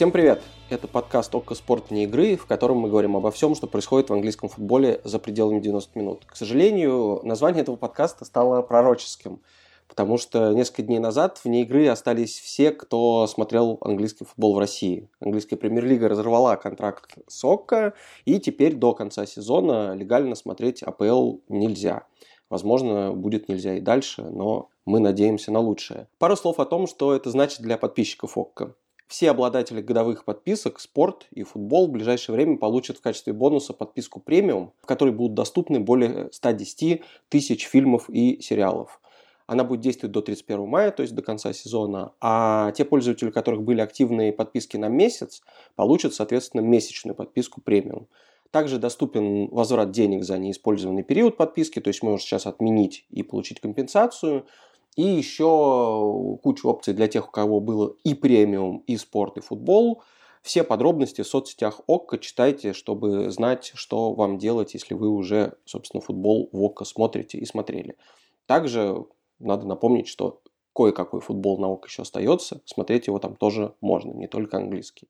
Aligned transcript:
Всем 0.00 0.12
привет! 0.12 0.40
Это 0.70 0.88
подкаст 0.88 1.34
«Окко 1.34 1.54
спорт 1.54 1.90
не 1.90 2.04
игры», 2.04 2.38
в 2.38 2.46
котором 2.46 2.78
мы 2.78 2.88
говорим 2.88 3.18
обо 3.18 3.30
всем, 3.30 3.54
что 3.54 3.66
происходит 3.66 4.08
в 4.08 4.14
английском 4.14 4.48
футболе 4.48 5.02
за 5.04 5.18
пределами 5.18 5.60
90 5.60 5.98
минут. 5.98 6.24
К 6.24 6.36
сожалению, 6.36 7.20
название 7.22 7.60
этого 7.60 7.76
подкаста 7.76 8.24
стало 8.24 8.62
пророческим, 8.62 9.42
потому 9.88 10.16
что 10.16 10.54
несколько 10.54 10.84
дней 10.84 11.00
назад 11.00 11.38
вне 11.44 11.64
игры 11.64 11.86
остались 11.86 12.38
все, 12.38 12.70
кто 12.70 13.26
смотрел 13.26 13.76
английский 13.82 14.24
футбол 14.24 14.54
в 14.54 14.58
России. 14.58 15.10
Английская 15.20 15.56
премьер-лига 15.56 16.08
разорвала 16.08 16.56
контракт 16.56 17.18
с 17.26 17.44
«Окко», 17.44 17.92
и 18.24 18.40
теперь 18.40 18.76
до 18.76 18.94
конца 18.94 19.26
сезона 19.26 19.92
легально 19.94 20.34
смотреть 20.34 20.82
АПЛ 20.82 21.40
нельзя. 21.50 22.04
Возможно, 22.48 23.12
будет 23.12 23.50
нельзя 23.50 23.74
и 23.74 23.82
дальше, 23.82 24.22
но 24.22 24.70
мы 24.86 24.98
надеемся 24.98 25.52
на 25.52 25.58
лучшее. 25.58 26.08
Пару 26.18 26.36
слов 26.36 26.58
о 26.58 26.64
том, 26.64 26.86
что 26.86 27.14
это 27.14 27.28
значит 27.28 27.60
для 27.60 27.76
подписчиков 27.76 28.38
ОККО. 28.38 28.74
Все 29.10 29.32
обладатели 29.32 29.80
годовых 29.80 30.24
подписок 30.24 30.78
«Спорт» 30.78 31.26
и 31.32 31.42
«Футбол» 31.42 31.88
в 31.88 31.90
ближайшее 31.90 32.36
время 32.36 32.58
получат 32.58 32.98
в 32.98 33.00
качестве 33.00 33.32
бонуса 33.32 33.72
подписку 33.72 34.20
«Премиум», 34.20 34.72
в 34.80 34.86
которой 34.86 35.10
будут 35.10 35.34
доступны 35.34 35.80
более 35.80 36.28
110 36.30 37.02
тысяч 37.28 37.66
фильмов 37.66 38.08
и 38.08 38.40
сериалов. 38.40 39.00
Она 39.48 39.64
будет 39.64 39.80
действовать 39.80 40.12
до 40.12 40.22
31 40.22 40.64
мая, 40.64 40.92
то 40.92 41.02
есть 41.02 41.12
до 41.12 41.22
конца 41.22 41.52
сезона. 41.52 42.12
А 42.20 42.70
те 42.70 42.84
пользователи, 42.84 43.30
у 43.30 43.32
которых 43.32 43.64
были 43.64 43.80
активные 43.80 44.32
подписки 44.32 44.76
на 44.76 44.86
месяц, 44.86 45.42
получат, 45.74 46.14
соответственно, 46.14 46.60
месячную 46.60 47.16
подписку 47.16 47.60
премиум. 47.60 48.06
Также 48.52 48.78
доступен 48.78 49.48
возврат 49.48 49.90
денег 49.90 50.22
за 50.22 50.38
неиспользованный 50.38 51.02
период 51.02 51.36
подписки, 51.36 51.80
то 51.80 51.88
есть 51.88 52.04
можно 52.04 52.20
сейчас 52.20 52.46
отменить 52.46 53.06
и 53.10 53.24
получить 53.24 53.60
компенсацию. 53.60 54.46
И 54.96 55.02
еще 55.02 56.38
куча 56.42 56.66
опций 56.66 56.94
для 56.94 57.08
тех, 57.08 57.28
у 57.28 57.30
кого 57.30 57.60
было 57.60 57.94
и 58.04 58.14
премиум, 58.14 58.78
и 58.86 58.96
спорт, 58.96 59.36
и 59.36 59.40
футбол. 59.40 60.02
Все 60.42 60.64
подробности 60.64 61.22
в 61.22 61.26
соцсетях 61.26 61.80
ОККО 61.86 62.18
читайте, 62.18 62.72
чтобы 62.72 63.30
знать, 63.30 63.72
что 63.74 64.14
вам 64.14 64.38
делать, 64.38 64.74
если 64.74 64.94
вы 64.94 65.08
уже, 65.08 65.54
собственно, 65.64 66.00
футбол 66.00 66.48
в 66.52 66.62
ОККО 66.62 66.84
смотрите 66.84 67.38
и 67.38 67.44
смотрели. 67.44 67.96
Также 68.46 69.04
надо 69.38 69.66
напомнить, 69.66 70.08
что 70.08 70.40
кое-какой 70.74 71.20
футбол 71.20 71.58
на 71.58 71.68
ОККО 71.68 71.88
еще 71.88 72.02
остается, 72.02 72.62
смотреть 72.64 73.06
его 73.06 73.18
там 73.18 73.36
тоже 73.36 73.74
можно, 73.80 74.12
не 74.12 74.28
только 74.28 74.56
английский. 74.56 75.08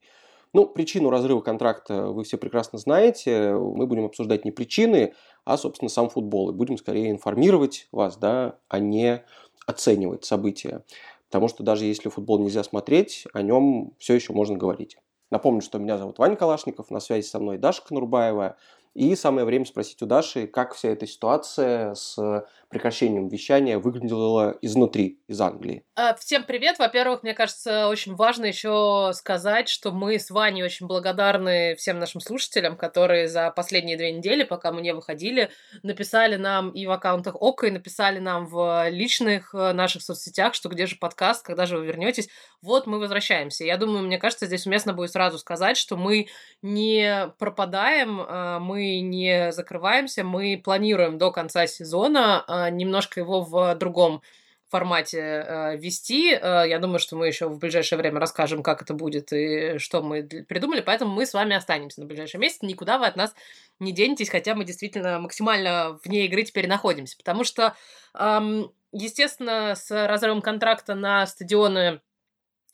Ну, 0.52 0.66
причину 0.66 1.10
разрыва 1.10 1.40
контракта 1.40 2.06
вы 2.08 2.24
все 2.24 2.36
прекрасно 2.36 2.78
знаете. 2.78 3.52
Мы 3.54 3.86
будем 3.86 4.06
обсуждать 4.06 4.44
не 4.44 4.50
причины, 4.50 5.14
а, 5.44 5.56
собственно, 5.56 5.88
сам 5.88 6.08
футбол. 6.08 6.50
И 6.50 6.52
будем 6.52 6.76
скорее 6.76 7.10
информировать 7.12 7.86
вас, 7.92 8.16
да, 8.16 8.58
а 8.68 8.80
не 8.80 9.24
оценивать 9.66 10.24
события. 10.24 10.84
Потому 11.28 11.48
что 11.48 11.62
даже 11.62 11.84
если 11.84 12.08
футбол 12.08 12.40
нельзя 12.40 12.64
смотреть, 12.64 13.26
о 13.32 13.42
нем 13.42 13.94
все 13.98 14.14
еще 14.14 14.32
можно 14.32 14.56
говорить. 14.56 14.96
Напомню, 15.30 15.62
что 15.62 15.78
меня 15.78 15.96
зовут 15.96 16.18
Ваня 16.18 16.36
Калашников, 16.36 16.90
на 16.90 16.98
связи 16.98 17.26
со 17.26 17.38
мной 17.38 17.56
Даша 17.56 17.82
Конурбаева. 17.82 18.56
И 18.94 19.14
самое 19.14 19.46
время 19.46 19.64
спросить 19.64 20.02
у 20.02 20.06
Даши, 20.06 20.48
как 20.48 20.74
вся 20.74 20.88
эта 20.88 21.06
ситуация 21.06 21.94
с 21.94 22.44
прекращением 22.70 23.28
вещания 23.28 23.78
выглядело 23.78 24.56
изнутри, 24.62 25.20
из 25.26 25.40
Англии. 25.40 25.82
А, 25.96 26.14
всем 26.14 26.44
привет! 26.44 26.78
Во-первых, 26.78 27.24
мне 27.24 27.34
кажется, 27.34 27.88
очень 27.88 28.14
важно 28.14 28.46
еще 28.46 29.10
сказать, 29.12 29.68
что 29.68 29.90
мы 29.90 30.18
с 30.18 30.30
Ваней 30.30 30.62
очень 30.62 30.86
благодарны 30.86 31.74
всем 31.74 31.98
нашим 31.98 32.20
слушателям, 32.20 32.76
которые 32.76 33.28
за 33.28 33.50
последние 33.50 33.96
две 33.96 34.12
недели, 34.12 34.44
пока 34.44 34.70
мы 34.70 34.82
не 34.82 34.94
выходили, 34.94 35.50
написали 35.82 36.36
нам 36.36 36.70
и 36.70 36.86
в 36.86 36.92
аккаунтах 36.92 37.34
ОКО, 37.34 37.66
и 37.66 37.70
написали 37.72 38.20
нам 38.20 38.46
в 38.46 38.88
личных 38.88 39.52
э, 39.52 39.72
наших 39.72 40.02
соцсетях, 40.02 40.54
что 40.54 40.68
где 40.68 40.86
же 40.86 40.96
подкаст, 40.96 41.44
когда 41.44 41.66
же 41.66 41.76
вы 41.76 41.86
вернетесь. 41.86 42.28
Вот 42.62 42.86
мы 42.86 42.98
возвращаемся. 42.98 43.64
Я 43.64 43.78
думаю, 43.78 44.04
мне 44.04 44.18
кажется, 44.18 44.46
здесь 44.46 44.66
уместно 44.66 44.92
будет 44.92 45.10
сразу 45.10 45.38
сказать, 45.38 45.76
что 45.76 45.96
мы 45.96 46.28
не 46.62 47.32
пропадаем, 47.38 48.20
а, 48.20 48.58
мы 48.60 49.00
не 49.00 49.50
закрываемся, 49.50 50.24
мы 50.24 50.60
планируем 50.62 51.18
до 51.18 51.32
конца 51.32 51.66
сезона 51.66 52.44
а, 52.46 52.59
немножко 52.68 53.20
его 53.20 53.42
в 53.42 53.74
другом 53.76 54.22
формате 54.70 55.18
э, 55.18 55.76
вести. 55.76 56.32
Э, 56.32 56.64
я 56.66 56.78
думаю, 56.78 57.00
что 57.00 57.16
мы 57.16 57.26
еще 57.26 57.48
в 57.48 57.58
ближайшее 57.58 57.98
время 57.98 58.20
расскажем, 58.20 58.62
как 58.62 58.82
это 58.82 58.94
будет 58.94 59.32
и 59.32 59.78
что 59.78 60.02
мы 60.02 60.22
придумали. 60.22 60.80
Поэтому 60.80 61.12
мы 61.12 61.26
с 61.26 61.34
вами 61.34 61.56
останемся 61.56 62.00
на 62.00 62.06
ближайший 62.06 62.38
месяц. 62.38 62.62
Никуда 62.62 62.98
вы 62.98 63.06
от 63.06 63.16
нас 63.16 63.34
не 63.80 63.92
денетесь, 63.92 64.30
хотя 64.30 64.54
мы 64.54 64.64
действительно 64.64 65.18
максимально 65.18 65.98
вне 66.04 66.26
игры 66.26 66.44
теперь 66.44 66.68
находимся. 66.68 67.16
Потому 67.16 67.42
что, 67.42 67.74
эм, 68.14 68.72
естественно, 68.92 69.74
с 69.74 69.90
разрывом 69.90 70.40
контракта 70.40 70.94
на 70.94 71.26
стадионы 71.26 72.00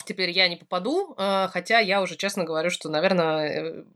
теперь 0.05 0.31
я 0.31 0.49
не 0.49 0.57
попаду, 0.57 1.15
э, 1.17 1.49
хотя 1.51 1.79
я 1.79 2.03
уже 2.03 2.17
честно 2.17 2.45
говорю, 2.45 2.69
что, 2.71 2.91
наверное, 2.91 3.87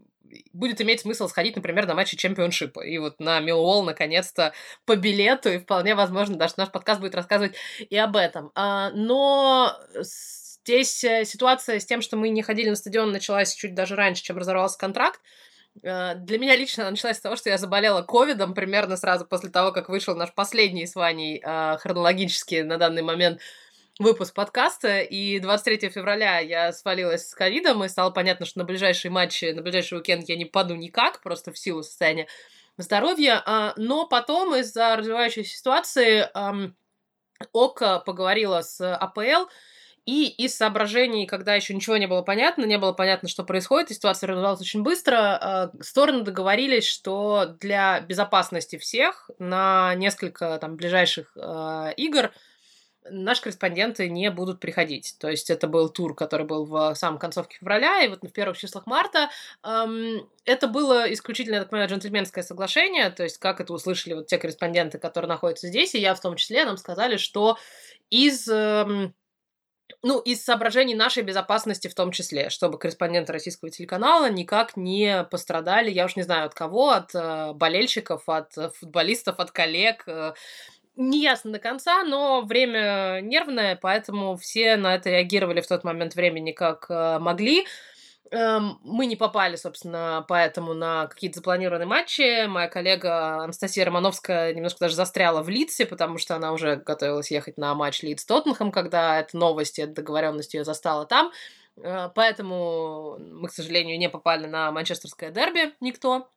будет 0.52 0.80
иметь 0.80 1.00
смысл 1.00 1.28
сходить, 1.28 1.56
например, 1.56 1.86
на 1.86 1.94
матчи 1.94 2.16
чемпионшипа. 2.16 2.80
И 2.80 2.98
вот 2.98 3.20
на 3.20 3.40
Милуолл 3.40 3.82
наконец-то 3.82 4.52
по 4.84 4.96
билету, 4.96 5.50
и 5.50 5.58
вполне 5.58 5.94
возможно, 5.94 6.36
даже 6.36 6.54
наш 6.56 6.70
подкаст 6.70 7.00
будет 7.00 7.14
рассказывать 7.14 7.54
и 7.78 7.96
об 7.96 8.16
этом. 8.16 8.50
А, 8.54 8.90
но 8.90 9.76
здесь 10.64 11.02
э, 11.04 11.24
ситуация 11.24 11.80
с 11.80 11.86
тем, 11.86 12.02
что 12.02 12.16
мы 12.16 12.28
не 12.28 12.42
ходили 12.42 12.70
на 12.70 12.76
стадион, 12.76 13.12
началась 13.12 13.54
чуть 13.54 13.74
даже 13.74 13.96
раньше, 13.96 14.22
чем 14.22 14.38
разорвался 14.38 14.78
контракт. 14.78 15.20
Э, 15.82 16.14
для 16.14 16.38
меня 16.38 16.56
лично 16.56 16.84
она 16.84 16.92
началась 16.92 17.16
с 17.16 17.20
того, 17.20 17.36
что 17.36 17.50
я 17.50 17.58
заболела 17.58 18.02
ковидом 18.02 18.54
примерно 18.54 18.96
сразу 18.96 19.26
после 19.26 19.50
того, 19.50 19.72
как 19.72 19.88
вышел 19.88 20.14
наш 20.14 20.32
последний 20.34 20.86
с 20.86 20.94
Ваней 20.94 21.42
э, 21.44 21.76
хронологически 21.78 22.62
на 22.62 22.76
данный 22.78 23.02
момент 23.02 23.40
выпуск 24.00 24.32
подкаста, 24.32 25.00
и 25.00 25.38
23 25.40 25.90
февраля 25.90 26.38
я 26.38 26.72
свалилась 26.72 27.28
с 27.28 27.34
ковидом, 27.34 27.84
и 27.84 27.88
стало 27.88 28.10
понятно, 28.10 28.46
что 28.46 28.58
на 28.58 28.64
ближайшие 28.64 29.12
матчи, 29.12 29.52
на 29.52 29.60
ближайший 29.60 29.98
уикенд 29.98 30.26
я 30.26 30.36
не 30.36 30.46
паду 30.46 30.74
никак, 30.74 31.20
просто 31.20 31.52
в 31.52 31.58
силу 31.58 31.82
состояния 31.82 32.26
здоровья, 32.78 33.42
а, 33.44 33.74
но 33.76 34.06
потом 34.06 34.54
из-за 34.56 34.96
развивающейся 34.96 35.54
ситуации 35.54 36.26
ОК 37.52 38.04
поговорила 38.06 38.62
с 38.62 38.82
АПЛ, 38.82 39.50
и 40.06 40.28
из 40.28 40.56
соображений, 40.56 41.26
когда 41.26 41.54
еще 41.54 41.74
ничего 41.74 41.98
не 41.98 42.06
было 42.06 42.22
понятно, 42.22 42.64
не 42.64 42.78
было 42.78 42.92
понятно, 42.92 43.28
что 43.28 43.44
происходит, 43.44 43.90
и 43.90 43.94
ситуация 43.94 44.28
развивалась 44.28 44.62
очень 44.62 44.82
быстро, 44.82 45.16
а, 45.18 45.72
стороны 45.82 46.22
договорились, 46.22 46.86
что 46.86 47.54
для 47.60 48.00
безопасности 48.00 48.78
всех 48.78 49.28
на 49.38 49.94
несколько 49.96 50.56
там 50.56 50.76
ближайших 50.76 51.36
э, 51.36 51.92
игр– 51.98 52.32
наши 53.08 53.42
корреспонденты 53.42 54.08
не 54.08 54.30
будут 54.30 54.60
приходить. 54.60 55.16
То 55.18 55.28
есть 55.28 55.50
это 55.50 55.66
был 55.66 55.88
тур, 55.88 56.14
который 56.14 56.46
был 56.46 56.66
в 56.66 56.94
самом 56.94 57.18
концовке 57.18 57.58
февраля, 57.58 58.02
и 58.02 58.08
вот 58.08 58.22
в 58.22 58.32
первых 58.32 58.58
числах 58.58 58.86
марта. 58.86 59.30
Эм, 59.64 60.28
это 60.44 60.68
было 60.68 61.10
исключительно, 61.12 61.56
я 61.56 61.60
так 61.62 61.70
понимаю, 61.70 61.88
джентльменское 61.88 62.44
соглашение, 62.44 63.10
то 63.10 63.22
есть 63.22 63.38
как 63.38 63.60
это 63.60 63.72
услышали 63.72 64.14
вот 64.14 64.26
те 64.26 64.38
корреспонденты, 64.38 64.98
которые 64.98 65.28
находятся 65.28 65.68
здесь, 65.68 65.94
и 65.94 66.00
я 66.00 66.14
в 66.14 66.20
том 66.20 66.36
числе, 66.36 66.64
нам 66.64 66.76
сказали, 66.76 67.16
что 67.16 67.58
из... 68.10 68.48
Эм, 68.48 69.14
ну, 70.02 70.20
из 70.20 70.42
соображений 70.42 70.94
нашей 70.94 71.22
безопасности 71.22 71.88
в 71.88 71.94
том 71.94 72.12
числе, 72.12 72.48
чтобы 72.48 72.78
корреспонденты 72.78 73.32
российского 73.32 73.70
телеканала 73.70 74.30
никак 74.30 74.76
не 74.76 75.24
пострадали, 75.24 75.90
я 75.90 76.04
уж 76.04 76.16
не 76.16 76.22
знаю 76.22 76.46
от 76.46 76.54
кого, 76.54 76.90
от 76.90 77.14
э, 77.14 77.52
болельщиков, 77.54 78.22
от 78.28 78.52
футболистов, 78.76 79.40
от 79.40 79.50
коллег, 79.50 80.04
э, 80.06 80.32
не 81.00 81.22
ясно 81.22 81.50
до 81.50 81.58
конца, 81.58 82.04
но 82.04 82.42
время 82.42 83.20
нервное, 83.22 83.74
поэтому 83.74 84.36
все 84.36 84.76
на 84.76 84.94
это 84.94 85.08
реагировали 85.08 85.62
в 85.62 85.66
тот 85.66 85.82
момент 85.82 86.14
времени 86.14 86.52
как 86.52 86.86
э, 86.90 87.18
могли. 87.18 87.66
Эм, 88.30 88.78
мы 88.82 89.06
не 89.06 89.16
попали, 89.16 89.56
собственно, 89.56 90.24
поэтому 90.28 90.74
на 90.74 91.06
какие-то 91.06 91.38
запланированные 91.38 91.86
матчи. 91.86 92.46
Моя 92.46 92.68
коллега 92.68 93.44
Анастасия 93.44 93.84
Романовская 93.84 94.52
немножко 94.52 94.80
даже 94.80 94.94
застряла 94.94 95.42
в 95.42 95.48
Лидсе, 95.48 95.86
потому 95.86 96.18
что 96.18 96.36
она 96.36 96.52
уже 96.52 96.76
готовилась 96.76 97.30
ехать 97.30 97.56
на 97.56 97.74
матч 97.74 98.02
Лидс 98.02 98.24
Тоттенхэм, 98.26 98.70
когда 98.70 99.20
эта 99.20 99.36
новость, 99.36 99.78
эта 99.78 99.94
договоренность 99.94 100.52
ее 100.52 100.64
застала 100.64 101.06
там. 101.06 101.32
Э, 101.78 102.10
поэтому 102.14 103.16
мы, 103.18 103.48
к 103.48 103.52
сожалению, 103.52 103.98
не 103.98 104.10
попали 104.10 104.46
на 104.46 104.70
манчестерское 104.70 105.30
дерби 105.30 105.74
никто. 105.80 106.28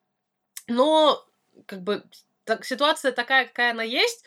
Но, 0.67 1.21
как 1.65 1.81
бы, 1.81 2.03
так, 2.45 2.65
ситуация 2.65 3.11
такая, 3.11 3.45
какая 3.45 3.71
она 3.71 3.83
есть. 3.83 4.25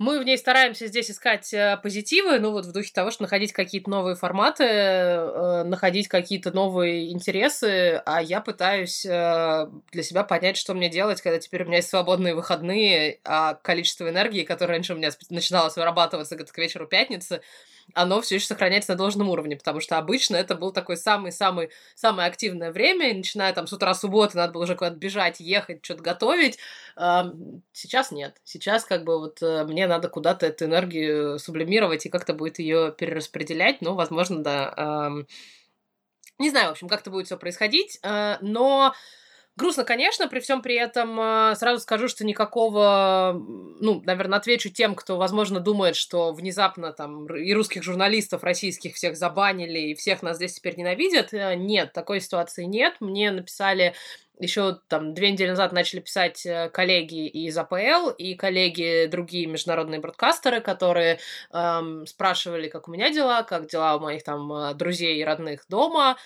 Мы 0.00 0.18
в 0.18 0.24
ней 0.24 0.36
стараемся 0.36 0.88
здесь 0.88 1.08
искать 1.08 1.54
э, 1.54 1.78
позитивы, 1.80 2.40
ну 2.40 2.50
вот 2.50 2.66
в 2.66 2.72
духе 2.72 2.90
того, 2.92 3.12
что 3.12 3.22
находить 3.22 3.52
какие-то 3.52 3.88
новые 3.88 4.16
форматы, 4.16 4.64
э, 4.64 5.62
находить 5.62 6.08
какие-то 6.08 6.50
новые 6.50 7.12
интересы, 7.12 8.02
а 8.04 8.20
я 8.20 8.40
пытаюсь 8.40 9.06
э, 9.06 9.68
для 9.92 10.02
себя 10.02 10.24
понять, 10.24 10.56
что 10.56 10.74
мне 10.74 10.88
делать, 10.88 11.22
когда 11.22 11.38
теперь 11.38 11.62
у 11.62 11.66
меня 11.66 11.76
есть 11.76 11.90
свободные 11.90 12.34
выходные, 12.34 13.20
а 13.22 13.54
количество 13.54 14.08
энергии, 14.10 14.42
которое 14.42 14.72
раньше 14.72 14.94
у 14.94 14.96
меня 14.96 15.10
начиналось 15.30 15.76
вырабатываться 15.76 16.36
к 16.36 16.58
вечеру 16.58 16.88
пятницы, 16.88 17.40
оно 17.92 18.20
все 18.20 18.36
еще 18.36 18.46
сохраняется 18.46 18.92
на 18.92 18.98
должном 18.98 19.28
уровне, 19.28 19.56
потому 19.56 19.80
что 19.80 19.98
обычно 19.98 20.36
это 20.36 20.54
был 20.54 20.72
такой 20.72 20.96
самый-самый 20.96 21.70
самое 21.94 22.28
активное 22.28 22.72
время, 22.72 23.14
начиная 23.14 23.52
там 23.52 23.66
с 23.66 23.72
утра 23.72 23.92
субботы 23.94 24.36
надо 24.36 24.52
было 24.52 24.62
уже 24.62 24.74
куда-то 24.74 24.96
бежать, 24.96 25.40
ехать, 25.40 25.84
что-то 25.84 26.02
готовить. 26.02 26.58
Сейчас 26.96 28.10
нет. 28.10 28.40
Сейчас 28.44 28.84
как 28.84 29.04
бы 29.04 29.18
вот 29.18 29.42
э, 29.42 29.64
мне 29.64 29.86
надо 29.86 30.08
куда-то 30.08 30.46
эту 30.46 30.64
энергию 30.66 31.38
сублимировать 31.38 32.06
и 32.06 32.08
как-то 32.08 32.34
будет 32.34 32.58
ее 32.58 32.94
перераспределять, 32.96 33.80
ну, 33.80 33.94
возможно, 33.94 34.42
да, 34.42 35.10
Не 36.38 36.50
знаю, 36.50 36.68
в 36.68 36.72
общем, 36.72 36.88
как 36.88 37.02
это 37.02 37.10
будет 37.10 37.26
все 37.26 37.36
происходить, 37.36 37.98
э, 38.02 38.38
но 38.40 38.94
Грустно, 39.56 39.84
конечно, 39.84 40.26
при 40.26 40.40
всем 40.40 40.62
при 40.62 40.74
этом 40.74 41.20
э, 41.20 41.54
сразу 41.54 41.80
скажу, 41.80 42.08
что 42.08 42.24
никакого, 42.24 43.40
ну, 43.78 44.02
наверное, 44.04 44.38
отвечу 44.38 44.68
тем, 44.68 44.96
кто, 44.96 45.16
возможно, 45.16 45.60
думает, 45.60 45.94
что 45.94 46.32
внезапно 46.32 46.92
там 46.92 47.26
и 47.26 47.52
русских 47.54 47.84
журналистов 47.84 48.42
российских 48.42 48.96
всех 48.96 49.16
забанили, 49.16 49.78
и 49.78 49.94
всех 49.94 50.22
нас 50.22 50.38
здесь 50.38 50.54
теперь 50.54 50.76
ненавидят. 50.76 51.32
Э, 51.32 51.54
нет, 51.54 51.92
такой 51.92 52.20
ситуации 52.20 52.64
нет. 52.64 52.96
Мне 52.98 53.30
написали 53.30 53.94
еще 54.40 54.80
там 54.88 55.14
две 55.14 55.30
недели 55.30 55.50
назад 55.50 55.70
начали 55.70 56.00
писать 56.00 56.44
э, 56.44 56.68
коллеги 56.70 57.28
из 57.28 57.56
АПЛ 57.56 58.10
и 58.18 58.34
коллеги 58.34 59.06
другие 59.06 59.46
международные 59.46 60.00
бродкастеры, 60.00 60.62
которые 60.62 61.20
эм, 61.52 62.08
спрашивали, 62.08 62.66
как 62.66 62.88
у 62.88 62.90
меня 62.90 63.10
дела, 63.10 63.44
как 63.44 63.68
дела 63.68 63.94
у 63.98 64.00
моих 64.00 64.24
там 64.24 64.76
друзей 64.76 65.20
и 65.20 65.24
родных 65.24 65.64
дома. 65.68 66.16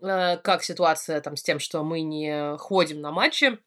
Э, 0.00 0.36
как 0.38 0.62
ситуация 0.62 1.20
там 1.20 1.36
с 1.36 1.42
тем, 1.42 1.58
что 1.58 1.82
мы 1.82 2.02
не 2.02 2.56
ходим 2.58 3.00
на 3.00 3.10
матчи 3.10 3.58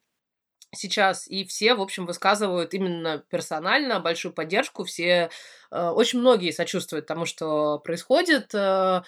сейчас, 0.74 1.28
и 1.28 1.46
все, 1.46 1.74
в 1.74 1.82
общем, 1.82 2.06
высказывают 2.06 2.74
именно 2.76 3.24
персонально 3.30 4.00
большую 4.00 4.34
поддержку, 4.34 4.84
все, 4.84 5.32
э, 5.72 5.90
очень 5.90 6.20
многие 6.20 6.52
сочувствуют 6.52 7.08
тому, 7.08 7.26
что 7.26 7.80
происходит, 7.80 8.54
э, 8.54 9.02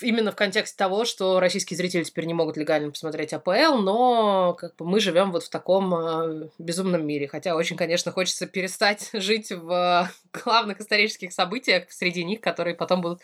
именно 0.00 0.32
в 0.32 0.36
контексте 0.36 0.76
того, 0.76 1.04
что 1.04 1.38
российские 1.38 1.76
зрители 1.76 2.02
теперь 2.02 2.24
не 2.24 2.32
могут 2.34 2.56
легально 2.56 2.90
посмотреть 2.90 3.34
АПЛ, 3.34 3.76
но 3.76 4.54
как 4.54 4.74
бы 4.76 4.86
мы 4.86 5.00
живем 5.00 5.32
вот 5.32 5.44
в 5.44 5.50
таком 5.50 6.50
безумном 6.58 7.06
мире. 7.06 7.28
Хотя 7.28 7.54
очень, 7.54 7.76
конечно, 7.76 8.10
хочется 8.10 8.46
перестать 8.46 9.10
жить 9.12 9.52
в 9.52 10.10
главных 10.32 10.80
исторических 10.80 11.32
событиях 11.34 11.90
среди 11.92 12.24
них, 12.24 12.40
которые 12.40 12.74
потом 12.74 13.02
будут 13.02 13.20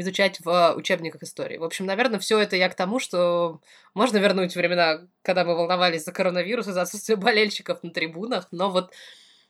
изучать 0.00 0.40
в 0.40 0.74
учебниках 0.76 1.22
истории. 1.22 1.56
В 1.56 1.64
общем, 1.64 1.86
наверное, 1.86 2.20
все 2.20 2.38
это 2.38 2.56
я 2.56 2.68
к 2.68 2.74
тому, 2.74 2.98
что 2.98 3.60
можно 3.94 4.18
вернуть 4.18 4.54
времена, 4.54 5.00
когда 5.22 5.44
мы 5.44 5.54
волновались 5.54 6.04
за 6.04 6.12
коронавирус 6.12 6.68
и 6.68 6.72
за 6.72 6.82
отсутствие 6.82 7.16
болельщиков 7.16 7.82
на 7.82 7.90
трибунах, 7.90 8.48
но 8.50 8.70
вот 8.70 8.92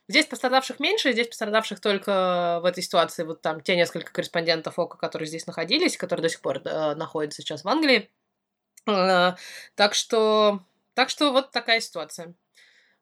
Здесь 0.09 0.25
пострадавших 0.25 0.79
меньше, 0.79 1.11
здесь 1.11 1.27
пострадавших 1.27 1.81
только 1.81 2.59
в 2.61 2.65
этой 2.65 2.81
ситуации 2.81 3.23
вот 3.23 3.41
там 3.41 3.59
те 3.59 3.75
несколько 3.75 4.13
корреспондентов 4.13 4.79
ОКО, 4.79 4.97
которые 4.97 5.27
здесь 5.27 5.45
находились, 5.47 5.97
которые 5.97 6.23
до 6.23 6.29
сих 6.29 6.39
пор 6.39 6.61
э, 6.63 6.95
находятся 6.95 7.41
сейчас 7.41 7.65
в 7.65 7.67
Англии. 7.67 8.09
Э, 8.87 9.33
так 9.75 9.93
что, 9.93 10.61
так 10.93 11.09
что 11.09 11.33
вот 11.33 11.51
такая 11.51 11.81
ситуация. 11.81 12.35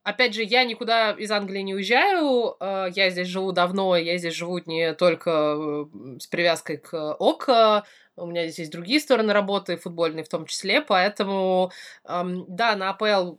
Опять 0.06 0.36
же, 0.36 0.44
я 0.44 0.64
никуда 0.66 1.14
из 1.14 1.32
Англии 1.32 1.62
не 1.62 1.74
уезжаю, 1.74 2.56
э, 2.60 2.90
я 2.94 3.10
здесь 3.10 3.28
живу 3.28 3.52
давно, 3.52 3.98
я 3.98 4.20
здесь 4.20 4.36
живу 4.36 4.60
не 4.60 4.94
только 4.94 5.32
э, 5.58 5.86
с 6.20 6.28
привязкой 6.28 6.78
к 6.78 6.94
ОК, 6.94 7.84
у 8.16 8.28
меня 8.28 8.44
здесь 8.44 8.60
есть 8.60 8.72
другие 8.72 9.00
стороны 9.00 9.34
работы, 9.34 9.78
футбольные 9.78 10.24
в 10.24 10.30
том 10.30 10.46
числе, 10.46 10.82
поэтому, 10.82 11.72
да, 12.06 12.76
на 12.76 12.92
АПЛ 12.92 13.38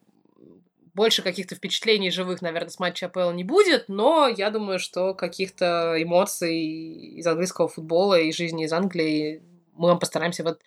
больше 0.92 1.22
каких-то 1.22 1.54
впечатлений 1.54 2.10
живых, 2.10 2.42
наверное, 2.42 2.70
с 2.70 2.80
матча 2.80 3.06
АПЛ 3.06 3.30
не 3.30 3.44
будет, 3.44 3.84
но 3.88 4.26
я 4.26 4.50
думаю, 4.50 4.80
что 4.80 5.14
каких-то 5.14 5.94
эмоций 6.02 6.56
из 6.56 7.26
английского 7.28 7.68
футбола 7.68 8.18
и 8.18 8.32
жизни 8.32 8.64
из 8.64 8.72
Англии 8.72 9.40
мы 9.74 9.88
вам 9.88 10.00
постараемся 10.00 10.42
вот 10.42 10.60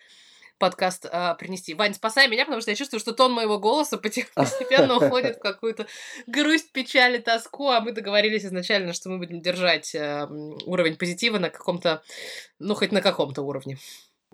подкаст 0.60 1.06
а, 1.10 1.34
принести. 1.34 1.74
Вань, 1.74 1.94
спасай 1.94 2.28
меня, 2.28 2.44
потому 2.44 2.60
что 2.60 2.70
я 2.70 2.76
чувствую, 2.76 3.00
что 3.00 3.12
тон 3.12 3.32
моего 3.32 3.58
голоса 3.58 3.98
постепенно 4.34 4.96
уходит 4.96 5.36
в 5.36 5.40
какую-то 5.40 5.86
грусть, 6.28 6.70
печаль 6.70 7.16
и 7.16 7.18
тоску, 7.18 7.70
а 7.70 7.80
мы 7.80 7.90
договорились 7.90 8.44
изначально, 8.44 8.92
что 8.92 9.08
мы 9.08 9.18
будем 9.18 9.40
держать 9.40 9.92
а, 9.96 10.28
уровень 10.66 10.96
позитива 10.96 11.38
на 11.38 11.50
каком-то, 11.50 12.02
ну, 12.60 12.74
хоть 12.76 12.92
на 12.92 13.00
каком-то 13.00 13.42
уровне. 13.42 13.78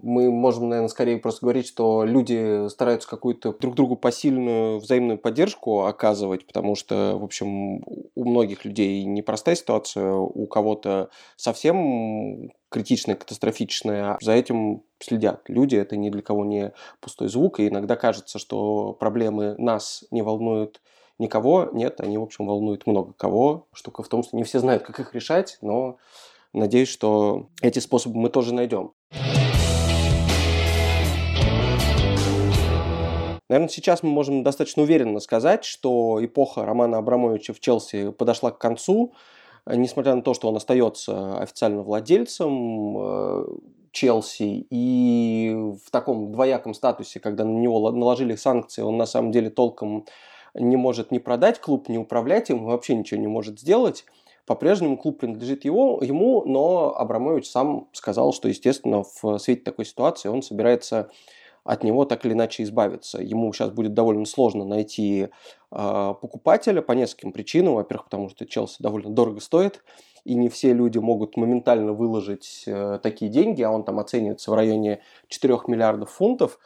Мы 0.02 0.30
можем, 0.30 0.68
наверное, 0.68 0.88
скорее 0.88 1.16
просто 1.16 1.46
говорить, 1.46 1.66
что 1.66 2.04
люди 2.04 2.68
стараются 2.68 3.08
какую-то 3.08 3.54
друг 3.54 3.74
другу 3.74 3.96
посильную 3.96 4.78
взаимную 4.78 5.16
поддержку 5.16 5.86
оказывать, 5.86 6.46
потому 6.46 6.74
что, 6.74 7.16
в 7.16 7.24
общем, 7.24 7.78
у 8.14 8.28
многих 8.28 8.66
людей 8.66 9.04
непростая 9.04 9.54
ситуация, 9.54 10.12
у 10.12 10.46
кого-то 10.48 11.08
совсем 11.36 12.50
критичная, 12.76 13.16
катастрофичная. 13.16 14.18
За 14.20 14.32
этим 14.32 14.82
следят 14.98 15.48
люди, 15.48 15.76
это 15.76 15.96
ни 15.96 16.10
для 16.10 16.20
кого 16.20 16.44
не 16.44 16.74
пустой 17.00 17.28
звук, 17.28 17.58
и 17.58 17.68
иногда 17.68 17.96
кажется, 17.96 18.38
что 18.38 18.92
проблемы 18.92 19.54
нас 19.56 20.04
не 20.10 20.20
волнуют 20.20 20.82
никого. 21.18 21.70
Нет, 21.72 22.02
они, 22.02 22.18
в 22.18 22.22
общем, 22.22 22.46
волнуют 22.46 22.86
много 22.86 23.14
кого. 23.14 23.66
Штука 23.72 24.02
в 24.02 24.08
том, 24.08 24.22
что 24.22 24.36
не 24.36 24.42
все 24.42 24.58
знают, 24.58 24.82
как 24.82 25.00
их 25.00 25.14
решать, 25.14 25.56
но 25.62 25.96
надеюсь, 26.52 26.90
что 26.90 27.48
эти 27.62 27.78
способы 27.78 28.18
мы 28.18 28.28
тоже 28.28 28.52
найдем. 28.52 28.92
Наверное, 33.48 33.70
сейчас 33.70 34.02
мы 34.02 34.10
можем 34.10 34.42
достаточно 34.42 34.82
уверенно 34.82 35.20
сказать, 35.20 35.64
что 35.64 36.22
эпоха 36.22 36.66
Романа 36.66 36.98
Абрамовича 36.98 37.54
в 37.54 37.60
Челси 37.60 38.10
подошла 38.10 38.50
к 38.50 38.58
концу, 38.58 39.14
несмотря 39.66 40.14
на 40.14 40.22
то, 40.22 40.34
что 40.34 40.48
он 40.48 40.56
остается 40.56 41.38
официально 41.38 41.82
владельцем 41.82 42.98
э, 42.98 43.46
Челси 43.92 44.66
и 44.70 45.54
в 45.84 45.90
таком 45.90 46.30
двояком 46.30 46.74
статусе, 46.74 47.18
когда 47.18 47.44
на 47.44 47.58
него 47.58 47.90
наложили 47.90 48.36
санкции, 48.36 48.82
он 48.82 48.96
на 48.96 49.06
самом 49.06 49.32
деле 49.32 49.50
толком 49.50 50.04
не 50.54 50.76
может 50.76 51.10
ни 51.10 51.18
продать 51.18 51.60
клуб, 51.60 51.88
ни 51.88 51.96
управлять 51.96 52.50
им, 52.50 52.64
вообще 52.64 52.94
ничего 52.94 53.20
не 53.20 53.26
может 53.26 53.58
сделать. 53.60 54.04
По-прежнему 54.46 54.96
клуб 54.96 55.18
принадлежит 55.18 55.64
его, 55.64 55.98
ему, 56.02 56.44
но 56.44 56.94
Абрамович 56.96 57.50
сам 57.50 57.88
сказал, 57.92 58.32
что, 58.32 58.48
естественно, 58.48 59.02
в 59.02 59.38
свете 59.38 59.62
такой 59.62 59.84
ситуации 59.84 60.28
он 60.28 60.42
собирается 60.42 61.10
от 61.66 61.82
него 61.82 62.04
так 62.04 62.24
или 62.24 62.32
иначе 62.32 62.62
избавиться. 62.62 63.18
Ему 63.20 63.52
сейчас 63.52 63.70
будет 63.70 63.94
довольно 63.94 64.24
сложно 64.24 64.64
найти 64.64 65.28
э, 65.70 66.14
покупателя 66.20 66.80
по 66.80 66.92
нескольким 66.92 67.32
причинам. 67.32 67.74
Во-первых, 67.74 68.04
потому 68.04 68.28
что 68.28 68.46
Челси 68.46 68.76
довольно 68.82 69.10
дорого 69.10 69.40
стоит, 69.40 69.82
и 70.24 70.34
не 70.34 70.48
все 70.48 70.72
люди 70.72 70.98
могут 70.98 71.36
моментально 71.36 71.92
выложить 71.92 72.64
э, 72.66 72.98
такие 73.02 73.30
деньги, 73.30 73.62
а 73.62 73.70
он 73.70 73.84
там 73.84 73.98
оценивается 73.98 74.50
в 74.50 74.54
районе 74.54 75.00
4 75.28 75.58
миллиардов 75.66 76.10
фунтов. 76.10 76.58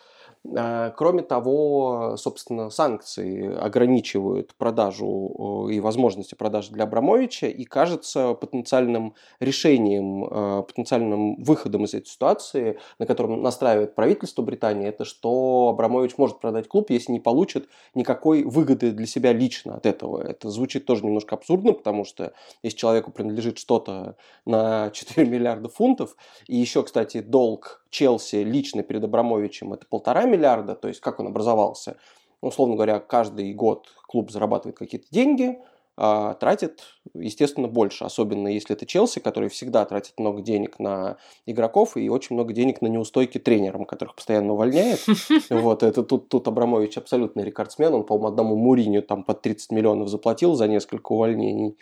Э, 0.44 0.90
кроме 0.96 1.22
того, 1.22 2.16
собственно, 2.16 2.70
санкции 2.70 3.54
ограничивают 3.54 4.54
продажу 4.54 5.68
и 5.70 5.80
возможности 5.80 6.34
продажи 6.34 6.72
для 6.72 6.84
Абрамовича, 6.84 7.46
и 7.46 7.64
кажется 7.64 8.34
потенциальным 8.34 9.14
решением, 9.38 10.24
э, 10.24 10.62
потенциальным 10.62 11.42
выходом 11.42 11.84
из 11.84 11.94
этой 11.94 12.06
ситуации, 12.06 12.78
на 12.98 13.06
котором 13.06 13.42
настраивает 13.42 13.94
правительство 13.94 14.42
Британии, 14.42 14.88
это 14.88 15.04
что 15.04 15.70
Абрамович 15.70 16.16
может 16.16 16.40
продать 16.40 16.68
клуб, 16.68 16.90
если 16.90 17.12
не 17.12 17.20
получит 17.20 17.68
никакой 17.94 18.42
выгоды 18.42 18.92
для 18.92 19.06
себя 19.06 19.32
лично 19.32 19.74
от 19.76 19.84
этого. 19.84 20.22
Это 20.22 20.48
звучит 20.48 20.86
тоже 20.86 21.04
немножко 21.04 21.34
абсурдно, 21.34 21.72
потому 21.72 22.04
что 22.04 22.32
если 22.62 22.78
человеку 22.78 23.12
принадлежит 23.12 23.58
что-то 23.58 24.16
на 24.46 24.90
4 24.94 25.26
миллиарда 25.26 25.68
фунтов, 25.68 26.16
и 26.46 26.56
еще, 26.56 26.82
кстати, 26.82 27.20
долг 27.20 27.84
Челси 27.90 28.36
лично 28.36 28.82
перед 28.82 29.02
Абрамовичем 29.02 29.72
это 29.72 29.84
полтора 29.84 30.24
миллиарда, 30.30 30.74
то 30.74 30.88
есть 30.88 31.00
как 31.00 31.20
он 31.20 31.26
образовался. 31.26 31.96
Ну, 32.42 32.48
условно 32.48 32.76
говоря, 32.76 33.00
каждый 33.00 33.52
год 33.52 33.88
клуб 34.06 34.30
зарабатывает 34.30 34.78
какие-то 34.78 35.06
деньги, 35.10 35.58
а 36.02 36.32
тратит, 36.32 36.80
естественно, 37.12 37.68
больше, 37.68 38.04
особенно 38.04 38.48
если 38.48 38.74
это 38.74 38.86
Челси, 38.86 39.20
который 39.20 39.50
всегда 39.50 39.84
тратит 39.84 40.14
много 40.18 40.40
денег 40.40 40.78
на 40.78 41.18
игроков 41.44 41.94
и 41.98 42.08
очень 42.08 42.36
много 42.36 42.54
денег 42.54 42.80
на 42.80 42.86
неустойки 42.86 43.36
тренерам, 43.36 43.84
которых 43.84 44.14
постоянно 44.14 44.54
увольняет. 44.54 45.00
Вот, 45.50 45.82
это 45.82 46.02
тут, 46.02 46.30
тут 46.30 46.48
Абрамович 46.48 46.96
абсолютный 46.96 47.44
рекордсмен, 47.44 47.92
он, 47.92 48.04
по-моему, 48.04 48.28
одному 48.28 48.56
Муриню 48.56 49.02
там 49.02 49.24
под 49.24 49.42
30 49.42 49.72
миллионов 49.72 50.08
заплатил 50.08 50.54
за 50.54 50.68
несколько 50.68 51.12
увольнений. 51.12 51.76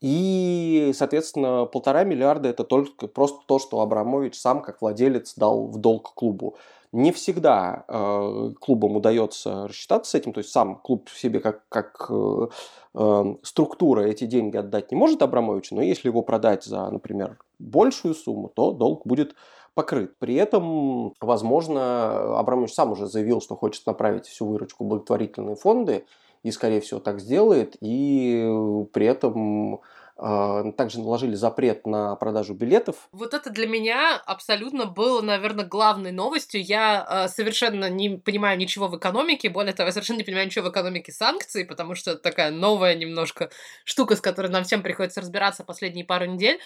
И, 0.00 0.92
соответственно, 0.94 1.66
полтора 1.66 2.04
миллиарда– 2.04 2.48
это 2.50 2.64
только 2.64 3.08
просто 3.08 3.40
то, 3.46 3.58
что 3.58 3.80
Абрамович 3.80 4.38
сам, 4.38 4.62
как 4.62 4.80
владелец, 4.80 5.34
дал 5.34 5.66
в 5.66 5.78
долг 5.78 6.14
клубу. 6.14 6.56
Не 6.94 7.10
всегда 7.10 7.84
э, 7.88 8.50
клубам 8.60 8.94
удается 8.94 9.66
рассчитаться 9.66 10.12
с 10.12 10.14
этим, 10.14 10.32
то 10.32 10.38
есть 10.38 10.50
сам 10.50 10.76
клуб 10.76 11.10
себе 11.10 11.40
как, 11.40 11.68
как 11.68 12.06
э, 12.08 12.46
э, 12.94 13.34
структура 13.42 14.02
эти 14.02 14.26
деньги 14.26 14.56
отдать 14.56 14.92
не 14.92 14.96
может 14.96 15.20
Абрамовичу, 15.20 15.74
но 15.74 15.82
если 15.82 16.06
его 16.06 16.22
продать 16.22 16.62
за, 16.62 16.88
например, 16.88 17.38
большую 17.58 18.14
сумму, 18.14 18.48
то 18.48 18.70
долг 18.70 19.04
будет 19.04 19.34
покрыт. 19.74 20.16
При 20.20 20.36
этом, 20.36 21.14
возможно, 21.20 22.38
Абрамович 22.38 22.72
сам 22.72 22.92
уже 22.92 23.08
заявил, 23.08 23.40
что 23.40 23.56
хочет 23.56 23.84
направить 23.86 24.26
всю 24.26 24.46
выручку 24.46 24.84
в 24.84 24.86
благотворительные 24.86 25.56
фонды, 25.56 26.06
и, 26.44 26.52
скорее 26.52 26.80
всего, 26.80 27.00
так 27.00 27.18
сделает, 27.18 27.76
и 27.80 28.84
при 28.92 29.06
этом 29.06 29.80
также 30.16 31.00
наложили 31.00 31.34
запрет 31.34 31.86
на 31.86 32.14
продажу 32.14 32.54
билетов. 32.54 33.08
Вот 33.12 33.34
это 33.34 33.50
для 33.50 33.66
меня 33.66 34.16
абсолютно 34.16 34.86
было, 34.86 35.20
наверное, 35.20 35.64
главной 35.64 36.12
новостью. 36.12 36.62
Я 36.62 37.06
э, 37.08 37.28
совершенно 37.28 37.90
не 37.90 38.10
понимаю 38.18 38.56
ничего 38.56 38.86
в 38.86 38.96
экономике, 38.96 39.50
более 39.50 39.72
того, 39.72 39.88
я 39.88 39.92
совершенно 39.92 40.18
не 40.18 40.24
понимаю 40.24 40.46
ничего 40.46 40.68
в 40.68 40.70
экономике 40.70 41.10
санкций, 41.10 41.64
потому 41.64 41.96
что 41.96 42.12
это 42.12 42.22
такая 42.22 42.52
новая 42.52 42.94
немножко 42.94 43.50
штука, 43.84 44.14
с 44.14 44.20
которой 44.20 44.48
нам 44.48 44.62
всем 44.62 44.82
приходится 44.82 45.20
разбираться 45.20 45.64
последние 45.64 46.04
пару 46.04 46.26
недель. 46.26 46.60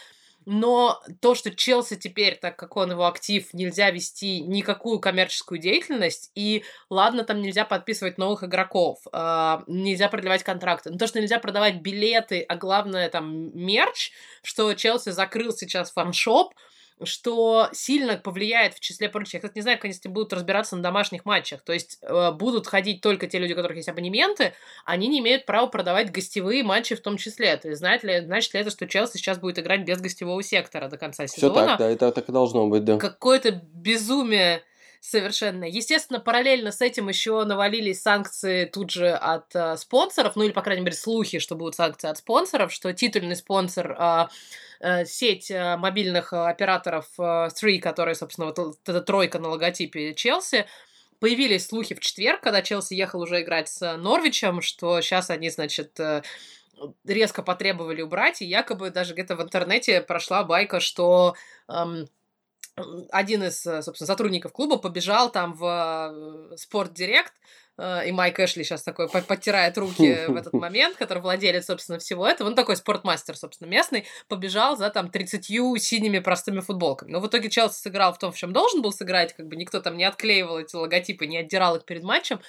Но 0.51 0.99
то, 1.21 1.35
что 1.35 1.55
Челси 1.55 1.97
теперь, 1.97 2.37
так 2.37 2.57
как 2.57 2.75
он 2.79 2.93
его 2.93 3.07
актив, 3.07 3.47
нельзя 3.53 3.91
вести 3.91 4.41
никакую 4.41 4.99
коммерческую 4.99 5.61
деятельность, 5.61 6.31
и 6.35 6.65
ладно, 6.89 7.23
там 7.25 7.43
нельзя 7.43 7.67
подписывать 7.67 8.17
новых 8.17 8.45
игроков, 8.45 8.99
э, 9.13 9.59
нельзя 9.67 10.09
продлевать 10.09 10.45
контракты, 10.45 10.89
но 10.89 10.97
то, 10.97 11.07
что 11.07 11.21
нельзя 11.21 11.39
продавать 11.39 11.83
билеты, 11.83 12.41
а 12.41 12.57
главное 12.57 13.11
там 13.11 13.55
мерч, 13.55 14.11
что 14.43 14.73
Челси 14.73 15.11
закрыл 15.11 15.53
сейчас 15.53 15.93
фаншоп, 15.93 16.55
что 17.05 17.69
сильно 17.73 18.17
повлияет 18.17 18.75
в 18.75 18.81
числе 18.81 19.09
прочих. 19.09 19.35
Я, 19.35 19.41
кстати, 19.41 19.57
не 19.57 19.63
знаю, 19.63 19.79
как 19.79 19.87
они 19.87 19.95
с 19.95 19.99
этим 19.99 20.13
будут 20.13 20.33
разбираться 20.33 20.77
на 20.77 20.83
домашних 20.83 21.25
матчах. 21.25 21.63
То 21.63 21.73
есть 21.73 21.99
э, 22.03 22.33
будут 22.33 22.67
ходить 22.67 23.01
только 23.01 23.27
те 23.27 23.39
люди, 23.39 23.53
у 23.53 23.57
которых 23.57 23.77
есть 23.77 23.89
абонементы, 23.89 24.53
они 24.85 25.09
не 25.09 25.21
имеют 25.21 25.47
права 25.47 25.67
продавать 25.67 26.11
гостевые 26.11 26.63
матчи 26.63 26.95
в 26.95 27.01
том 27.01 27.17
числе. 27.17 27.57
То 27.57 27.69
есть 27.69 27.79
знает 27.79 28.03
ли, 28.05 28.21
значит 28.21 28.55
ли 28.55 28.61
это, 28.61 28.71
что 28.71 28.87
Челси 28.87 29.19
сейчас 29.19 29.39
будет 29.39 29.59
играть 29.59 29.83
без 29.83 30.01
гостевого 30.01 30.43
сектора 30.43 30.89
до 30.89 30.97
конца 30.97 31.27
сезона? 31.27 31.55
Все 31.55 31.67
так, 31.67 31.79
да, 31.79 31.91
это 31.91 32.13
так 32.13 32.29
и 32.29 32.33
должно 32.33 32.67
быть, 32.67 32.85
да. 32.85 32.99
Какое-то 32.99 33.53
безумие 33.53 34.63
совершенно. 35.01 35.65
Естественно, 35.65 36.21
параллельно 36.21 36.73
с 36.73 36.81
этим 36.81 37.09
еще 37.09 37.45
навалились 37.45 38.03
санкции 38.03 38.65
тут 38.65 38.91
же 38.91 39.11
от 39.11 39.55
э, 39.55 39.77
спонсоров, 39.77 40.37
ну 40.37 40.45
или, 40.45 40.53
по 40.53 40.63
крайней 40.63 40.83
мере, 40.83 40.97
слухи, 40.97 41.39
что 41.39 41.55
будут 41.55 41.75
санкции 41.75 42.09
от 42.09 42.19
спонсоров, 42.19 42.73
что 42.73 42.93
титульный 42.93 43.37
спонсор 43.37 43.93
э, 43.93 44.27
э, 44.81 45.05
сеть 45.05 45.51
э, 45.51 45.77
мобильных 45.77 46.33
операторов 46.33 47.07
э, 47.19 47.23
Three, 47.23 47.79
которая, 47.79 48.15
собственно, 48.15 48.47
вот, 48.49 48.59
вот 48.59 48.79
эта 48.87 49.01
тройка 49.01 49.39
на 49.39 49.49
логотипе 49.49 50.15
Челси, 50.15 50.67
появились 51.21 51.67
слухи 51.67 51.95
в 51.95 52.01
четверг, 52.01 52.41
когда 52.41 52.63
Челси 52.63 52.95
ехал 52.95 53.21
уже 53.21 53.43
играть 53.43 53.69
с 53.69 53.97
Норвичем, 53.97 54.63
что 54.63 55.01
сейчас 55.01 55.31
они, 55.31 55.51
значит, 55.51 55.99
э, 56.01 56.23
резко 57.05 57.43
потребовали 57.43 58.03
убрать, 58.03 58.43
и 58.43 58.47
якобы 58.47 58.91
даже 58.91 59.15
где-то 59.15 59.37
в 59.37 59.43
интернете 59.43 60.01
прошла 60.01 60.45
байка, 60.45 60.81
что 60.81 61.35
эм, 61.69 62.07
один 63.11 63.45
из, 63.45 63.67
э, 63.67 63.83
собственно, 63.83 64.07
сотрудников 64.07 64.53
клуба 64.53 64.79
побежал 64.79 65.31
там 65.31 65.55
в 65.55 66.55
спортдирект, 66.57 67.33
э, 67.79 68.09
и 68.09 68.13
Майк 68.13 68.39
Эшли 68.41 68.65
сейчас 68.65 68.83
такой 68.83 69.09
подтирает 69.09 69.79
руки 69.79 70.27
в 70.29 70.37
этот 70.37 70.53
момент, 70.55 70.97
который 70.97 71.21
владелец, 71.21 71.67
собственно, 71.67 71.99
всего 71.99 72.27
этого. 72.27 72.49
Он 72.49 72.55
такой 72.55 72.77
спортмастер, 72.77 73.37
собственно, 73.37 73.69
местный, 73.69 74.05
побежал 74.29 74.77
за 74.77 74.91
там 74.91 75.11
30 75.11 75.45
синими 75.81 76.19
простыми 76.19 76.61
футболками. 76.61 77.13
Но 77.13 77.21
в 77.21 77.27
итоге 77.27 77.51
Челси 77.51 77.81
сыграл 77.81 78.13
в 78.13 78.19
том, 78.19 78.33
в 78.33 78.37
чем 78.37 78.53
должен 78.53 78.83
был 78.83 78.93
сыграть, 78.93 79.35
как 79.35 79.47
бы 79.47 79.57
никто 79.57 79.81
там 79.81 79.97
не 79.97 80.05
отклеивал 80.05 80.59
эти 80.59 80.77
логотипы, 80.77 81.27
не 81.27 81.39
отдирал 81.39 81.77
их 81.77 81.85
перед 81.85 82.03
матчем. 82.03 82.41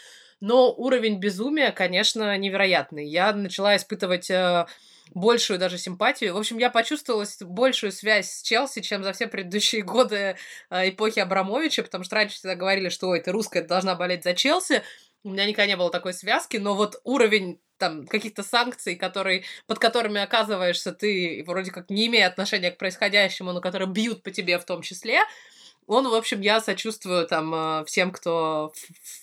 Но 0.41 0.71
уровень 0.71 1.19
безумия, 1.19 1.71
конечно, 1.71 2.37
невероятный. 2.37 3.05
Я 3.05 3.33
начала 3.33 3.75
испытывать 3.75 4.29
э, 4.29 4.65
большую 5.13 5.59
даже 5.59 5.77
симпатию. 5.77 6.33
В 6.33 6.37
общем, 6.37 6.57
я 6.57 6.69
почувствовала 6.69 7.25
большую 7.41 7.91
связь 7.91 8.31
с 8.31 8.41
Челси, 8.41 8.81
чем 8.81 9.03
за 9.03 9.13
все 9.13 9.27
предыдущие 9.27 9.81
годы 9.83 10.37
э, 10.69 10.89
эпохи 10.89 11.19
Абрамовича, 11.19 11.83
потому 11.83 12.03
что 12.03 12.15
раньше 12.15 12.35
всегда 12.35 12.55
говорили, 12.55 12.89
что 12.89 13.09
ой, 13.09 13.19
ты 13.21 13.31
русская, 13.31 13.61
ты 13.61 13.67
должна 13.67 13.95
болеть 13.95 14.23
за 14.23 14.33
Челси. 14.33 14.83
У 15.23 15.31
меня 15.31 15.45
никогда 15.45 15.67
не 15.67 15.75
было 15.75 15.91
такой 15.91 16.13
связки, 16.13 16.57
но 16.57 16.75
вот 16.75 17.01
уровень 17.03 17.59
там 17.77 18.05
каких-то 18.05 18.43
санкций, 18.43 18.95
которые, 18.95 19.43
под 19.65 19.79
которыми 19.79 20.21
оказываешься 20.21 20.91
ты, 20.91 21.43
вроде 21.45 21.71
как 21.71 21.89
не 21.89 22.07
имея 22.07 22.27
отношения 22.27 22.71
к 22.71 22.77
происходящему, 22.77 23.51
но 23.51 23.61
которые 23.61 23.89
бьют 23.89 24.21
по 24.21 24.31
тебе 24.31 24.59
в 24.59 24.65
том 24.65 24.81
числе, 24.81 25.21
он, 25.89 26.07
в 26.07 26.13
общем, 26.13 26.41
я 26.41 26.61
сочувствую 26.61 27.27
там 27.27 27.53
э, 27.53 27.83
всем, 27.85 28.11
кто 28.11 28.71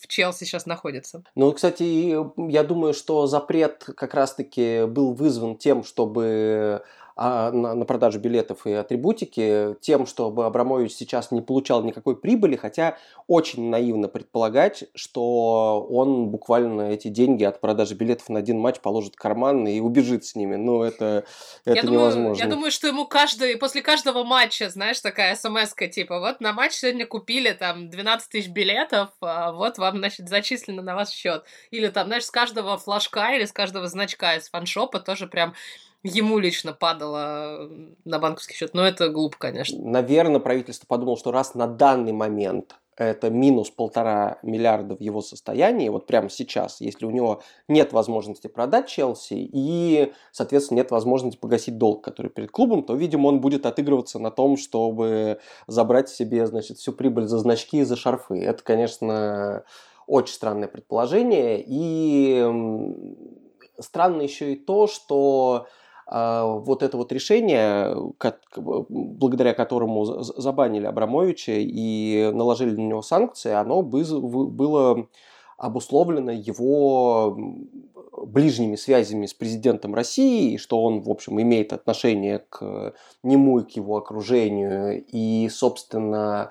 в 0.00 0.08
Челси 0.08 0.44
сейчас 0.44 0.66
находится. 0.66 1.22
Ну, 1.36 1.52
кстати, 1.52 2.16
я 2.50 2.64
думаю, 2.64 2.92
что 2.92 3.26
запрет 3.26 3.84
как 3.96 4.14
раз-таки 4.14 4.84
был 4.86 5.14
вызван 5.14 5.56
тем, 5.56 5.84
чтобы 5.84 6.82
а, 7.18 7.50
на, 7.50 7.74
на 7.74 7.86
продажу 7.86 8.18
билетов 8.18 8.66
и 8.66 8.72
атрибутики 8.72 9.74
тем, 9.80 10.04
чтобы 10.04 10.44
Абрамович 10.44 10.92
сейчас 10.92 11.30
не 11.30 11.40
получал 11.40 11.82
никакой 11.82 12.14
прибыли, 12.14 12.56
хотя 12.56 12.98
очень 13.26 13.70
наивно 13.70 14.06
предполагать, 14.08 14.84
что 14.94 15.86
он 15.88 16.28
буквально 16.28 16.90
эти 16.90 17.08
деньги 17.08 17.44
от 17.44 17.62
продажи 17.62 17.94
билетов 17.94 18.28
на 18.28 18.40
один 18.40 18.58
матч 18.58 18.80
положит 18.80 19.14
в 19.14 19.18
карман 19.18 19.66
и 19.66 19.80
убежит 19.80 20.26
с 20.26 20.34
ними. 20.34 20.56
Ну, 20.56 20.82
это, 20.82 21.24
это 21.64 21.76
я 21.76 21.82
невозможно. 21.82 22.22
Думаю, 22.22 22.36
я 22.36 22.46
думаю, 22.46 22.70
что 22.70 22.86
ему 22.86 23.06
каждый, 23.06 23.56
после 23.56 23.80
каждого 23.80 24.22
матча, 24.22 24.68
знаешь, 24.68 25.00
такая 25.00 25.34
смс 25.36 25.72
типа, 25.90 26.20
вот 26.20 26.40
на 26.40 26.52
матч 26.52 26.72
сегодня 26.72 27.06
купили 27.06 27.52
там 27.52 27.88
12 27.88 28.28
тысяч 28.28 28.50
билетов, 28.50 29.08
а 29.22 29.52
вот 29.52 29.78
вам, 29.78 29.96
значит, 29.98 30.28
зачислено 30.28 30.82
на 30.82 30.94
вас 30.94 31.10
счет. 31.10 31.44
Или 31.70 31.88
там, 31.88 32.08
знаешь, 32.08 32.26
с 32.26 32.30
каждого 32.30 32.76
флажка 32.76 33.34
или 33.34 33.46
с 33.46 33.52
каждого 33.52 33.86
значка 33.88 34.36
из 34.36 34.50
фаншопа 34.50 35.00
тоже 35.00 35.26
прям 35.26 35.54
ему 36.06 36.38
лично 36.38 36.72
падало 36.72 37.68
на 38.04 38.18
банковский 38.18 38.54
счет. 38.54 38.74
Но 38.74 38.86
это 38.86 39.08
глупо, 39.08 39.36
конечно. 39.38 39.78
Наверное, 39.82 40.40
правительство 40.40 40.86
подумало, 40.86 41.16
что 41.16 41.32
раз 41.32 41.54
на 41.54 41.66
данный 41.66 42.12
момент 42.12 42.76
это 42.96 43.28
минус 43.28 43.70
полтора 43.70 44.38
миллиарда 44.42 44.96
в 44.96 45.00
его 45.00 45.20
состоянии, 45.20 45.90
вот 45.90 46.06
прямо 46.06 46.30
сейчас, 46.30 46.80
если 46.80 47.04
у 47.04 47.10
него 47.10 47.42
нет 47.68 47.92
возможности 47.92 48.46
продать 48.46 48.88
Челси 48.88 49.34
и, 49.52 50.12
соответственно, 50.32 50.78
нет 50.78 50.90
возможности 50.90 51.38
погасить 51.38 51.76
долг, 51.76 52.02
который 52.02 52.30
перед 52.30 52.50
клубом, 52.50 52.82
то, 52.82 52.94
видимо, 52.94 53.28
он 53.28 53.40
будет 53.40 53.66
отыгрываться 53.66 54.18
на 54.18 54.30
том, 54.30 54.56
чтобы 54.56 55.40
забрать 55.66 56.08
себе, 56.08 56.46
значит, 56.46 56.78
всю 56.78 56.92
прибыль 56.92 57.26
за 57.26 57.38
значки 57.38 57.80
и 57.80 57.84
за 57.84 57.96
шарфы. 57.96 58.42
Это, 58.42 58.62
конечно, 58.62 59.64
очень 60.06 60.34
странное 60.34 60.68
предположение. 60.68 61.62
И 61.66 62.46
странно 63.78 64.22
еще 64.22 64.54
и 64.54 64.56
то, 64.56 64.86
что 64.86 65.66
вот 66.08 66.82
это 66.82 66.96
вот 66.96 67.10
решение, 67.10 67.94
благодаря 68.88 69.54
которому 69.54 70.04
забанили 70.04 70.86
Абрамовича 70.86 71.54
и 71.56 72.30
наложили 72.32 72.76
на 72.76 72.86
него 72.86 73.02
санкции, 73.02 73.52
оно 73.52 73.82
было 73.82 75.08
обусловлено 75.58 76.30
его 76.30 77.36
ближними 78.24 78.76
связями 78.76 79.26
с 79.26 79.34
президентом 79.34 79.94
России, 79.94 80.58
что 80.58 80.82
он, 80.82 81.02
в 81.02 81.10
общем, 81.10 81.40
имеет 81.40 81.72
отношение 81.72 82.38
к 82.38 82.94
нему 83.22 83.60
и 83.60 83.64
к 83.64 83.70
его 83.70 83.96
окружению, 83.96 85.04
и, 85.06 85.48
собственно, 85.48 86.50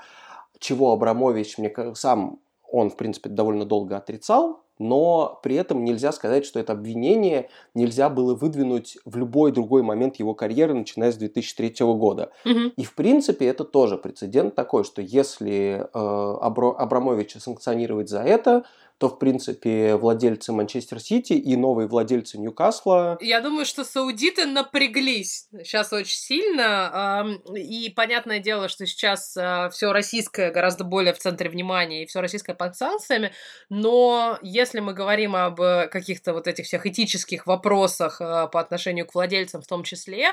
чего 0.59 0.91
Абрамович, 0.91 1.57
мне 1.59 1.73
сам 1.95 2.39
он, 2.69 2.89
в 2.89 2.97
принципе, 2.97 3.29
довольно 3.29 3.65
долго 3.65 3.95
отрицал, 3.95 4.64
но 4.79 5.39
при 5.43 5.55
этом 5.55 5.83
нельзя 5.83 6.11
сказать, 6.11 6.45
что 6.45 6.59
это 6.59 6.73
обвинение 6.73 7.49
нельзя 7.73 8.09
было 8.09 8.35
выдвинуть 8.35 8.97
в 9.05 9.17
любой 9.17 9.51
другой 9.51 9.83
момент 9.83 10.17
его 10.17 10.33
карьеры, 10.33 10.73
начиная 10.73 11.11
с 11.11 11.15
2003 11.17 11.75
года. 11.79 12.31
Угу. 12.45 12.59
И 12.77 12.83
в 12.83 12.95
принципе 12.95 13.47
это 13.47 13.63
тоже 13.63 13.97
прецедент 13.97 14.55
такой, 14.55 14.83
что 14.83 15.01
если 15.01 15.81
э, 15.81 15.87
Абро- 15.93 16.75
Абрамовича 16.75 17.39
санкционировать 17.39 18.09
за 18.09 18.21
это, 18.21 18.65
то, 18.97 19.09
в 19.09 19.19
принципе, 19.19 19.95
владельцы 19.95 20.53
Манчестер 20.53 20.99
Сити 20.99 21.33
и 21.33 21.55
новые 21.57 21.87
владельцы 21.87 22.37
Ньюкасла... 22.37 23.17
Я 23.19 23.41
думаю, 23.41 23.65
что 23.65 23.83
саудиты 23.83 24.45
напряглись 24.45 25.47
сейчас 25.63 25.91
очень 25.91 26.17
сильно. 26.17 27.25
И 27.55 27.89
понятное 27.89 28.39
дело, 28.39 28.69
что 28.69 28.85
сейчас 28.85 29.35
а, 29.35 29.69
все 29.69 29.91
российское 29.91 30.51
гораздо 30.51 30.85
более 30.85 31.13
в 31.13 31.19
центре 31.19 31.49
внимания, 31.49 32.03
и 32.03 32.05
все 32.05 32.21
российское 32.21 32.53
под 32.53 32.75
санкциями. 32.77 33.31
Но 33.69 34.39
если 34.41 34.79
мы 34.79 34.93
говорим 34.93 35.35
об 35.35 35.57
каких-то 35.57 36.33
вот 36.33 36.47
этих 36.47 36.65
всех 36.65 36.85
этических 36.85 37.47
вопросах 37.47 38.21
а, 38.21 38.47
по 38.47 38.61
отношению 38.61 39.05
к 39.05 39.13
владельцам 39.13 39.61
в 39.61 39.67
том 39.67 39.83
числе, 39.83 40.29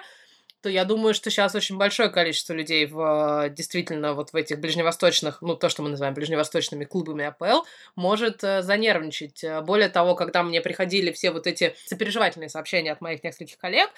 то 0.62 0.68
я 0.68 0.84
думаю, 0.84 1.12
что 1.12 1.30
сейчас 1.30 1.54
очень 1.54 1.76
большое 1.76 2.08
количество 2.08 2.52
людей 2.52 2.86
в, 2.86 3.48
действительно 3.50 4.14
вот 4.14 4.32
в 4.32 4.36
этих 4.36 4.60
ближневосточных, 4.60 5.42
ну, 5.42 5.56
то, 5.56 5.68
что 5.68 5.82
мы 5.82 5.90
называем 5.90 6.14
ближневосточными 6.14 6.84
клубами 6.84 7.24
АПЛ, 7.24 7.66
может 7.96 8.44
э, 8.44 8.62
занервничать. 8.62 9.44
Более 9.64 9.88
того, 9.88 10.14
когда 10.14 10.42
мне 10.42 10.60
приходили 10.60 11.10
все 11.12 11.30
вот 11.32 11.46
эти 11.46 11.74
сопереживательные 11.84 12.48
сообщения 12.48 12.92
от 12.92 13.00
моих 13.00 13.24
нескольких 13.24 13.58
коллег, 13.58 13.90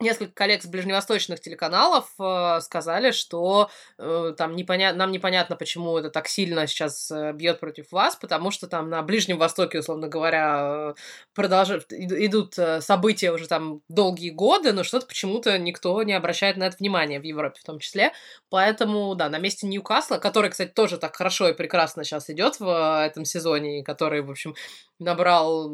несколько 0.00 0.32
коллег 0.32 0.62
с 0.62 0.66
ближневосточных 0.66 1.40
телеканалов 1.40 2.10
э, 2.20 2.60
сказали, 2.60 3.10
что 3.10 3.70
э, 3.98 4.34
там 4.36 4.54
непоня... 4.54 4.92
нам 4.92 5.10
непонятно, 5.10 5.56
почему 5.56 5.98
это 5.98 6.10
так 6.10 6.28
сильно 6.28 6.66
сейчас 6.66 7.10
э, 7.10 7.32
бьет 7.32 7.58
против 7.58 7.90
вас, 7.90 8.14
потому 8.14 8.50
что 8.50 8.68
там 8.68 8.90
на 8.90 9.02
Ближнем 9.02 9.38
Востоке, 9.38 9.80
условно 9.80 10.08
говоря, 10.08 10.94
э, 10.96 11.00
продолжают 11.34 11.92
идут 11.92 12.58
э, 12.58 12.80
события 12.80 13.32
уже 13.32 13.48
там 13.48 13.82
долгие 13.88 14.30
годы, 14.30 14.72
но 14.72 14.84
что-то 14.84 15.06
почему-то 15.06 15.58
никто 15.58 16.00
не 16.04 16.12
обращает 16.12 16.56
на 16.56 16.64
это 16.64 16.76
внимания 16.78 17.18
в 17.18 17.24
Европе 17.24 17.58
в 17.60 17.64
том 17.64 17.80
числе. 17.80 18.12
Поэтому, 18.50 19.14
да, 19.16 19.28
на 19.28 19.38
месте 19.38 19.66
Ньюкасла, 19.66 20.18
который, 20.18 20.50
кстати, 20.50 20.70
тоже 20.70 20.98
так 20.98 21.16
хорошо 21.16 21.48
и 21.48 21.54
прекрасно 21.54 22.04
сейчас 22.04 22.30
идет 22.30 22.60
в 22.60 22.68
э, 22.68 23.06
этом 23.06 23.24
сезоне, 23.24 23.80
и 23.80 23.82
который, 23.82 24.22
в 24.22 24.30
общем, 24.30 24.54
набрал 25.00 25.68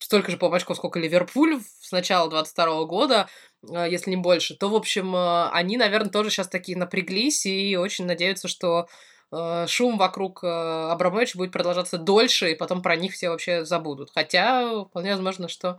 столько 0.00 0.30
же 0.30 0.38
по 0.38 0.52
очков, 0.52 0.76
сколько 0.76 0.98
Ливерпуль 0.98 1.60
с 1.80 1.92
начала 1.92 2.28
22 2.28 2.84
года, 2.84 3.28
э, 3.62 3.86
если 3.88 4.10
не 4.10 4.16
больше, 4.16 4.56
то, 4.56 4.68
в 4.68 4.74
общем, 4.74 5.14
э, 5.14 5.48
они, 5.50 5.76
наверное, 5.76 6.10
тоже 6.10 6.30
сейчас 6.30 6.48
такие 6.48 6.76
напряглись 6.76 7.46
и 7.46 7.76
очень 7.76 8.06
надеются, 8.06 8.48
что 8.48 8.88
э, 9.30 9.66
шум 9.68 9.98
вокруг 9.98 10.42
Абрамовича 10.42 11.38
будет 11.38 11.52
продолжаться 11.52 11.98
дольше, 11.98 12.50
и 12.50 12.56
потом 12.56 12.82
про 12.82 12.96
них 12.96 13.12
все 13.12 13.28
вообще 13.28 13.64
забудут. 13.64 14.10
Хотя, 14.12 14.84
вполне 14.84 15.12
возможно, 15.12 15.48
что 15.48 15.78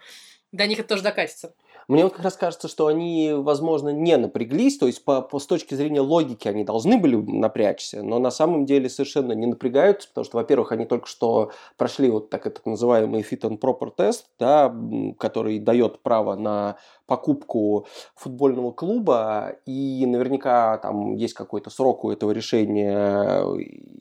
до 0.52 0.68
них 0.68 0.80
это 0.80 0.90
тоже 0.90 1.04
докатится. 1.04 1.54
Мне 1.92 2.06
вот 2.06 2.14
как 2.14 2.24
раз 2.24 2.38
кажется, 2.38 2.70
что 2.70 2.88
они, 2.88 3.34
возможно, 3.34 3.90
не 3.90 4.16
напряглись, 4.16 4.78
то 4.78 4.88
есть 4.88 5.04
по, 5.04 5.22
по, 5.22 5.40
с 5.40 5.46
точки 5.46 5.76
зрения 5.76 6.00
логики 6.00 6.48
они 6.48 6.64
должны 6.64 6.98
были 6.98 7.18
напрячься, 7.18 8.02
но 8.02 8.18
на 8.18 8.32
самом 8.32 8.66
деле 8.66 8.90
совершенно 8.90 9.34
не 9.34 9.46
напрягаются, 9.46 10.08
потому 10.08 10.24
что, 10.24 10.38
во-первых, 10.38 10.72
они 10.72 10.86
только 10.86 11.06
что 11.08 11.52
прошли 11.76 12.10
вот 12.10 12.30
так 12.30 12.48
этот 12.48 12.66
называемый 12.66 13.24
fit 13.30 13.42
and 13.42 13.60
proper 13.60 13.92
тест, 13.94 14.28
да, 14.40 14.74
который 15.20 15.60
дает 15.60 16.00
право 16.02 16.36
на 16.36 16.78
покупку 17.08 17.88
футбольного 18.16 18.72
клуба, 18.72 19.58
и 19.66 20.06
наверняка 20.06 20.78
там 20.78 21.16
есть 21.16 21.34
какой-то 21.34 21.70
срок 21.70 22.06
у 22.06 22.12
этого 22.12 22.32
решения, 22.32 23.44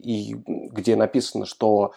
и 0.00 0.36
где 0.46 0.94
написано, 0.94 1.44
что 1.44 1.90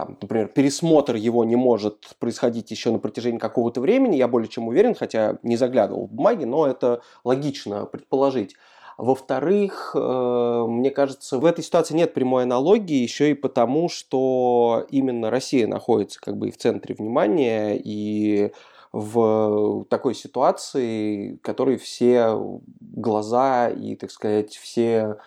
там, 0.00 0.16
например, 0.22 0.48
пересмотр 0.48 1.14
его 1.14 1.44
не 1.44 1.56
может 1.56 2.14
происходить 2.18 2.70
еще 2.70 2.90
на 2.90 2.98
протяжении 2.98 3.38
какого-то 3.38 3.82
времени, 3.82 4.16
я 4.16 4.28
более 4.28 4.48
чем 4.48 4.68
уверен, 4.68 4.94
хотя 4.94 5.36
не 5.42 5.56
заглядывал 5.56 6.06
в 6.06 6.12
бумаги, 6.12 6.44
но 6.44 6.66
это 6.66 7.02
логично 7.22 7.84
предположить. 7.84 8.54
Во-вторых, 8.96 9.92
э, 9.94 10.64
мне 10.68 10.90
кажется, 10.90 11.38
в 11.38 11.44
этой 11.44 11.62
ситуации 11.62 11.94
нет 11.94 12.14
прямой 12.14 12.44
аналогии 12.44 12.96
еще 12.96 13.30
и 13.30 13.34
потому, 13.34 13.90
что 13.90 14.86
именно 14.90 15.30
Россия 15.30 15.66
находится 15.66 16.18
как 16.18 16.38
бы 16.38 16.48
и 16.48 16.50
в 16.50 16.56
центре 16.56 16.94
внимания, 16.94 17.78
и 17.82 18.52
в 18.92 19.84
такой 19.90 20.14
ситуации, 20.14 21.36
которой 21.42 21.76
все 21.76 22.36
глаза 22.80 23.68
и, 23.68 23.96
так 23.96 24.10
сказать, 24.10 24.56
все 24.56 25.18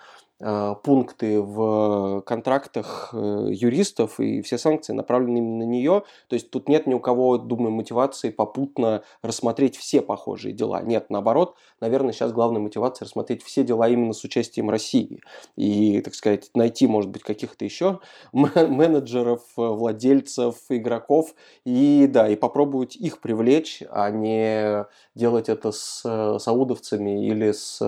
пункты 0.84 1.42
в 1.42 2.22
контрактах 2.26 3.10
э, 3.14 3.48
юристов, 3.52 4.20
и 4.20 4.42
все 4.42 4.58
санкции 4.58 4.94
направлены 4.94 5.38
именно 5.38 5.66
на 5.66 5.70
нее. 5.70 6.04
То 6.28 6.34
есть 6.34 6.50
тут 6.50 6.68
нет 6.68 6.88
ни 6.88 6.94
у 6.94 7.00
кого, 7.00 7.38
думаю, 7.38 7.72
мотивации 7.72 8.30
попутно 8.30 9.04
рассмотреть 9.22 9.78
все 9.78 10.02
похожие 10.02 10.54
дела. 10.54 10.82
Нет, 10.82 11.10
наоборот, 11.10 11.56
наверное, 11.80 12.12
сейчас 12.12 12.34
главная 12.34 12.62
мотивация 12.62 13.06
рассмотреть 13.06 13.44
все 13.44 13.64
дела 13.64 13.88
именно 13.88 14.14
с 14.14 14.24
участием 14.24 14.70
России. 14.70 15.22
И, 15.56 16.02
так 16.02 16.16
сказать, 16.16 16.50
найти, 16.54 16.88
может 16.88 17.10
быть, 17.10 17.24
каких-то 17.24 17.64
еще 17.64 18.00
менеджеров, 18.34 19.42
владельцев, 19.56 20.56
игроков, 20.70 21.34
и, 21.66 22.08
да, 22.10 22.28
и 22.28 22.36
попробовать 22.36 22.96
их 22.96 23.22
привлечь, 23.22 23.82
а 23.90 24.10
не 24.12 24.86
делать 25.16 25.48
это 25.48 25.72
с 25.72 26.02
э, 26.04 26.40
саудовцами 26.40 27.28
или 27.28 27.52
с 27.52 27.80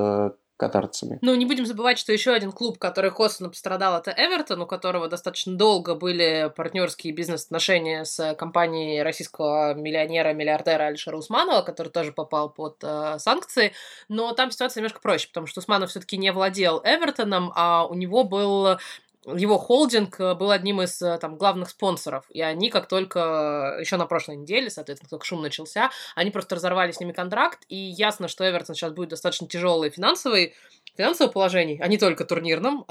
катарцами. 0.58 1.20
Ну, 1.22 1.36
не 1.36 1.46
будем 1.46 1.66
забывать, 1.66 2.00
что 2.00 2.14
еще 2.14 2.32
один 2.32 2.52
клуб, 2.52 2.78
который 2.78 3.12
косвенно 3.12 3.50
пострадал, 3.50 3.98
это 3.98 4.14
Эвертон, 4.16 4.62
у 4.62 4.66
которого 4.66 5.08
достаточно 5.08 5.56
долго 5.56 5.96
были 5.96 6.52
партнерские 6.56 7.14
бизнес-отношения 7.14 8.06
с 8.06 8.36
компанией 8.36 9.02
российского 9.04 9.74
миллионера-миллиардера 9.74 10.86
Алишера 10.86 11.18
Усманова, 11.18 11.62
который 11.62 11.90
тоже 11.90 12.12
попал 12.12 12.50
под 12.50 12.78
э, 12.84 13.18
санкции. 13.20 13.74
Но 14.08 14.34
там 14.34 14.52
ситуация 14.52 14.82
немножко 14.82 15.02
проще, 15.02 15.28
потому 15.28 15.48
что 15.48 15.60
Усманов 15.60 15.90
все-таки 15.90 16.18
не 16.18 16.32
владел 16.32 16.82
Эвертоном, 16.84 17.52
а 17.56 17.86
у 17.86 17.94
него 17.94 18.24
был 18.24 18.78
его 19.25 19.58
холдинг 19.58 20.20
э, 20.20 20.36
был 20.36 20.51
одним 20.51 20.82
из 20.82 21.01
э, 21.01 21.17
там, 21.17 21.38
главных 21.38 21.70
спонсоров, 21.70 22.25
и 22.29 22.41
они 22.41 22.70
как 22.70 22.88
только, 22.88 23.77
еще 23.79 23.98
на 23.98 24.05
прошлой 24.05 24.38
неделе, 24.38 24.70
соответственно, 24.70 25.10
только 25.10 25.25
шум 25.25 25.41
начался, 25.41 25.89
они 26.15 26.32
просто 26.32 26.55
разорвали 26.55 26.91
с 26.91 27.00
ними 27.00 27.12
контракт, 27.12 27.63
и 27.67 27.75
ясно, 27.75 28.27
что 28.27 28.48
Эвертон 28.48 28.75
сейчас 28.75 28.94
будет 28.94 29.10
достаточно 29.10 29.48
тяжелый 29.48 29.89
финансовый, 29.89 30.53
финансовом 30.98 31.32
положении, 31.34 31.80
а 31.82 31.88
не 31.88 31.98
только 31.98 32.25
турнирном. 32.25 32.86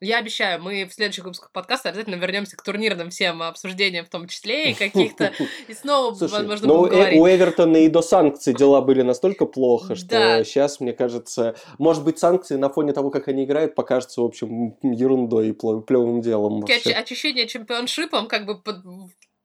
Я 0.00 0.18
обещаю, 0.18 0.62
мы 0.62 0.84
в 0.84 0.94
следующих 0.94 1.24
выпусках 1.24 1.52
подкаста 1.52 1.88
обязательно 1.88 2.16
вернемся 2.16 2.56
к 2.56 2.62
турнирным 2.62 3.10
всем 3.10 3.42
обсуждениям, 3.42 4.04
в 4.04 4.08
том 4.08 4.28
числе 4.28 4.70
и 4.70 4.74
каких-то, 4.74 5.32
и 5.68 5.74
снова, 5.74 6.14
Слушай, 6.18 6.32
возможно, 6.32 6.66
ну, 6.66 6.78
будем 6.80 6.94
говорить. 6.94 7.20
у 7.20 7.26
Эвертона 7.28 7.76
и 7.78 7.88
до 7.88 8.02
санкций 8.02 8.54
дела 8.54 8.80
были 8.80 9.02
настолько 9.02 9.46
плохо, 9.46 9.94
что 9.94 10.08
да. 10.08 10.44
сейчас, 10.44 10.80
мне 10.80 10.92
кажется, 10.92 11.54
может 11.78 12.04
быть, 12.04 12.18
санкции 12.18 12.56
на 12.56 12.68
фоне 12.68 12.92
того, 12.92 13.10
как 13.10 13.28
они 13.28 13.44
играют, 13.44 13.74
покажутся, 13.74 14.22
в 14.22 14.24
общем, 14.24 14.76
ерундой 14.82 15.50
и 15.50 15.52
плевым 15.52 16.20
делом. 16.20 16.64
Очищение 16.64 17.46
чемпионшипом 17.46 18.26
как 18.26 18.46
бы 18.46 18.60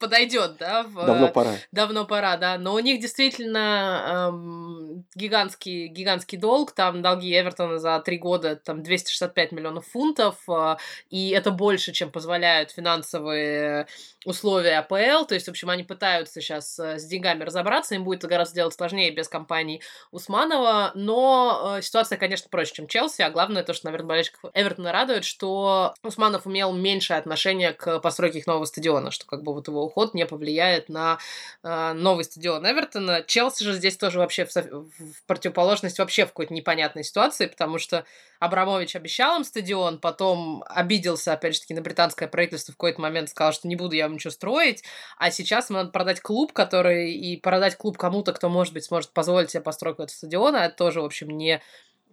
подойдет, 0.04 0.58
да? 0.58 0.84
В... 0.84 1.06
Давно 1.06 1.30
пора. 1.30 1.56
Давно 1.72 2.06
пора, 2.06 2.36
да. 2.36 2.58
Но 2.58 2.74
у 2.74 2.80
них 2.80 3.00
действительно 3.00 4.30
эм, 4.34 5.06
гигантский, 5.16 5.88
гигантский 5.88 6.38
долг. 6.38 6.74
Там 6.74 7.02
долги 7.02 7.32
Эвертона 7.32 7.80
за 7.80 7.98
три 8.00 8.18
года 8.18 8.58
там 8.58 8.84
265 8.84 9.54
миллионов 9.54 9.88
фунтов. 9.88 10.36
Э, 10.50 10.76
и 11.10 11.30
это 11.30 11.52
больше, 11.52 11.94
чем 11.94 12.12
позволяют 12.12 12.72
финансовые 12.72 13.88
условия 14.26 14.80
АПЛ, 14.80 15.26
то 15.26 15.34
есть, 15.34 15.48
в 15.48 15.50
общем, 15.50 15.70
они 15.70 15.84
пытаются 15.84 16.42
сейчас 16.42 16.80
э, 16.80 16.98
с 16.98 17.06
деньгами 17.06 17.44
разобраться, 17.44 17.96
им 17.96 18.04
будет 18.04 18.24
гораздо 18.24 18.56
делать 18.56 18.74
сложнее 18.74 19.12
без 19.12 19.28
компании 19.28 19.82
Усманова, 20.12 20.92
но 20.96 21.78
э, 21.78 21.82
ситуация, 21.82 22.18
конечно, 22.18 22.50
проще, 22.50 22.74
чем 22.74 22.88
Челси, 22.88 23.22
а 23.22 23.30
главное 23.30 23.64
то, 23.64 23.74
что, 23.74 23.88
наверное, 23.88 24.08
болельщиков 24.08 24.52
Эвертона 24.54 24.92
радует, 24.92 25.26
что 25.26 25.94
Усманов 26.04 26.48
имел 26.48 26.74
меньшее 26.74 27.18
отношение 27.18 27.74
к 27.74 28.00
постройке 28.00 28.40
их 28.40 28.48
нового 28.48 28.66
стадиона, 28.66 29.12
что 29.12 29.26
как 29.26 29.44
бы 29.44 29.54
вот 29.54 29.68
его 29.68 29.84
уход 29.84 30.14
не 30.14 30.26
повлияет 30.26 30.90
на 30.90 31.18
э, 31.64 31.94
новый 31.94 32.24
стадион 32.24 32.66
Эвертона. 32.66 33.24
Челси 33.26 33.64
же 33.64 33.74
здесь 33.74 33.98
тоже 33.98 34.20
вообще 34.20 34.46
в, 34.46 34.56
в 34.56 35.26
противоположность 35.28 36.00
вообще 36.00 36.26
в 36.26 36.30
какой-то 36.30 36.54
непонятной 36.54 37.04
ситуации, 37.04 37.48
потому 37.48 37.78
что 37.78 38.06
Абрамович 38.40 38.96
обещал 38.96 39.38
им 39.38 39.44
стадион, 39.44 40.00
потом 40.00 40.64
обиделся, 40.68 41.34
опять 41.34 41.56
же 41.56 41.62
таки, 41.62 41.74
на 41.74 41.82
британское 41.82 42.28
правительство 42.28 42.74
в 42.74 42.76
какой-то 42.76 43.02
момент, 43.02 43.30
сказал, 43.30 43.54
что 43.54 43.68
не 43.68 43.76
буду 43.76 43.96
я 43.96 44.08
вам 44.14 44.18
ничего 44.18 44.32
строить, 44.32 44.84
а 45.18 45.32
сейчас 45.32 45.70
ему 45.70 45.80
надо 45.80 45.92
продать 45.92 46.22
клуб, 46.22 46.54
который, 46.54 47.14
и 47.14 47.38
продать 47.38 47.76
клуб 47.76 47.98
кому-то, 47.98 48.34
кто, 48.34 48.50
может 48.50 48.74
быть, 48.74 48.86
сможет 48.86 49.12
позволить 49.12 49.52
себе 49.52 49.62
постройку 49.62 50.04
этого 50.04 50.16
стадиона, 50.16 50.58
это 50.58 50.76
тоже, 50.76 51.02
в 51.02 51.06
общем, 51.06 51.30
не 51.30 51.62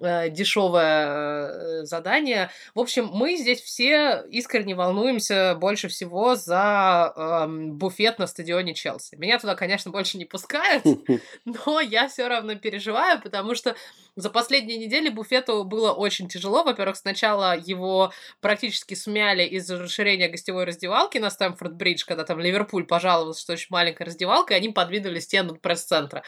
дешевое 0.01 1.83
э, 1.83 1.85
задание. 1.85 2.51
В 2.75 2.81
общем, 2.81 3.09
мы 3.13 3.37
здесь 3.37 3.61
все 3.61 4.25
искренне 4.31 4.75
волнуемся 4.75 5.55
больше 5.55 5.89
всего 5.89 6.35
за 6.35 7.13
эм, 7.17 7.77
буфет 7.77 8.19
на 8.19 8.27
стадионе 8.27 8.75
Челси. 8.75 9.17
Меня 9.17 9.39
туда, 9.39 9.55
конечно, 9.55 9.91
больше 9.91 10.19
не 10.19 10.25
пускают, 10.25 10.85
но 11.45 11.81
я 11.81 12.09
все 12.09 12.29
равно 12.29 12.55
переживаю, 12.55 13.21
потому 13.21 13.55
что 13.55 13.77
за 14.17 14.31
последние 14.31 14.79
недели 14.79 15.09
буфету 15.09 15.65
было 15.65 15.93
очень 15.93 16.29
тяжело. 16.29 16.65
Во-первых, 16.65 16.97
сначала 16.97 17.57
его 17.57 18.13
практически 18.41 18.95
смяли 18.95 19.45
из-за 19.45 19.79
расширения 19.79 20.29
гостевой 20.29 20.65
раздевалки 20.65 21.19
на 21.19 21.29
Стэмфорд-Бридж, 21.29 22.05
когда 22.07 22.25
там 22.25 22.41
Ливерпуль 22.41 22.85
пожаловался, 22.85 23.43
что 23.43 23.53
очень 23.53 23.69
маленькая 23.71 24.05
раздевалка, 24.05 24.55
и 24.55 24.57
они 24.57 24.71
подвинули 24.71 25.21
стену 25.21 25.57
пресс-центра. 25.57 26.23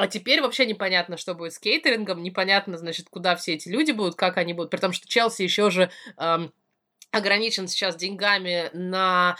А 0.00 0.06
теперь 0.06 0.40
вообще 0.40 0.64
непонятно, 0.64 1.18
что 1.18 1.34
будет 1.34 1.52
с 1.52 1.58
кейтерингом, 1.58 2.22
непонятно, 2.22 2.78
значит, 2.78 3.10
куда 3.10 3.36
все 3.36 3.52
эти 3.52 3.68
люди 3.68 3.92
будут, 3.92 4.14
как 4.14 4.38
они 4.38 4.54
будут, 4.54 4.70
при 4.70 4.78
том, 4.78 4.94
что 4.94 5.06
Челси 5.06 5.42
еще 5.42 5.68
же 5.68 5.90
эм, 6.16 6.54
ограничен 7.10 7.68
сейчас 7.68 7.96
деньгами 7.96 8.70
на 8.72 9.36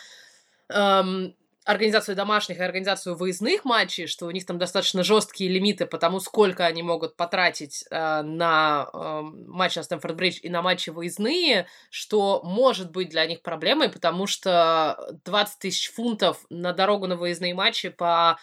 эм, 0.69 1.35
организацию 1.65 2.15
домашних 2.15 2.59
и 2.59 2.63
организацию 2.63 3.17
выездных 3.17 3.65
матчей, 3.65 4.07
что 4.07 4.27
у 4.27 4.31
них 4.33 4.45
там 4.45 4.59
достаточно 4.59 5.03
жесткие 5.03 5.49
лимиты 5.51 5.87
по 5.87 5.97
тому, 5.97 6.21
сколько 6.21 6.67
они 6.67 6.83
могут 6.83 7.17
потратить 7.17 7.87
э, 7.91 8.21
на 8.21 8.87
э, 8.93 9.21
матч 9.47 9.77
на 9.77 9.81
Стэнфорд-Бридж 9.81 10.41
и 10.43 10.51
на 10.51 10.61
матчи 10.61 10.91
выездные, 10.91 11.69
что 11.89 12.43
может 12.45 12.91
быть 12.91 13.09
для 13.09 13.25
них 13.25 13.41
проблемой, 13.41 13.89
потому 13.89 14.27
что 14.27 15.19
20 15.25 15.59
тысяч 15.59 15.91
фунтов 15.91 16.45
на 16.51 16.75
дорогу 16.75 17.07
на 17.07 17.17
выездные 17.17 17.55
матчи 17.55 17.89
по 17.89 18.39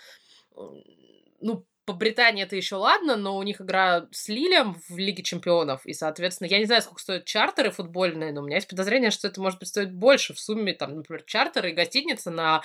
ну, 1.39 1.63
по 1.87 1.93
Британии 1.93 2.43
это 2.43 2.57
еще 2.57 2.75
ладно, 2.75 3.15
но 3.15 3.37
у 3.37 3.43
них 3.43 3.61
игра 3.61 4.07
с 4.11 4.27
Лилем 4.27 4.75
в 4.89 4.97
Лиге 4.97 5.23
Чемпионов, 5.23 5.85
и, 5.85 5.93
соответственно, 5.93 6.49
я 6.49 6.59
не 6.59 6.65
знаю, 6.65 6.81
сколько 6.81 7.01
стоят 7.01 7.23
чартеры 7.23 7.71
футбольные, 7.71 8.33
но 8.33 8.41
у 8.41 8.45
меня 8.45 8.57
есть 8.57 8.67
подозрение, 8.67 9.09
что 9.09 9.29
это 9.29 9.39
может 9.39 9.59
быть 9.59 9.69
стоить 9.69 9.93
больше 9.93 10.33
в 10.33 10.39
сумме, 10.39 10.73
там, 10.73 10.95
например, 10.95 11.23
чартеры 11.23 11.71
и 11.71 11.73
гостиница 11.73 12.29
на 12.29 12.61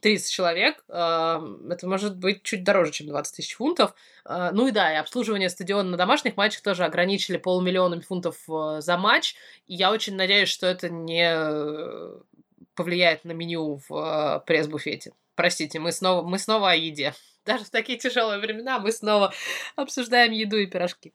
30 0.00 0.30
человек, 0.32 0.84
это 0.88 1.80
может 1.82 2.16
быть 2.16 2.44
чуть 2.44 2.62
дороже, 2.62 2.92
чем 2.92 3.08
20 3.08 3.36
тысяч 3.36 3.54
фунтов. 3.54 3.94
А, 4.24 4.50
ну 4.50 4.68
и 4.68 4.72
да, 4.72 4.92
и 4.92 4.96
обслуживание 4.96 5.48
стадиона 5.48 5.90
на 5.90 5.96
домашних 5.96 6.36
матчах 6.36 6.62
тоже 6.62 6.84
ограничили 6.84 7.38
полмиллиона 7.38 8.00
фунтов 8.00 8.36
э, 8.48 8.80
за 8.80 8.96
матч, 8.96 9.34
и 9.66 9.74
я 9.74 9.92
очень 9.92 10.16
надеюсь, 10.16 10.48
что 10.48 10.66
это 10.66 10.88
не 10.88 11.32
э, 11.32 12.16
повлияет 12.74 13.24
на 13.24 13.32
меню 13.32 13.80
в 13.88 13.92
э, 13.92 14.40
пресс-буфете. 14.44 15.12
Простите, 15.42 15.80
мы 15.80 15.90
снова, 15.90 16.22
мы 16.22 16.38
снова 16.38 16.70
о 16.70 16.76
еде 16.76 17.14
даже 17.44 17.64
в 17.64 17.70
такие 17.70 17.98
тяжелые 17.98 18.38
времена 18.38 18.78
мы 18.78 18.92
снова 18.92 19.34
обсуждаем 19.74 20.30
еду 20.30 20.56
и 20.56 20.66
пирожки. 20.66 21.14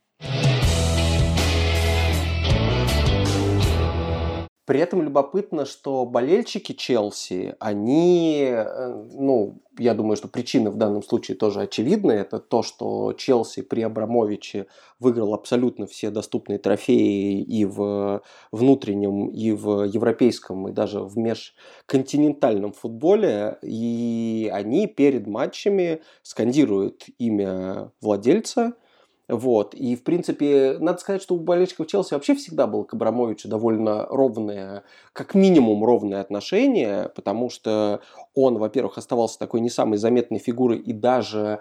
При 4.67 4.82
этом 4.82 5.01
любопытно, 5.01 5.65
что 5.65 6.06
болельщики 6.06 6.73
Челси, 6.73 7.56
они, 7.58 8.49
э, 8.49 9.06
ну, 9.13 9.62
я 9.80 9.93
думаю, 9.93 10.17
что 10.17 10.27
причина 10.27 10.71
в 10.71 10.75
данном 10.75 11.03
случае 11.03 11.38
тоже 11.38 11.62
очевидна. 11.62 12.12
Это 12.12 12.39
то, 12.39 12.63
что 12.63 13.13
Челси 13.13 13.62
при 13.62 13.80
Абрамовиче 13.80 14.67
выиграл 14.99 15.34
абсолютно 15.34 15.88
все 15.88 16.10
доступные 16.10 16.60
трофеи 16.60 17.41
и 17.41 17.63
в 17.63 18.21
внутреннем, 18.51 19.30
и 19.30 19.53
в 19.53 19.86
европейском, 19.86 20.67
и 20.67 20.73
даже 20.73 20.99
в 20.99 21.17
межконтинентальном 21.17 22.73
футболе. 22.73 23.60
И 23.62 24.51
они 24.53 24.88
перед 24.88 25.27
матчами 25.27 26.01
скандируют 26.23 27.06
имя 27.17 27.93
владельца– 28.01 28.73
вот. 29.27 29.73
И, 29.73 29.95
в 29.95 30.03
принципе, 30.03 30.77
надо 30.79 30.99
сказать, 30.99 31.21
что 31.21 31.35
у 31.35 31.39
болельщиков 31.39 31.87
Челси 31.87 32.13
вообще 32.13 32.33
всегда 32.35 32.65
было 32.65 32.83
к 32.83 32.93
Абрамовичу 32.93 33.49
довольно 33.49 34.05
ровное, 34.05 34.83
как 35.11 35.35
минимум 35.35 35.83
ровное 35.83 36.21
отношение, 36.21 37.09
потому 37.13 37.49
что 37.49 38.01
он, 38.35 38.57
во-первых, 38.57 38.97
оставался 38.97 39.37
такой 39.37 39.59
не 39.59 39.69
самой 39.69 39.97
заметной 39.97 40.39
фигурой 40.39 40.77
и 40.77 40.93
даже 40.93 41.59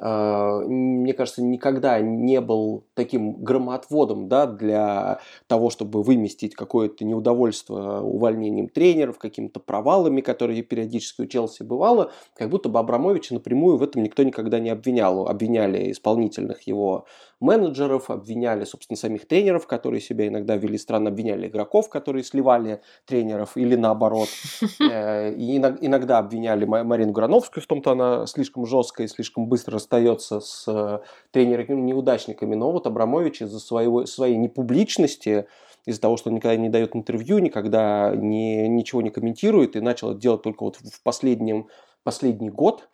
мне 0.00 1.12
кажется, 1.12 1.42
никогда 1.42 2.00
не 2.00 2.40
был 2.40 2.84
таким 2.94 3.42
громоотводом 3.42 4.28
да, 4.28 4.46
для 4.46 5.18
того, 5.48 5.70
чтобы 5.70 6.02
выместить 6.02 6.54
какое-то 6.54 7.04
неудовольствие 7.04 8.00
увольнением 8.00 8.68
тренеров, 8.68 9.18
какими-то 9.18 9.58
провалами, 9.58 10.20
которые 10.20 10.62
периодически 10.62 11.22
у 11.22 11.26
Челси 11.26 11.64
бывало, 11.64 12.12
как 12.36 12.50
будто 12.50 12.68
бы 12.68 12.78
Абрамовича 12.78 13.34
напрямую 13.34 13.76
в 13.76 13.82
этом 13.82 14.02
никто 14.02 14.22
никогда 14.22 14.60
не 14.60 14.70
обвинял. 14.70 15.26
Обвиняли 15.26 15.90
исполнительных 15.90 16.62
его 16.62 17.06
менеджеров, 17.40 18.10
обвиняли, 18.10 18.64
собственно, 18.64 18.96
самих 18.96 19.26
тренеров, 19.26 19.66
которые 19.66 20.00
себя 20.00 20.26
иногда 20.26 20.56
вели 20.56 20.76
странно, 20.78 21.10
обвиняли 21.10 21.48
игроков, 21.48 21.88
которые 21.88 22.24
сливали 22.24 22.80
тренеров 23.06 23.56
или 23.56 23.74
наоборот. 23.74 24.28
Э, 24.80 25.32
и 25.32 25.56
иногда 25.56 26.18
обвиняли 26.18 26.64
Марину 26.64 27.12
Грановскую 27.12 27.62
в 27.62 27.66
том, 27.66 27.80
что 27.80 27.90
она 27.90 28.26
слишком 28.26 28.64
жесткая 28.64 29.06
и 29.06 29.10
слишком 29.10 29.46
быстро 29.46 29.74
расстается 29.74 30.40
с 30.40 30.64
э, 30.66 31.00
тренерами-неудачниками. 31.32 32.54
Но 32.54 32.72
вот 32.72 32.86
Абрамович 32.86 33.42
из-за 33.42 33.58
своего, 33.58 34.06
своей 34.06 34.36
непубличности, 34.36 35.46
из-за 35.84 36.00
того, 36.00 36.16
что 36.16 36.30
он 36.30 36.36
никогда 36.36 36.56
не 36.56 36.68
дает 36.68 36.94
интервью, 36.94 37.38
никогда 37.38 38.14
не, 38.14 38.68
ничего 38.68 39.02
не 39.02 39.10
комментирует 39.10 39.76
и 39.76 39.80
начал 39.80 40.12
это 40.12 40.20
делать 40.20 40.42
только 40.42 40.62
вот 40.64 40.76
в 40.76 41.02
последнем, 41.02 41.68
последний 42.04 42.50
год. 42.50 42.88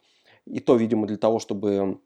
И 0.46 0.60
то, 0.60 0.76
видимо, 0.76 1.06
для 1.06 1.16
того, 1.16 1.38
чтобы 1.38 1.98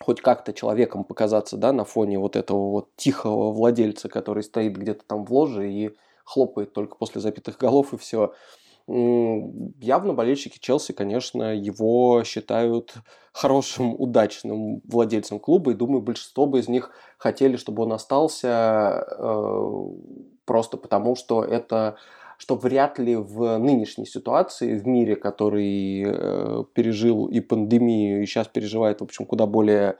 хоть 0.00 0.20
как-то 0.20 0.52
человеком 0.52 1.04
показаться, 1.04 1.56
да, 1.56 1.72
на 1.72 1.84
фоне 1.84 2.18
вот 2.18 2.36
этого 2.36 2.70
вот 2.70 2.96
тихого 2.96 3.52
владельца, 3.52 4.08
который 4.08 4.42
стоит 4.42 4.76
где-то 4.76 5.04
там 5.06 5.24
в 5.24 5.32
ложе 5.32 5.70
и 5.70 5.96
хлопает 6.24 6.72
только 6.72 6.96
после 6.96 7.20
запитых 7.20 7.58
голов 7.58 7.92
и 7.92 7.98
все. 7.98 8.32
Явно 8.88 10.12
болельщики 10.12 10.58
Челси, 10.58 10.92
конечно, 10.92 11.54
его 11.54 12.24
считают 12.24 12.94
хорошим, 13.32 13.94
удачным 13.96 14.80
владельцем 14.84 15.38
клуба, 15.38 15.70
и 15.70 15.74
думаю, 15.74 16.02
большинство 16.02 16.46
бы 16.46 16.58
из 16.58 16.68
них 16.68 16.90
хотели, 17.16 17.56
чтобы 17.56 17.84
он 17.84 17.92
остался 17.92 19.06
э, 19.08 19.72
просто 20.44 20.76
потому, 20.76 21.14
что 21.14 21.44
это 21.44 21.96
что 22.42 22.56
вряд 22.56 22.98
ли 22.98 23.14
в 23.14 23.56
нынешней 23.58 24.04
ситуации, 24.04 24.76
в 24.76 24.84
мире, 24.84 25.14
который 25.14 26.02
э, 26.04 26.64
пережил 26.74 27.26
и 27.26 27.38
пандемию, 27.38 28.20
и 28.20 28.26
сейчас 28.26 28.48
переживает, 28.48 29.00
в 29.00 29.04
общем, 29.04 29.26
куда 29.26 29.46
более 29.46 29.96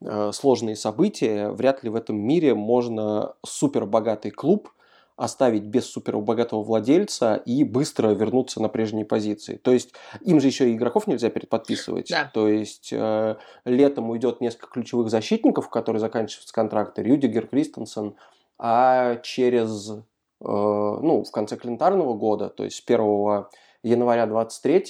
э, 0.00 0.32
сложные 0.32 0.74
события, 0.74 1.50
вряд 1.50 1.84
ли 1.84 1.90
в 1.90 1.94
этом 1.94 2.16
мире 2.16 2.56
можно 2.56 3.36
супербогатый 3.46 4.32
клуб 4.32 4.68
оставить 5.14 5.62
без 5.62 5.86
супербогатого 5.86 6.64
владельца 6.64 7.36
и 7.36 7.62
быстро 7.62 8.08
вернуться 8.08 8.60
на 8.60 8.68
прежние 8.68 9.04
позиции. 9.04 9.54
То 9.54 9.70
есть 9.70 9.92
им 10.22 10.40
же 10.40 10.48
еще 10.48 10.68
и 10.68 10.74
игроков 10.74 11.06
нельзя 11.06 11.30
переподписывать. 11.30 12.08
Да. 12.10 12.28
То 12.34 12.48
есть 12.48 12.88
э, 12.92 13.36
летом 13.64 14.10
уйдет 14.10 14.40
несколько 14.40 14.72
ключевых 14.72 15.08
защитников, 15.08 15.70
которые 15.70 16.00
заканчиваются 16.00 16.52
контракты. 16.52 17.04
Рюдигер, 17.04 17.46
Кристенсен. 17.46 18.16
А 18.58 19.16
через 19.22 19.92
ну, 20.40 21.24
в 21.24 21.30
конце 21.30 21.56
календарного 21.56 22.14
года, 22.14 22.48
то 22.48 22.64
есть 22.64 22.76
с 22.76 22.82
1 22.84 23.46
января 23.82 24.26
23 24.26 24.84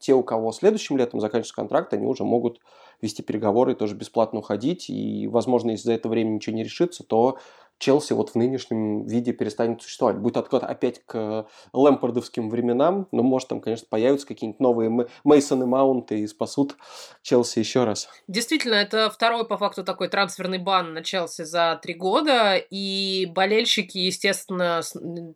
те, 0.00 0.14
у 0.14 0.22
кого 0.22 0.52
следующим 0.52 0.96
летом 0.96 1.20
заканчивается 1.20 1.54
контракт, 1.54 1.92
они 1.94 2.06
уже 2.06 2.24
могут 2.24 2.60
вести 3.00 3.22
переговоры, 3.22 3.74
тоже 3.74 3.94
бесплатно 3.94 4.40
уходить. 4.40 4.90
И, 4.90 5.28
возможно, 5.28 5.70
если 5.70 5.88
за 5.88 5.92
это 5.92 6.08
время 6.08 6.30
ничего 6.30 6.56
не 6.56 6.64
решится, 6.64 7.04
то 7.04 7.38
Челси 7.78 8.14
вот 8.14 8.30
в 8.30 8.34
нынешнем 8.36 9.06
виде 9.06 9.32
перестанет 9.32 9.82
существовать. 9.82 10.16
Будет 10.16 10.38
откат 10.38 10.62
опять 10.62 11.04
к 11.04 11.46
лэмпордовским 11.72 12.48
временам, 12.48 13.06
но 13.12 13.22
может 13.22 13.48
там, 13.48 13.60
конечно, 13.60 13.86
появятся 13.90 14.26
какие-нибудь 14.26 14.60
новые 14.60 15.08
Мейсоны 15.24 15.66
Маунты 15.66 16.20
и 16.20 16.26
спасут 16.26 16.76
Челси 17.22 17.58
еще 17.58 17.84
раз. 17.84 18.08
Действительно, 18.28 18.74
это 18.74 19.10
второй 19.10 19.46
по 19.46 19.58
факту 19.58 19.84
такой 19.84 20.08
трансферный 20.08 20.58
бан 20.58 20.94
на 20.94 21.02
Челси 21.02 21.42
за 21.42 21.78
три 21.82 21.94
года, 21.94 22.56
и 22.56 23.26
болельщики, 23.26 23.98
естественно, 23.98 24.80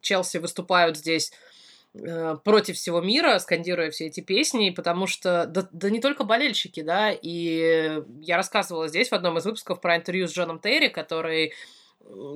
Челси 0.01 0.39
выступают 0.39 0.97
здесь 0.97 1.33
э, 1.95 2.37
против 2.43 2.77
всего 2.77 3.03
мира, 3.03 3.39
скандируя 3.39 3.91
все 3.91 4.07
эти 4.07 4.21
песни, 4.21 4.71
потому 4.71 5.07
что, 5.07 5.45
да, 5.47 5.69
да 5.73 5.91
не 5.91 6.01
только 6.01 6.25
болельщики, 6.25 6.81
да, 6.81 7.11
и 7.13 8.03
я 8.23 8.37
рассказывала 8.37 8.89
здесь 8.89 9.11
в 9.11 9.15
одном 9.15 9.37
из 9.37 9.45
выпусков 9.45 9.83
про 9.83 9.97
интервью 9.97 10.27
с 10.27 10.33
Джоном 10.33 10.59
Терри, 10.59 10.89
который 10.89 11.53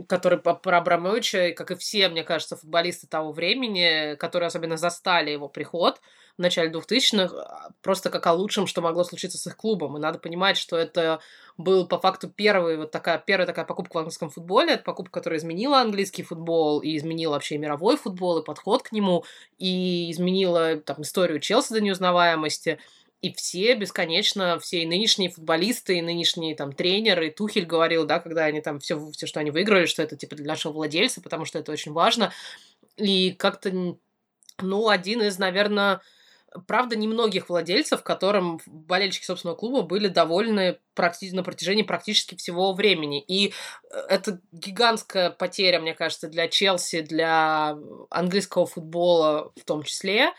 который 0.09 0.39
про 0.39 0.79
Абрамовича, 0.79 1.53
как 1.53 1.71
и 1.71 1.75
все, 1.77 2.09
мне 2.09 2.25
кажется, 2.25 2.57
футболисты 2.57 3.07
того 3.07 3.33
времени, 3.33 4.17
которые 4.17 4.49
особенно 4.49 4.77
застали 4.77 5.31
его 5.31 5.49
приход 5.49 6.01
в 6.37 6.41
начале 6.41 6.71
2000-х, 6.71 7.37
а, 7.37 7.71
просто 7.81 8.11
как 8.11 8.27
о 8.27 8.33
лучшем, 8.33 8.67
что 8.67 8.81
могло 8.81 9.05
случиться 9.05 9.39
с 9.39 9.47
их 9.47 9.57
клубом. 9.57 9.97
И 9.97 10.01
надо 10.01 10.19
понимать, 10.19 10.57
что 10.57 10.77
это 10.77 11.21
был 11.57 11.87
по 11.87 12.01
факту 12.01 12.29
первый, 12.29 12.77
вот 12.77 12.91
такая, 12.91 13.19
первая 13.19 13.47
такая 13.47 13.65
покупка 13.65 13.95
в 13.95 13.99
английском 13.99 14.31
футболе, 14.31 14.73
это 14.73 14.83
покупка, 14.83 15.21
которая 15.21 15.39
изменила 15.39 15.81
английский 15.81 16.25
футбол 16.25 16.81
и 16.81 16.97
изменила 16.97 17.35
вообще 17.35 17.57
мировой 17.57 17.97
футбол 17.97 18.39
и 18.39 18.45
подход 18.45 18.83
к 18.83 18.91
нему, 18.91 19.25
и 19.59 20.11
изменила 20.11 20.77
там 20.77 21.03
историю 21.03 21.39
Челси 21.39 21.75
до 21.75 21.81
неузнаваемости. 21.81 22.79
И 23.21 23.33
все 23.33 23.75
бесконечно, 23.75 24.59
все 24.59 24.83
и 24.83 24.87
нынешние 24.87 25.31
футболисты, 25.31 25.99
и 25.99 26.03
нынешние 26.03 26.55
там 26.55 26.73
тренеры, 26.73 27.29
и 27.29 27.31
Тухель 27.31 27.65
говорил, 27.65 28.05
да, 28.05 28.21
когда 28.21 28.45
они 28.45 28.61
там 28.61 28.81
все, 28.81 29.11
все, 29.13 29.27
что 29.27 29.41
они 29.41 29.51
выиграли, 29.51 29.87
что 29.87 30.03
это 30.03 30.17
типа 30.17 30.37
для 30.37 30.47
нашего 30.47 30.73
владельца, 30.73 31.23
потому 31.23 31.47
что 31.47 31.59
это 31.59 31.73
очень 31.73 31.93
важно. 31.93 32.33
И 32.97 33.33
как-то, 33.33 33.97
ну, 34.61 34.89
один 34.89 35.23
из, 35.23 35.39
наверное, 35.39 36.03
правда, 36.67 36.97
немногих 36.97 37.49
владельцев, 37.49 38.03
которым 38.03 38.61
болельщики 38.67 39.25
собственного 39.25 39.57
клуба 39.57 39.83
были 39.83 40.09
довольны 40.09 40.79
практи- 40.95 41.35
на 41.35 41.43
протяжении 41.43 41.83
практически 41.83 42.37
всего 42.37 42.73
времени. 42.73 43.21
И 43.21 43.49
э, 43.49 43.97
это 44.09 44.41
гигантская 44.53 45.31
потеря, 45.31 45.81
мне 45.81 45.95
кажется, 45.95 46.29
для 46.29 46.49
Челси, 46.49 47.03
для 47.03 47.77
английского 48.11 48.67
футбола 48.67 49.53
в 49.57 49.65
том 49.65 49.83
числе. 49.83 50.33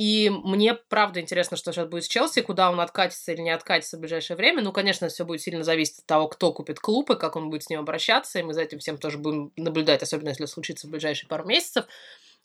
И 0.00 0.30
мне 0.30 0.72
правда 0.72 1.20
интересно, 1.20 1.58
что 1.58 1.74
сейчас 1.74 1.86
будет 1.86 2.04
с 2.04 2.08
Челси, 2.08 2.40
куда 2.40 2.70
он 2.70 2.80
откатится 2.80 3.32
или 3.32 3.42
не 3.42 3.50
откатится 3.50 3.98
в 3.98 4.00
ближайшее 4.00 4.34
время. 4.34 4.62
Ну, 4.62 4.72
конечно, 4.72 5.08
все 5.08 5.26
будет 5.26 5.42
сильно 5.42 5.62
зависеть 5.62 5.98
от 5.98 6.06
того, 6.06 6.26
кто 6.26 6.54
купит 6.54 6.80
клуб 6.80 7.10
и 7.10 7.16
как 7.16 7.36
он 7.36 7.50
будет 7.50 7.64
с 7.64 7.68
ним 7.68 7.80
обращаться. 7.80 8.38
И 8.38 8.42
мы 8.42 8.54
за 8.54 8.62
этим 8.62 8.78
всем 8.78 8.96
тоже 8.96 9.18
будем 9.18 9.52
наблюдать, 9.58 10.02
особенно 10.02 10.30
если 10.30 10.46
случится 10.46 10.86
в 10.86 10.90
ближайшие 10.90 11.28
пару 11.28 11.44
месяцев. 11.44 11.84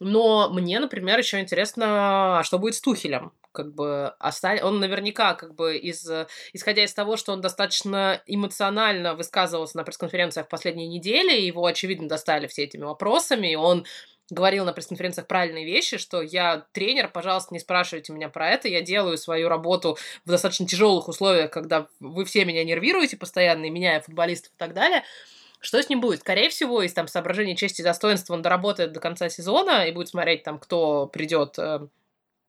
Но 0.01 0.49
мне, 0.49 0.81
например, 0.81 1.17
еще 1.17 1.39
интересно, 1.39 2.39
а 2.39 2.43
что 2.43 2.59
будет 2.59 2.75
с 2.75 2.81
Тухелем? 2.81 3.31
Как 3.53 3.73
бы 3.73 4.13
он 4.61 4.79
наверняка, 4.81 5.33
как 5.33 5.55
бы 5.55 5.77
из, 5.77 6.05
исходя 6.51 6.83
из 6.83 6.93
того, 6.93 7.15
что 7.15 7.31
он 7.31 7.39
достаточно 7.39 8.21
эмоционально 8.25 9.15
высказывался 9.15 9.77
на 9.77 9.85
пресс-конференциях 9.85 10.47
в 10.47 10.49
последние 10.49 10.89
недели, 10.89 11.39
его, 11.39 11.65
очевидно, 11.65 12.09
достали 12.09 12.47
все 12.47 12.63
этими 12.63 12.83
вопросами, 12.83 13.53
и 13.53 13.55
он 13.55 13.85
говорил 14.29 14.65
на 14.65 14.73
пресс-конференциях 14.73 15.27
правильные 15.27 15.65
вещи, 15.65 15.97
что 15.97 16.21
я 16.21 16.65
тренер, 16.71 17.09
пожалуйста, 17.09 17.53
не 17.53 17.59
спрашивайте 17.59 18.13
меня 18.13 18.29
про 18.29 18.49
это, 18.49 18.67
я 18.67 18.81
делаю 18.81 19.17
свою 19.17 19.49
работу 19.49 19.97
в 20.25 20.29
достаточно 20.29 20.67
тяжелых 20.67 21.07
условиях, 21.07 21.51
когда 21.51 21.87
вы 21.99 22.25
все 22.25 22.45
меня 22.45 22.63
нервируете 22.63 23.17
постоянно, 23.17 23.65
и 23.65 23.69
меняя 23.69 24.01
футболистов 24.01 24.51
и 24.53 24.57
так 24.57 24.73
далее. 24.73 25.03
Что 25.59 25.81
с 25.81 25.89
ним 25.89 26.01
будет? 26.01 26.19
Скорее 26.19 26.49
всего, 26.49 26.81
из 26.81 26.93
там 26.93 27.07
соображений 27.07 27.55
чести 27.55 27.81
и 27.81 27.83
достоинства 27.83 28.33
он 28.33 28.41
доработает 28.41 28.91
до 28.91 28.99
конца 28.99 29.29
сезона 29.29 29.87
и 29.87 29.91
будет 29.91 30.09
смотреть 30.09 30.43
там, 30.43 30.59
кто 30.59 31.07
придет 31.07 31.57
э, 31.57 31.87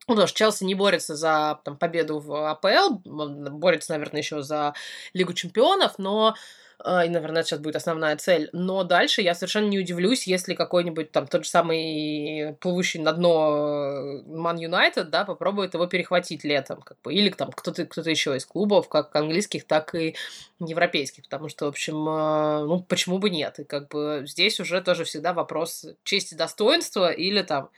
ну, 0.09 0.15
потому 0.15 0.29
что 0.29 0.39
Челси 0.39 0.65
не 0.65 0.77
борется 0.77 1.17
за 1.17 1.59
там, 1.65 1.77
победу 1.77 2.21
в 2.21 2.49
АПЛ, 2.49 3.01
борется, 3.05 3.93
наверное, 3.93 4.21
еще 4.21 4.43
за 4.43 4.75
Лигу 5.15 5.33
чемпионов, 5.33 5.99
но 5.99 6.37
и, 6.85 7.09
наверное, 7.09 7.41
это 7.41 7.49
сейчас 7.49 7.61
будет 7.61 7.77
основная 7.77 8.17
цель. 8.17 8.51
Но 8.53 8.85
дальше 8.85 9.23
я 9.23 9.35
совершенно 9.35 9.67
не 9.69 9.79
удивлюсь, 9.79 10.27
если 10.27 10.55
какой-нибудь 10.55 11.11
там 11.11 11.27
тот 11.27 11.45
же 11.45 11.51
самый 11.51 12.55
плывущий 12.61 13.01
на 13.01 13.13
дно 13.13 14.23
Ман 14.27 14.59
Юнайтед, 14.59 15.11
да, 15.11 15.25
попробует 15.25 15.75
его 15.75 15.87
перехватить 15.87 16.45
летом, 16.45 16.83
как 16.83 16.99
бы, 17.03 17.15
или 17.15 17.31
там 17.31 17.51
кто-то 17.51 17.87
кто 17.87 18.03
еще 18.03 18.37
из 18.37 18.45
клубов, 18.45 18.89
как 18.89 19.15
английских, 19.17 19.67
так 19.67 19.95
и 19.95 20.15
европейских, 20.59 21.25
потому 21.25 21.49
что, 21.49 21.67
в 21.67 21.69
общем, 21.69 22.07
а, 22.09 22.65
ну, 22.65 22.83
почему 22.83 23.19
бы 23.19 23.31
нет? 23.31 23.59
И 23.59 23.65
как 23.65 23.89
бы 23.89 24.25
здесь 24.27 24.61
уже 24.61 24.81
тоже 24.83 25.05
всегда 25.05 25.33
вопрос 25.33 25.87
чести 26.05 26.35
достоинства 26.35 27.11
или 27.11 27.43
там 27.43 27.71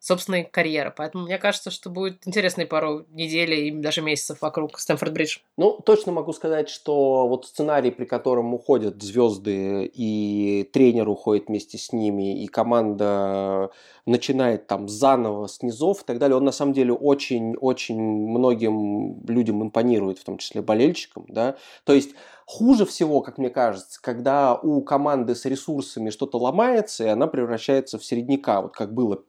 собственной 0.00 0.44
карьеры. 0.44 0.92
Поэтому 0.96 1.24
мне 1.24 1.38
кажется, 1.38 1.70
что 1.70 1.90
будет 1.90 2.26
интересные 2.26 2.66
пару 2.66 3.04
недель 3.10 3.54
и 3.54 3.70
даже 3.70 4.00
месяцев 4.00 4.40
вокруг 4.40 4.78
Стэнфорд-Бридж. 4.78 5.38
Ну, 5.56 5.78
точно 5.84 6.12
могу 6.12 6.32
сказать, 6.32 6.68
что 6.68 7.26
вот 7.28 7.46
сценарий, 7.46 7.90
при 7.90 8.04
котором 8.04 8.54
уходят 8.54 9.02
звезды, 9.02 9.90
и 9.92 10.68
тренер 10.72 11.08
уходит 11.08 11.48
вместе 11.48 11.78
с 11.78 11.92
ними, 11.92 12.42
и 12.42 12.46
команда 12.46 13.70
начинает 14.06 14.66
там 14.66 14.88
заново 14.88 15.46
с 15.46 15.62
низов 15.62 16.02
и 16.02 16.04
так 16.04 16.18
далее, 16.18 16.36
он 16.36 16.44
на 16.44 16.52
самом 16.52 16.72
деле 16.72 16.92
очень-очень 16.92 18.00
многим 18.00 19.24
людям 19.26 19.62
импонирует, 19.62 20.18
в 20.18 20.24
том 20.24 20.38
числе 20.38 20.62
болельщикам, 20.62 21.26
да. 21.28 21.56
То 21.84 21.92
есть 21.92 22.10
Хуже 22.50 22.86
всего, 22.86 23.20
как 23.20 23.36
мне 23.36 23.50
кажется, 23.50 24.00
когда 24.00 24.54
у 24.54 24.80
команды 24.80 25.34
с 25.34 25.44
ресурсами 25.44 26.08
что-то 26.08 26.38
ломается, 26.38 27.04
и 27.04 27.08
она 27.08 27.26
превращается 27.26 27.98
в 27.98 28.04
середняка, 28.06 28.62
вот 28.62 28.74
как 28.74 28.94
было 28.94 29.22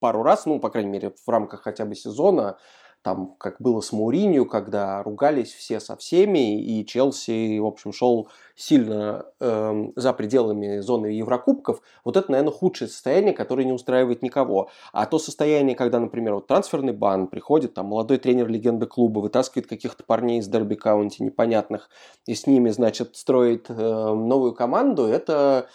пару 0.00 0.22
раз, 0.22 0.46
ну, 0.46 0.60
по 0.60 0.70
крайней 0.70 0.90
мере, 0.90 1.12
в 1.24 1.28
рамках 1.28 1.62
хотя 1.62 1.84
бы 1.84 1.94
сезона, 1.94 2.58
там, 3.02 3.36
как 3.38 3.56
было 3.60 3.80
с 3.80 3.92
Мауринью, 3.92 4.44
когда 4.44 5.02
ругались 5.02 5.52
все 5.52 5.78
со 5.78 5.96
всеми, 5.96 6.60
и 6.60 6.84
Челси, 6.84 7.58
в 7.58 7.66
общем, 7.66 7.92
шел 7.92 8.28
сильно 8.56 9.24
э, 9.38 9.84
за 9.94 10.12
пределами 10.12 10.80
зоны 10.80 11.06
Еврокубков, 11.06 11.80
вот 12.04 12.16
это, 12.16 12.30
наверное, 12.30 12.52
худшее 12.52 12.88
состояние, 12.88 13.34
которое 13.34 13.64
не 13.64 13.72
устраивает 13.72 14.22
никого. 14.22 14.70
А 14.92 15.06
то 15.06 15.18
состояние, 15.20 15.76
когда, 15.76 16.00
например, 16.00 16.34
вот 16.34 16.48
трансферный 16.48 16.92
бан, 16.92 17.28
приходит 17.28 17.74
там 17.74 17.86
молодой 17.86 18.18
тренер 18.18 18.48
легенды 18.48 18.86
клуба, 18.86 19.20
вытаскивает 19.20 19.68
каких-то 19.68 20.02
парней 20.02 20.40
из 20.40 20.48
Дерби 20.48 20.74
Каунти 20.74 21.22
непонятных, 21.22 21.88
и 22.26 22.34
с 22.34 22.46
ними, 22.48 22.70
значит, 22.70 23.16
строит 23.16 23.66
э, 23.70 23.74
новую 23.74 24.54
команду, 24.54 25.04
это 25.04 25.68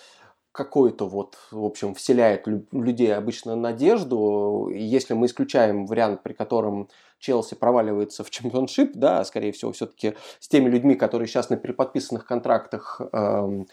какой-то 0.53 1.07
вот, 1.07 1.35
в 1.51 1.65
общем, 1.65 1.95
вселяет 1.95 2.47
людей 2.71 3.13
обычно 3.13 3.55
надежду. 3.55 4.69
Если 4.71 5.15
мы 5.15 5.25
исключаем 5.25 5.87
вариант, 5.87 6.21
при 6.21 6.33
котором 6.33 6.89
Челси 7.19 7.55
проваливается 7.55 8.23
в 8.23 8.29
чемпионшип, 8.29 8.91
да, 8.93 9.25
скорее 9.25 9.51
всего, 9.51 9.71
все-таки 9.71 10.13
с 10.39 10.47
теми 10.47 10.69
людьми, 10.69 10.93
которые 10.93 11.27
сейчас 11.27 11.49
на 11.49 11.57
переподписанных 11.57 12.27
контрактах, 12.27 13.01
э, 13.11 13.63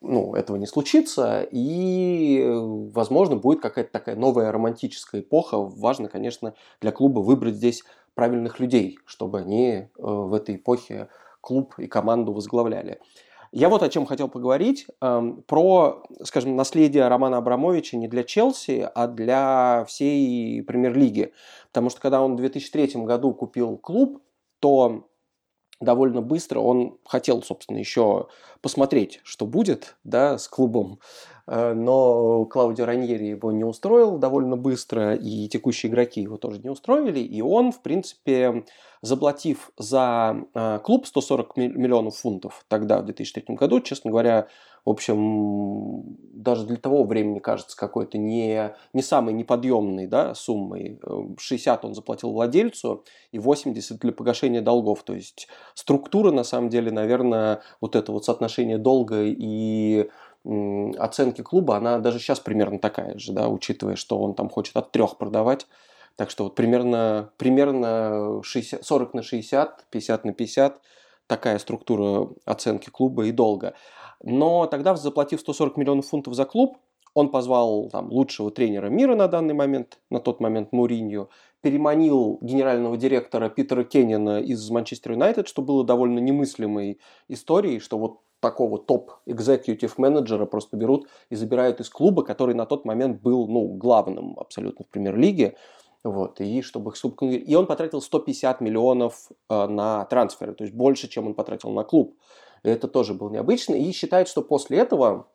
ну, 0.00 0.34
этого 0.36 0.56
не 0.56 0.66
случится, 0.66 1.46
и, 1.50 2.48
возможно, 2.92 3.34
будет 3.34 3.60
какая-то 3.60 3.90
такая 3.90 4.14
новая 4.14 4.52
романтическая 4.52 5.20
эпоха. 5.20 5.58
Важно, 5.58 6.08
конечно, 6.08 6.54
для 6.80 6.92
клуба 6.92 7.20
выбрать 7.20 7.56
здесь 7.56 7.82
правильных 8.14 8.60
людей, 8.60 8.98
чтобы 9.04 9.40
они 9.40 9.72
э, 9.72 9.88
в 9.96 10.32
этой 10.32 10.54
эпохе 10.54 11.08
клуб 11.40 11.74
и 11.78 11.88
команду 11.88 12.32
возглавляли. 12.32 13.00
Я 13.56 13.68
вот 13.68 13.84
о 13.84 13.88
чем 13.88 14.04
хотел 14.04 14.28
поговорить. 14.28 14.88
Эм, 15.00 15.44
про, 15.44 16.02
скажем, 16.24 16.56
наследие 16.56 17.06
Романа 17.06 17.36
Абрамовича 17.36 17.96
не 17.96 18.08
для 18.08 18.24
Челси, 18.24 18.90
а 18.92 19.06
для 19.06 19.84
всей 19.86 20.60
премьер-лиги. 20.64 21.32
Потому 21.68 21.88
что 21.88 22.00
когда 22.00 22.20
он 22.20 22.32
в 22.32 22.38
2003 22.38 23.04
году 23.04 23.32
купил 23.32 23.76
клуб, 23.76 24.20
то 24.58 25.06
довольно 25.78 26.20
быстро 26.20 26.58
он 26.58 26.98
хотел, 27.04 27.44
собственно, 27.44 27.78
еще 27.78 28.26
посмотреть, 28.60 29.20
что 29.22 29.46
будет 29.46 29.98
да, 30.02 30.36
с 30.36 30.48
клубом. 30.48 30.98
Э, 31.46 31.72
но 31.74 32.44
Клаудио 32.46 32.86
Раньери 32.86 33.26
его 33.26 33.52
не 33.52 33.64
устроил 33.64 34.18
довольно 34.18 34.56
быстро, 34.56 35.14
и 35.14 35.48
текущие 35.48 35.90
игроки 35.90 36.20
его 36.20 36.36
тоже 36.36 36.60
не 36.60 36.70
устроили, 36.70 37.20
и 37.20 37.42
он, 37.42 37.72
в 37.72 37.80
принципе, 37.82 38.64
заплатив 39.02 39.70
за 39.76 40.36
э, 40.54 40.78
клуб 40.82 41.06
140 41.06 41.56
миллионов 41.56 42.16
фунтов 42.16 42.64
тогда, 42.68 43.00
в 43.00 43.04
2003 43.04 43.54
году, 43.56 43.80
честно 43.80 44.10
говоря, 44.10 44.48
в 44.84 44.90
общем, 44.90 46.02
даже 46.34 46.66
для 46.66 46.76
того 46.76 47.04
времени 47.04 47.38
кажется 47.38 47.74
какой-то 47.74 48.18
не, 48.18 48.74
не 48.92 49.00
самой 49.00 49.32
неподъемной 49.32 50.06
да, 50.06 50.34
суммой. 50.34 51.00
60 51.38 51.86
он 51.86 51.94
заплатил 51.94 52.32
владельцу 52.32 53.02
и 53.32 53.38
80 53.38 53.98
для 53.98 54.12
погашения 54.12 54.60
долгов. 54.60 55.02
То 55.02 55.14
есть 55.14 55.48
структура, 55.72 56.32
на 56.32 56.44
самом 56.44 56.68
деле, 56.68 56.90
наверное, 56.90 57.62
вот 57.80 57.96
это 57.96 58.12
вот 58.12 58.26
соотношение 58.26 58.76
долга 58.76 59.22
и 59.24 60.10
оценки 60.44 61.42
клуба, 61.42 61.76
она 61.76 61.98
даже 61.98 62.18
сейчас 62.18 62.40
примерно 62.40 62.78
такая 62.78 63.18
же, 63.18 63.32
да, 63.32 63.48
учитывая, 63.48 63.96
что 63.96 64.18
он 64.18 64.34
там 64.34 64.48
хочет 64.48 64.76
от 64.76 64.92
трех 64.92 65.16
продавать. 65.16 65.66
Так 66.16 66.30
что 66.30 66.44
вот 66.44 66.54
примерно, 66.54 67.30
примерно 67.38 68.40
60, 68.42 68.84
40 68.84 69.14
на 69.14 69.22
60, 69.22 69.86
50 69.90 70.24
на 70.24 70.32
50 70.32 70.80
такая 71.26 71.58
структура 71.58 72.28
оценки 72.44 72.90
клуба 72.90 73.26
и 73.26 73.32
долга. 73.32 73.74
Но 74.22 74.66
тогда, 74.66 74.94
заплатив 74.96 75.40
140 75.40 75.76
миллионов 75.76 76.06
фунтов 76.06 76.34
за 76.34 76.44
клуб, 76.44 76.78
он 77.14 77.30
позвал 77.30 77.88
там, 77.90 78.10
лучшего 78.10 78.50
тренера 78.50 78.88
мира 78.88 79.14
на 79.14 79.28
данный 79.28 79.54
момент, 79.54 79.98
на 80.10 80.20
тот 80.20 80.40
момент 80.40 80.72
Муринью, 80.72 81.30
переманил 81.62 82.38
генерального 82.42 82.96
директора 82.96 83.48
Питера 83.48 83.84
Кеннина 83.84 84.40
из 84.40 84.68
Манчестер 84.70 85.12
Юнайтед, 85.12 85.48
что 85.48 85.62
было 85.62 85.84
довольно 85.84 86.18
немыслимой 86.18 87.00
историей, 87.28 87.78
что 87.78 87.98
вот 87.98 88.18
такого 88.44 88.78
топ-экзекьютив 88.78 89.96
менеджера 89.96 90.44
просто 90.44 90.76
берут 90.76 91.08
и 91.30 91.34
забирают 91.34 91.80
из 91.80 91.88
клуба, 91.88 92.22
который 92.22 92.54
на 92.54 92.66
тот 92.66 92.84
момент 92.84 93.22
был 93.22 93.48
ну, 93.48 93.68
главным 93.68 94.38
абсолютно 94.38 94.84
в 94.84 94.88
премьер-лиге. 94.88 95.56
Вот, 96.04 96.38
и 96.42 96.60
чтобы 96.60 96.90
их 96.90 96.96
субконкурировать. 96.96 97.48
И 97.48 97.56
он 97.56 97.66
потратил 97.66 98.02
150 98.02 98.60
миллионов 98.60 99.30
э, 99.48 99.66
на 99.66 100.04
трансферы, 100.04 100.52
то 100.52 100.64
есть 100.64 100.76
больше, 100.76 101.08
чем 101.08 101.26
он 101.26 101.34
потратил 101.34 101.70
на 101.70 101.84
клуб. 101.84 102.18
И 102.62 102.68
это 102.68 102.88
тоже 102.88 103.14
было 103.14 103.30
необычно. 103.30 103.74
И 103.74 103.90
считает, 103.92 104.28
что 104.28 104.42
после 104.42 104.78
этого 104.78 105.28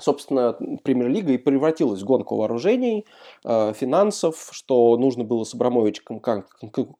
собственно, 0.00 0.56
премьер-лига 0.84 1.32
и 1.32 1.38
превратилась 1.38 2.02
в 2.02 2.04
гонку 2.04 2.36
вооружений, 2.36 3.04
э, 3.44 3.72
финансов, 3.74 4.48
что 4.52 4.96
нужно 4.96 5.24
было 5.24 5.44
с 5.44 5.54
Абрамовичем 5.54 6.20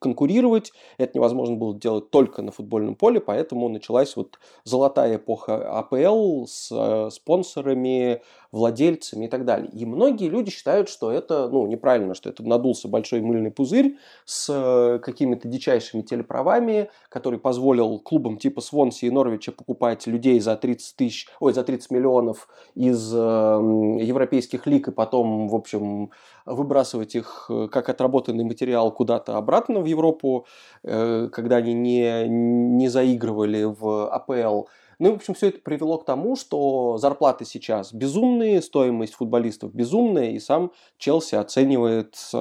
конкурировать. 0.00 0.72
Это 0.98 1.12
невозможно 1.14 1.56
было 1.56 1.74
делать 1.74 2.10
только 2.10 2.42
на 2.42 2.50
футбольном 2.50 2.96
поле, 2.96 3.20
поэтому 3.20 3.68
началась 3.68 4.16
вот 4.16 4.38
золотая 4.64 5.16
эпоха 5.16 5.78
АПЛ 5.78 6.46
с 6.46 6.70
э, 6.72 7.10
спонсорами, 7.10 8.20
владельцами 8.50 9.26
и 9.26 9.28
так 9.28 9.44
далее. 9.44 9.70
И 9.72 9.84
многие 9.84 10.28
люди 10.28 10.50
считают, 10.50 10.88
что 10.88 11.12
это 11.12 11.48
ну, 11.48 11.66
неправильно, 11.66 12.14
что 12.14 12.30
это 12.30 12.42
надулся 12.42 12.88
большой 12.88 13.20
мыльный 13.20 13.50
пузырь 13.50 13.96
с 14.24 14.48
э, 14.48 14.98
какими-то 15.00 15.48
дичайшими 15.48 16.02
телеправами, 16.02 16.90
который 17.10 17.38
позволил 17.38 17.98
клубам 17.98 18.38
типа 18.38 18.60
Свонси 18.60 19.04
и 19.04 19.10
Норвича 19.10 19.52
покупать 19.52 20.06
людей 20.06 20.40
за 20.40 20.56
30 20.56 20.96
тысяч, 20.96 21.28
ой, 21.40 21.52
за 21.52 21.62
30 21.62 21.90
миллионов 21.90 22.48
из 22.88 23.12
э, 23.14 23.16
европейских 23.16 24.66
лиг 24.66 24.88
и 24.88 24.92
потом, 24.92 25.48
в 25.48 25.54
общем, 25.54 26.10
выбрасывать 26.46 27.14
их 27.14 27.46
э, 27.48 27.68
как 27.70 27.88
отработанный 27.88 28.44
материал 28.44 28.90
куда-то 28.90 29.36
обратно 29.36 29.80
в 29.80 29.86
Европу, 29.86 30.46
э, 30.82 31.28
когда 31.32 31.56
они 31.56 31.74
не, 31.74 32.28
не 32.28 32.88
заигрывали 32.88 33.64
в 33.64 34.10
АПЛ. 34.10 34.68
Ну 34.98 35.12
в 35.12 35.16
общем, 35.16 35.34
все 35.34 35.48
это 35.48 35.60
привело 35.60 35.98
к 35.98 36.04
тому, 36.04 36.34
что 36.34 36.96
зарплаты 36.98 37.44
сейчас 37.44 37.92
безумные, 37.92 38.60
стоимость 38.60 39.14
футболистов 39.14 39.72
безумная, 39.72 40.30
и 40.30 40.40
сам 40.40 40.72
Челси 40.98 41.36
оценивает 41.36 42.16
э, 42.34 42.38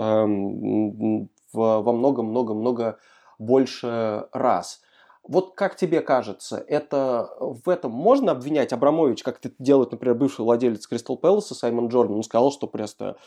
во 1.54 1.94
много-много-много 1.94 2.98
больше 3.40 4.28
раз. 4.32 4.82
Вот 5.28 5.56
как 5.56 5.76
тебе 5.76 6.02
кажется, 6.02 6.64
это 6.68 7.30
в 7.40 7.70
этом 7.70 7.92
можно 7.92 8.32
обвинять 8.32 8.72
Абрамович, 8.72 9.24
как 9.24 9.40
это 9.40 9.54
делает, 9.60 9.92
например, 9.92 10.16
бывший 10.16 10.42
владелец 10.42 10.88
Кристал 10.88 11.18
Пэласа 11.18 11.54
Саймон 11.54 11.90
Джордан? 11.90 12.18
Он 12.18 12.24
сказал, 12.24 12.52
что 12.52 12.68
просто 12.68 13.18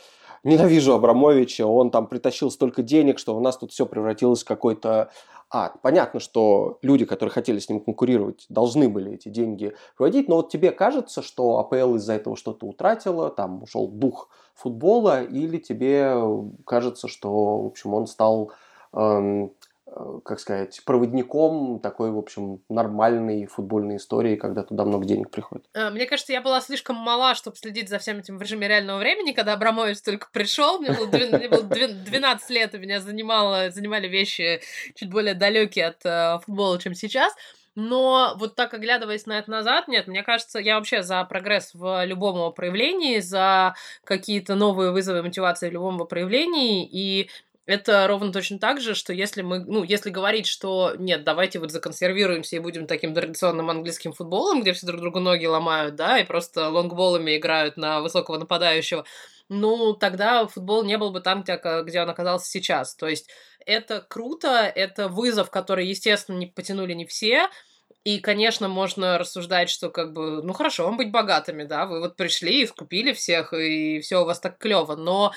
ненавижу 0.42 0.94
Абрамовича, 0.94 1.66
он 1.66 1.90
там 1.90 2.06
притащил 2.06 2.50
столько 2.50 2.82
денег, 2.82 3.18
что 3.18 3.36
у 3.36 3.40
нас 3.40 3.58
тут 3.58 3.72
все 3.72 3.84
превратилось 3.84 4.42
в 4.42 4.46
какой-то 4.46 5.10
ад. 5.50 5.82
Понятно, 5.82 6.20
что 6.20 6.78
люди, 6.80 7.04
которые 7.04 7.32
хотели 7.32 7.58
с 7.58 7.68
ним 7.68 7.80
конкурировать, 7.80 8.46
должны 8.48 8.88
были 8.88 9.12
эти 9.12 9.28
деньги 9.28 9.74
проводить, 9.96 10.28
но 10.28 10.36
вот 10.36 10.48
тебе 10.48 10.70
кажется, 10.70 11.22
что 11.22 11.58
АПЛ 11.58 11.96
из-за 11.96 12.14
этого 12.14 12.36
что-то 12.36 12.66
утратила, 12.66 13.30
там 13.30 13.62
ушел 13.62 13.88
дух 13.88 14.30
футбола, 14.54 15.22
или 15.22 15.58
тебе 15.58 16.14
кажется, 16.64 17.08
что, 17.08 17.62
в 17.62 17.66
общем, 17.66 17.92
он 17.92 18.06
стал 18.06 18.52
эм, 18.92 19.30
Э, 19.40 19.48
как 20.24 20.38
сказать, 20.38 20.80
проводником 20.84 21.80
такой, 21.80 22.10
в 22.10 22.18
общем, 22.18 22.62
нормальной 22.68 23.46
футбольной 23.46 23.96
истории, 23.96 24.36
когда 24.36 24.62
туда 24.62 24.84
много 24.84 25.04
денег 25.04 25.30
приходит. 25.30 25.66
Э, 25.74 25.90
мне 25.90 26.06
кажется, 26.06 26.32
я 26.32 26.40
была 26.40 26.60
слишком 26.60 26.96
мала, 26.96 27.34
чтобы 27.34 27.56
следить 27.56 27.88
за 27.88 27.98
всем 27.98 28.18
этим 28.18 28.38
в 28.38 28.42
режиме 28.42 28.68
реального 28.68 28.98
времени, 28.98 29.32
когда 29.32 29.54
Абрамович 29.54 30.00
только 30.02 30.28
пришел, 30.32 30.78
мне 30.78 30.92
было 30.92 31.06
12 31.06 32.50
лет, 32.50 32.74
и 32.74 32.78
меня 32.78 33.00
занимало, 33.00 33.70
занимали 33.70 34.08
вещи 34.08 34.60
чуть 34.94 35.10
более 35.10 35.34
далекие 35.34 35.88
от 35.88 36.04
э, 36.04 36.38
футбола, 36.44 36.78
чем 36.78 36.94
сейчас. 36.94 37.32
Но 37.76 38.34
вот 38.36 38.56
так 38.56 38.74
оглядываясь 38.74 39.26
на 39.26 39.38
это 39.38 39.50
назад, 39.50 39.86
нет, 39.86 40.08
мне 40.08 40.22
кажется, 40.22 40.58
я 40.58 40.76
вообще 40.76 41.02
за 41.02 41.22
прогресс 41.24 41.70
в 41.72 42.04
любом 42.04 42.34
его 42.36 42.50
проявлении, 42.50 43.20
за 43.20 43.74
какие-то 44.04 44.56
новые 44.56 44.90
вызовы 44.90 45.22
мотивации 45.22 45.70
в 45.70 45.72
любом 45.72 45.94
его 45.94 46.04
проявлении, 46.04 46.88
и 46.90 47.30
это 47.70 48.08
ровно 48.08 48.32
точно 48.32 48.58
так 48.58 48.80
же, 48.80 48.96
что 48.96 49.12
если 49.12 49.42
мы, 49.42 49.60
ну, 49.60 49.84
если 49.84 50.10
говорить, 50.10 50.46
что 50.46 50.94
нет, 50.98 51.22
давайте 51.22 51.60
вот 51.60 51.70
законсервируемся 51.70 52.56
и 52.56 52.58
будем 52.58 52.88
таким 52.88 53.14
традиционным 53.14 53.70
английским 53.70 54.12
футболом, 54.12 54.60
где 54.62 54.72
все 54.72 54.86
друг 54.86 55.00
другу 55.00 55.20
ноги 55.20 55.46
ломают, 55.46 55.94
да, 55.94 56.18
и 56.18 56.24
просто 56.24 56.68
лонгболами 56.68 57.36
играют 57.36 57.76
на 57.76 58.00
высокого 58.00 58.38
нападающего, 58.38 59.04
ну, 59.48 59.94
тогда 59.94 60.48
футбол 60.48 60.82
не 60.82 60.98
был 60.98 61.12
бы 61.12 61.20
там, 61.20 61.42
где, 61.42 62.02
он 62.02 62.10
оказался 62.10 62.50
сейчас. 62.50 62.96
То 62.96 63.06
есть 63.06 63.30
это 63.64 64.04
круто, 64.08 64.48
это 64.74 65.08
вызов, 65.08 65.48
который, 65.50 65.86
естественно, 65.86 66.38
не 66.38 66.46
потянули 66.46 66.92
не 66.94 67.06
все, 67.06 67.48
и, 68.02 68.18
конечно, 68.18 68.66
можно 68.66 69.16
рассуждать, 69.16 69.70
что 69.70 69.90
как 69.90 70.12
бы, 70.12 70.42
ну 70.42 70.52
хорошо, 70.54 70.86
вам 70.86 70.96
быть 70.96 71.12
богатыми, 71.12 71.62
да, 71.62 71.86
вы 71.86 72.00
вот 72.00 72.16
пришли 72.16 72.62
и 72.62 72.66
скупили 72.66 73.12
всех, 73.12 73.52
и 73.52 74.00
все 74.00 74.22
у 74.22 74.24
вас 74.24 74.40
так 74.40 74.58
клево, 74.58 74.96
но 74.96 75.32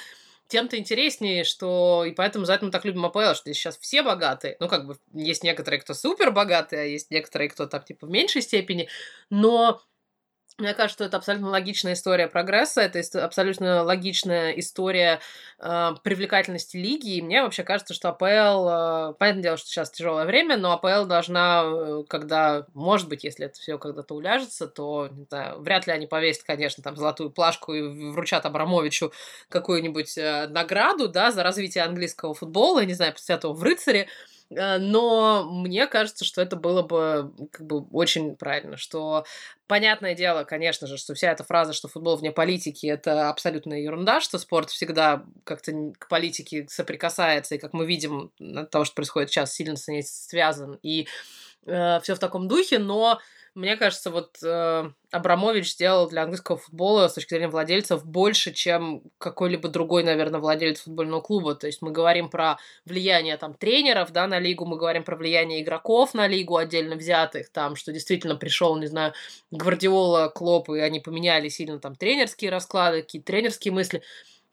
тем-то 0.54 0.78
интереснее, 0.78 1.44
что... 1.46 2.06
И 2.06 2.12
поэтому 2.12 2.46
за 2.46 2.54
это 2.54 2.66
мы 2.66 2.70
так 2.72 2.86
любим 2.86 3.04
АПЛ, 3.06 3.34
что 3.34 3.42
здесь 3.46 3.58
сейчас 3.58 3.76
все 3.80 4.04
богатые. 4.04 4.56
Ну, 4.60 4.68
как 4.68 4.86
бы, 4.86 5.00
есть 5.12 5.44
некоторые, 5.44 5.82
кто 5.82 5.96
супер 5.96 6.30
богатые, 6.30 6.84
а 6.84 6.86
есть 6.86 7.10
некоторые, 7.10 7.50
кто 7.50 7.66
там, 7.66 7.82
типа, 7.82 8.06
в 8.06 8.12
меньшей 8.12 8.44
степени. 8.44 8.88
Но 9.32 9.82
мне 10.58 10.74
кажется, 10.74 10.96
что 10.96 11.04
это 11.06 11.18
абсолютно 11.18 11.50
логичная 11.50 11.94
история 11.94 12.28
прогресса, 12.28 12.82
это 12.82 13.24
абсолютно 13.24 13.84
логичная 13.84 14.52
история 14.52 15.20
э, 15.60 15.92
привлекательности 16.04 16.78
лиги. 16.78 17.16
И 17.16 17.22
мне 17.22 17.42
вообще 17.42 17.64
кажется, 17.64 17.94
что 17.94 18.10
АПЛ, 18.10 18.26
э, 18.26 19.14
понятное 19.18 19.44
дело, 19.44 19.58
что 19.58 19.68
сейчас 19.68 19.90
тяжелое 19.92 20.26
время, 20.26 20.58
но 20.58 20.74
АПЛ 20.74 21.06
должна, 21.06 21.64
э, 21.66 22.04
когда, 22.08 22.68
может 22.74 23.10
быть, 23.10 23.24
если 23.24 23.48
это 23.48 23.60
все 23.60 23.78
когда-то 23.80 24.14
уляжется, 24.14 24.68
то, 24.68 25.10
не 25.12 25.26
знаю, 25.26 25.60
вряд 25.62 25.88
ли 25.88 25.94
они 25.94 26.06
повесят, 26.06 26.44
конечно, 26.44 26.84
там 26.84 26.96
золотую 26.96 27.32
плашку 27.32 27.74
и 27.74 28.12
вручат 28.12 28.46
Абрамовичу 28.46 29.12
какую-нибудь 29.50 30.18
э, 30.18 30.48
награду, 30.48 31.08
да, 31.08 31.32
за 31.32 31.42
развитие 31.44 31.84
английского 31.84 32.34
футбола, 32.34 32.86
не 32.86 32.94
знаю, 32.94 33.14
после 33.14 33.36
этого 33.36 33.54
в 33.54 33.64
рыцаре. 33.64 34.08
Но 34.50 35.50
мне 35.50 35.88
кажется, 35.88 36.26
что 36.26 36.42
это 36.42 36.56
было 36.56 36.82
бы 36.82 37.34
как 37.52 37.66
бы 37.66 37.86
очень 37.92 38.36
правильно, 38.36 38.78
что 38.78 39.26
понятное 39.68 40.16
дело, 40.16 40.44
конечно 40.44 40.88
же, 40.88 40.98
что 40.98 41.14
вся 41.14 41.32
эта 41.32 41.44
фраза, 41.44 41.74
что 41.74 41.88
футбол 41.88 42.18
вне 42.18 42.32
политики, 42.32 42.86
это 42.88 43.30
абсолютная 43.30 43.80
ерунда, 43.80 44.22
что 44.22 44.38
спорт 44.38 44.70
всегда 44.70 45.24
как-то 45.44 45.72
к 45.98 46.08
политике 46.08 46.68
соприкасается, 46.70 47.56
и 47.56 47.60
как 47.60 47.74
мы 47.74 47.86
видим 47.86 48.32
от 48.40 48.70
того, 48.70 48.86
что 48.86 48.96
происходит 48.96 49.30
сейчас, 49.30 49.54
сильно 49.54 49.76
с 49.76 49.88
ней 49.88 50.04
связан, 50.04 50.80
и 50.84 51.08
э, 51.66 52.00
все 52.02 52.16
в 52.16 52.20
таком 52.20 52.48
духе, 52.48 52.80
но 52.80 53.20
мне 53.56 53.78
кажется, 53.78 54.10
вот 54.10 54.38
э, 54.44 54.90
Абрамович 55.12 55.74
сделал 55.74 56.10
для 56.10 56.24
английского 56.24 56.58
футбола 56.58 57.08
с 57.08 57.14
точки 57.14 57.30
зрения 57.30 57.50
владельцев 57.50 58.04
больше, 58.04 58.52
чем 58.52 59.04
какой-либо 59.20 59.70
другой, 59.70 60.04
наверное, 60.04 60.40
владелец 60.40 60.82
футбольного 60.82 61.22
клуба. 61.22 61.54
То 61.54 61.68
есть 61.68 61.84
мы 61.84 61.92
говорим 61.92 62.30
про 62.30 62.58
влияние 62.86 63.38
там 63.38 63.54
тренеров, 63.54 64.12
да, 64.12 64.26
на 64.26 64.40
лигу, 64.40 64.66
мы 64.66 64.78
говорим 64.78 65.04
про 65.04 65.16
влияние 65.16 65.62
игроков 65.62 66.16
на 66.16 66.28
лигу 66.28 66.58
отдельно 66.58 66.96
взятых, 66.96 67.50
там, 67.50 67.76
что 67.76 67.92
действительно 67.92 68.36
пришел, 68.36 68.76
не 68.78 68.88
знаю, 68.88 69.14
Гвардиола, 69.52 70.30
Клоп, 70.30 70.70
и 70.72 70.80
они 70.80 71.00
поменяли 71.00 71.50
сильно 71.50 71.80
там 71.80 71.96
тренерские 71.96 72.50
расклады, 72.50 73.04
какие-то 73.04 73.28
тренерские 73.28 73.72
мысли 73.72 74.02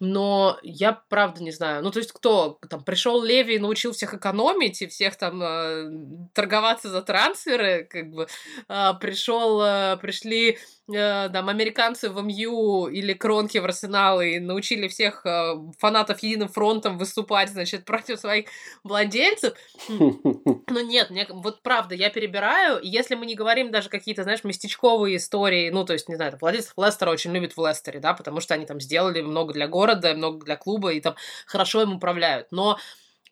но 0.01 0.59
я 0.63 0.93
правда 1.11 1.43
не 1.43 1.51
знаю. 1.51 1.83
Ну, 1.83 1.91
то 1.91 1.99
есть 1.99 2.13
кто 2.13 2.59
там 2.69 2.83
пришел 2.83 3.23
Леви 3.23 3.57
и 3.57 3.59
научил 3.59 3.93
всех 3.93 4.15
экономить 4.15 4.81
и 4.81 4.87
всех 4.87 5.17
там 5.17 5.43
э, 5.43 5.91
торговаться 6.33 6.89
за 6.89 7.03
трансферы, 7.03 7.87
как 7.89 8.11
бы 8.11 8.27
э, 8.69 8.91
пришел, 8.99 9.61
э, 9.63 9.99
пришли 9.99 10.59
э, 10.89 11.29
там 11.29 11.51
американцы 11.51 12.09
в 12.09 12.23
МЮ 12.23 12.89
или 12.89 13.13
Кронки 13.13 13.59
в 13.59 13.65
Арсенал 13.67 14.23
и 14.23 14.39
научили 14.39 14.89
всех 14.89 15.27
э, 15.27 15.55
фанатов 15.79 16.23
единым 16.23 16.49
фронтом 16.49 16.97
выступать, 16.97 17.51
значит, 17.51 17.85
против 17.85 18.19
своих 18.19 18.47
владельцев. 18.83 19.53
Ну 20.69 20.81
нет, 20.87 21.11
мне, 21.11 21.27
вот 21.29 21.63
правда, 21.63 21.95
я 21.95 22.11
перебираю, 22.11 22.81
если 22.83 23.15
мы 23.15 23.27
не 23.27 23.35
говорим 23.35 23.71
даже 23.71 23.89
какие-то, 23.89 24.23
знаешь, 24.23 24.45
местечковые 24.45 25.17
истории, 25.17 25.71
ну, 25.71 25.85
то 25.85 25.93
есть, 25.93 26.09
не 26.09 26.17
знаю, 26.17 26.37
владельцев 26.41 26.75
Лестера 26.77 27.11
очень 27.11 27.33
любят 27.33 27.57
в 27.57 27.67
Лестере, 27.67 28.01
да, 28.01 28.15
потому 28.15 28.41
что 28.41 28.55
они 28.55 28.67
там 28.67 28.81
сделали 28.81 29.21
много 29.21 29.53
для 29.53 29.69
города, 29.69 30.15
много 30.15 30.45
для 30.45 30.57
клуба, 30.57 30.93
и 30.93 31.01
там 31.01 31.17
хорошо 31.47 31.83
им 31.83 31.95
управляют. 31.97 32.49
Но 32.51 32.79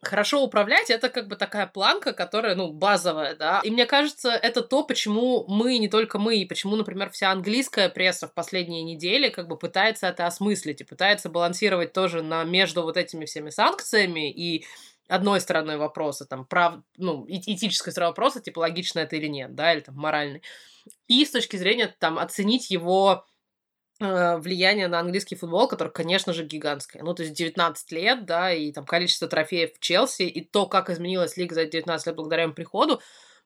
хорошо 0.03 0.43
управлять 0.43 0.91
это 0.91 1.09
как 1.09 1.29
бы 1.29 1.37
такая 1.37 1.67
планка, 1.67 2.13
которая, 2.13 2.55
ну, 2.55 2.73
базовая, 2.73 3.35
да. 3.35 3.61
И 3.65 3.71
мне 3.71 3.87
кажется, 3.87 4.31
это 4.31 4.63
то, 4.63 4.85
почему 4.85 5.45
мы, 5.49 5.79
не 5.79 5.89
только 5.89 6.19
мы, 6.19 6.37
и 6.37 6.45
почему, 6.45 6.77
например, 6.77 7.11
вся 7.11 7.31
английская 7.33 7.89
пресса 7.89 8.29
в 8.29 8.35
последние 8.35 8.83
недели 8.83 9.29
как 9.29 9.49
бы 9.49 9.57
пытается 9.57 10.07
это 10.07 10.27
осмыслить 10.27 10.81
и 10.81 10.85
пытается 10.85 11.29
балансировать 11.29 11.93
тоже 11.93 12.23
на 12.23 12.45
между 12.45 12.83
вот 12.83 12.97
этими 12.97 13.25
всеми 13.25 13.51
санкциями 13.51 14.31
и 14.31 14.65
одной 15.09 15.40
стороной 15.40 15.77
вопроса, 15.77 16.27
там, 16.27 16.47
прав, 16.47 16.77
ну, 16.97 17.27
этической 17.29 17.92
стороны 17.92 18.11
вопроса, 18.11 18.40
типа, 18.40 18.61
логично 18.61 19.01
это 19.01 19.16
или 19.16 19.27
нет, 19.27 19.55
да, 19.55 19.73
или 19.73 19.81
там 19.81 19.97
моральный. 19.97 20.42
И 21.07 21.25
с 21.25 21.31
точки 21.31 21.57
зрения, 21.57 21.94
там, 21.99 22.18
оценить 22.18 22.71
его 22.71 23.27
Э, 24.01 24.37
влияние 24.37 24.87
на 24.87 25.01
английский 25.01 25.35
футбол, 25.35 25.66
который, 25.66 25.92
конечно 25.92 26.33
же, 26.33 26.44
гигантское. 26.44 27.03
Ну, 27.03 27.14
то 27.14 27.25
есть 27.25 27.35
19 27.35 27.90
лет, 27.90 28.27
да, 28.27 28.53
и 28.53 28.71
там 28.71 28.87
количество 28.87 29.27
трофеев 29.27 29.75
в 29.75 29.81
Челси, 29.81 30.23
и 30.23 30.44
то, 30.44 30.66
как 30.66 30.88
изменилась 30.88 31.37
лига 31.37 31.57
за 31.57 31.64
19 31.64 32.07
лет 32.07 32.14
благодаря 32.14 32.44
им 32.44 32.55
приходу, 32.55 33.01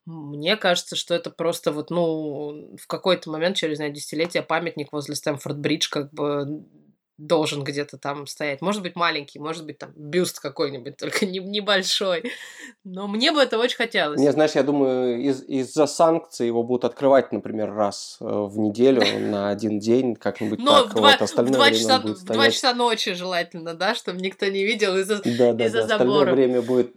мне 0.05 0.57
кажется, 0.57 0.95
что 0.95 1.15
это 1.15 1.31
просто 1.31 1.73
вот, 1.73 1.89
ну, 1.91 2.77
в 2.77 2.87
какой-то 2.87 3.31
момент, 3.31 3.57
через, 3.57 3.73
не 3.73 3.77
знаю, 3.77 3.93
десятилетие, 3.93 4.43
памятник 4.43 4.93
возле 4.93 5.15
Стэнфорд-Бридж 5.15 5.89
как 5.91 6.13
бы 6.13 6.67
должен 7.27 7.63
где-то 7.63 7.99
там 7.99 8.27
стоять. 8.27 8.61
Может 8.61 8.83
быть, 8.83 8.97
маленький, 8.97 9.39
может 9.39 9.65
быть, 9.65 9.79
там 9.79 9.93
бюст 9.95 10.41
какой-нибудь, 10.41 10.97
только 10.99 11.27
не, 11.27 11.39
небольшой. 11.39 12.25
Но 12.85 13.07
мне 13.07 13.33
бы 13.33 13.41
это 13.41 13.59
очень 13.59 13.77
хотелось. 13.77 14.21
Не, 14.21 14.33
знаешь, 14.33 14.53
я 14.53 14.63
думаю, 14.63 15.21
из- 15.23 15.43
из-за 15.45 15.87
санкций 15.87 16.47
его 16.47 16.63
будут 16.63 16.85
открывать, 16.85 17.33
например, 17.33 17.73
раз 17.73 18.17
э, 18.21 18.25
в 18.25 18.59
неделю 18.59 19.03
на 19.31 19.51
один 19.51 19.79
день, 19.79 20.17
как-нибудь 20.17 20.59
Но 20.59 20.83
так. 20.83 20.91
В 20.91 20.95
два, 20.95 21.11
вот, 21.13 21.23
остальное 21.23 21.53
в 21.53 21.57
два 21.57 21.71
часа, 21.71 21.99
в 22.01 22.25
два 22.25 22.51
часа 22.51 22.75
ночи 22.75 23.15
желательно, 23.15 23.75
да, 23.75 23.95
чтобы 23.95 24.21
никто 24.21 24.47
не 24.47 24.65
видел 24.65 24.97
из-за 24.97 25.23
да, 25.23 25.53
да, 25.53 25.67
из-за 25.67 25.83
да. 25.83 25.99
забора. 25.99 26.11
Остальное 26.11 26.35
время 26.35 26.63
будет 26.63 26.95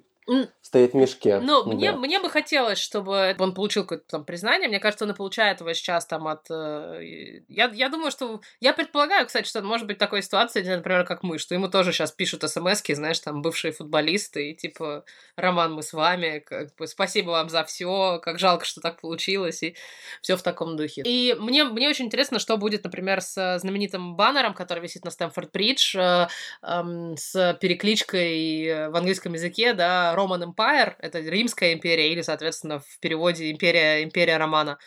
стоит 0.62 0.94
в 0.94 0.96
мешке. 0.96 1.40
Ну, 1.40 1.64
да. 1.64 1.72
мне, 1.72 1.92
мне 1.92 2.20
бы 2.20 2.30
хотелось, 2.30 2.80
чтобы 2.80 3.36
он 3.38 3.54
получил 3.54 3.84
какое-то 3.84 4.06
там 4.08 4.26
признание. 4.26 4.68
Мне 4.68 4.80
кажется, 4.80 5.06
он 5.06 5.12
и 5.12 5.16
получает 5.16 5.60
его 5.60 5.72
сейчас 5.74 6.06
там 6.08 6.28
от... 6.28 6.50
Э, 6.50 7.00
я, 7.48 7.70
я 7.72 7.90
думаю, 7.90 8.10
что... 8.10 8.42
Я 8.60 8.74
предполагаю, 8.74 9.28
кстати, 9.28 9.48
что 9.48 9.62
может 9.62 9.86
быть 9.86 10.00
такой 10.00 10.24
ситуации, 10.24 10.64
например, 10.64 11.06
как 11.06 11.22
мы, 11.22 11.38
что 11.38 11.54
ему 11.54 11.68
тоже 11.68 11.92
сейчас 11.92 12.12
пишут 12.12 12.42
смс 12.50 12.82
знаешь, 12.88 13.20
там, 13.20 13.42
бывшие 13.42 13.72
футболисты, 13.72 14.52
и 14.52 14.56
типа, 14.56 15.06
Роман, 15.36 15.74
мы 15.74 15.84
с 15.84 15.94
вами, 15.94 16.40
как 16.40 16.76
бы, 16.76 16.88
спасибо 16.88 17.30
вам 17.30 17.50
за 17.50 17.64
все, 17.64 18.20
как 18.24 18.40
жалко, 18.40 18.66
что 18.66 18.82
так 18.82 19.00
получилось, 19.00 19.62
и 19.62 19.76
все 20.22 20.36
в 20.36 20.42
таком 20.42 20.78
духе. 20.78 21.04
И 21.06 21.36
мне, 21.40 21.66
мне 21.66 21.90
очень 21.90 22.06
интересно, 22.06 22.40
что 22.40 22.58
будет, 22.58 22.84
например, 22.84 23.22
с 23.22 23.60
знаменитым 23.60 24.16
баннером, 24.16 24.56
который 24.56 24.82
висит 24.82 25.06
на 25.06 25.12
Стэнфорд-Бридж, 25.12 26.00
э, 26.00 26.28
э, 26.64 27.16
с 27.18 27.58
перекличкой 27.62 28.90
в 28.90 28.96
английском 28.96 29.34
языке, 29.34 29.74
да, 29.74 30.15
Roman 30.16 30.54
Empire, 30.54 30.96
это 31.00 31.20
Римская 31.20 31.74
империя, 31.74 32.12
или, 32.12 32.22
соответственно, 32.22 32.80
в 32.80 33.00
переводе 33.00 33.52
империя, 33.52 34.04
империя 34.04 34.38
Романа. 34.38 34.78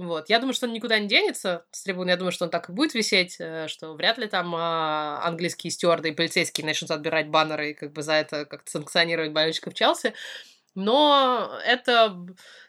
Вот. 0.00 0.30
Я 0.30 0.38
думаю, 0.38 0.54
что 0.54 0.66
он 0.66 0.72
никуда 0.72 0.98
не 0.98 1.08
денется 1.08 1.66
с 1.72 1.82
трибуны. 1.82 2.08
Я 2.08 2.16
думаю, 2.16 2.32
что 2.32 2.46
он 2.46 2.50
так 2.50 2.70
и 2.70 2.72
будет 2.72 2.94
висеть, 2.94 3.36
э, 3.38 3.68
что 3.68 3.92
вряд 3.92 4.16
ли 4.16 4.28
там 4.28 4.54
а, 4.56 5.20
английские 5.22 5.70
стюарды 5.70 6.08
и 6.08 6.12
полицейские 6.12 6.64
начнут 6.64 6.90
отбирать 6.90 7.28
баннеры 7.28 7.70
и 7.70 7.74
как 7.74 7.92
бы 7.92 8.02
за 8.02 8.14
это 8.14 8.46
как-то 8.46 8.70
санкционировать 8.70 9.32
болельщиков 9.32 9.74
Челси. 9.74 10.14
Но 10.74 11.60
это, 11.66 12.16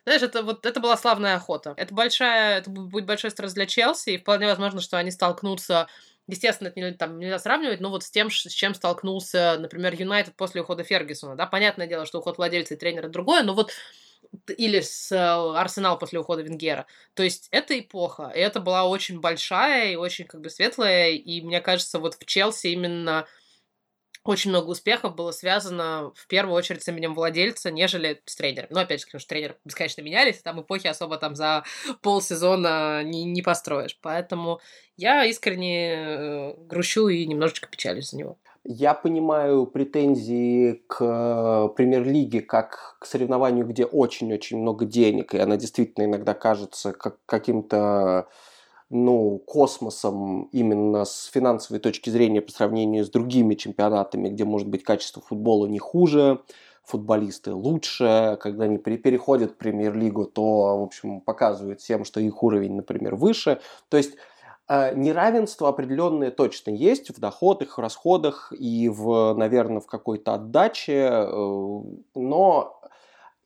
знаешь, 0.03 0.23
это 0.23 0.43
вот 0.43 0.65
это 0.65 0.79
была 0.81 0.97
славная 0.97 1.35
охота. 1.35 1.73
Это 1.77 1.93
большая, 1.93 2.57
это 2.57 2.69
будет 2.69 3.05
большой 3.05 3.31
стресс 3.31 3.53
для 3.53 3.65
Челси, 3.65 4.09
и 4.09 4.17
вполне 4.17 4.47
возможно, 4.47 4.81
что 4.81 4.97
они 4.97 5.11
столкнутся 5.11 5.87
Естественно, 6.27 6.69
это 6.69 6.79
не, 6.79 6.91
там, 6.93 7.19
нельзя 7.19 7.39
сравнивать, 7.39 7.81
но 7.81 7.89
вот 7.89 8.03
с 8.03 8.11
тем, 8.11 8.29
с 8.29 8.47
чем 8.47 8.73
столкнулся, 8.73 9.57
например, 9.59 9.93
Юнайтед 9.93 10.35
после 10.35 10.61
ухода 10.61 10.83
Фергюсона. 10.83 11.35
Да? 11.35 11.45
Понятное 11.45 11.87
дело, 11.87 12.05
что 12.05 12.19
уход 12.19 12.37
владельца 12.37 12.75
и 12.75 12.77
тренера 12.77 13.09
другое, 13.09 13.43
но 13.43 13.53
вот 13.53 13.71
или 14.57 14.79
с 14.79 15.11
э, 15.11 15.17
Арсенал 15.17 15.97
после 15.97 16.19
ухода 16.19 16.41
Венгера. 16.41 16.85
То 17.15 17.23
есть 17.23 17.47
это 17.51 17.77
эпоха, 17.77 18.31
и 18.33 18.39
это 18.39 18.59
была 18.59 18.85
очень 18.85 19.19
большая 19.19 19.93
и 19.93 19.95
очень 19.95 20.25
как 20.25 20.41
бы 20.41 20.49
светлая, 20.49 21.09
и 21.09 21.41
мне 21.41 21.59
кажется, 21.59 21.99
вот 21.99 22.15
в 22.15 22.25
Челси 22.25 22.67
именно 22.67 23.27
очень 24.23 24.51
много 24.51 24.69
успехов 24.69 25.15
было 25.15 25.31
связано 25.31 26.11
в 26.15 26.27
первую 26.27 26.55
очередь 26.55 26.83
с 26.83 26.87
именем 26.87 27.15
владельца, 27.15 27.71
нежели 27.71 28.21
с 28.25 28.35
тренером. 28.35 28.67
Ну, 28.69 28.79
опять 28.79 28.99
же, 28.99 29.05
потому 29.07 29.19
что 29.19 29.29
тренеры 29.29 29.55
бесконечно 29.65 30.01
менялись, 30.01 30.41
там 30.41 30.61
эпохи 30.61 30.87
особо 30.87 31.17
там 31.17 31.35
за 31.35 31.63
полсезона 32.01 33.03
не, 33.03 33.23
не 33.23 33.41
построишь. 33.41 33.97
Поэтому 34.01 34.59
я 34.97 35.25
искренне 35.25 35.93
э, 35.93 36.53
грущу 36.57 37.07
и 37.07 37.25
немножечко 37.25 37.67
печалюсь 37.67 38.11
за 38.11 38.17
него. 38.17 38.37
Я 38.63 38.93
понимаю 38.93 39.65
претензии 39.65 40.83
к 40.87 41.69
премьер-лиге 41.75 42.41
как 42.41 42.97
к 42.99 43.05
соревнованию, 43.05 43.65
где 43.65 43.85
очень-очень 43.85 44.59
много 44.59 44.85
денег, 44.85 45.33
и 45.33 45.39
она 45.39 45.57
действительно 45.57 46.05
иногда 46.05 46.35
кажется 46.35 46.93
как 46.93 47.17
каким-то 47.25 48.27
ну, 48.91 49.39
космосом 49.39 50.43
именно 50.51 51.05
с 51.05 51.25
финансовой 51.33 51.79
точки 51.79 52.09
зрения 52.09 52.41
по 52.41 52.51
сравнению 52.51 53.05
с 53.05 53.09
другими 53.09 53.55
чемпионатами, 53.55 54.29
где, 54.29 54.43
может 54.43 54.67
быть, 54.67 54.83
качество 54.83 55.21
футбола 55.21 55.65
не 55.65 55.79
хуже, 55.79 56.41
футболисты 56.83 57.53
лучше, 57.53 58.37
когда 58.41 58.65
они 58.65 58.77
переходят 58.77 59.51
в 59.51 59.55
премьер-лигу, 59.55 60.25
то, 60.25 60.79
в 60.79 60.83
общем, 60.83 61.21
показывают 61.21 61.79
всем, 61.79 62.03
что 62.03 62.19
их 62.19 62.43
уровень, 62.43 62.75
например, 62.75 63.15
выше. 63.15 63.61
То 63.87 63.95
есть 63.95 64.15
э, 64.67 64.93
неравенство 64.95 65.69
определенное 65.69 66.31
точно 66.31 66.71
есть 66.71 67.15
в 67.15 67.19
доходах, 67.19 67.77
в 67.77 67.81
расходах 67.81 68.51
и, 68.51 68.89
в, 68.89 69.33
наверное, 69.35 69.79
в 69.79 69.87
какой-то 69.87 70.33
отдаче, 70.33 71.07
э, 71.07 71.81
но 72.15 72.80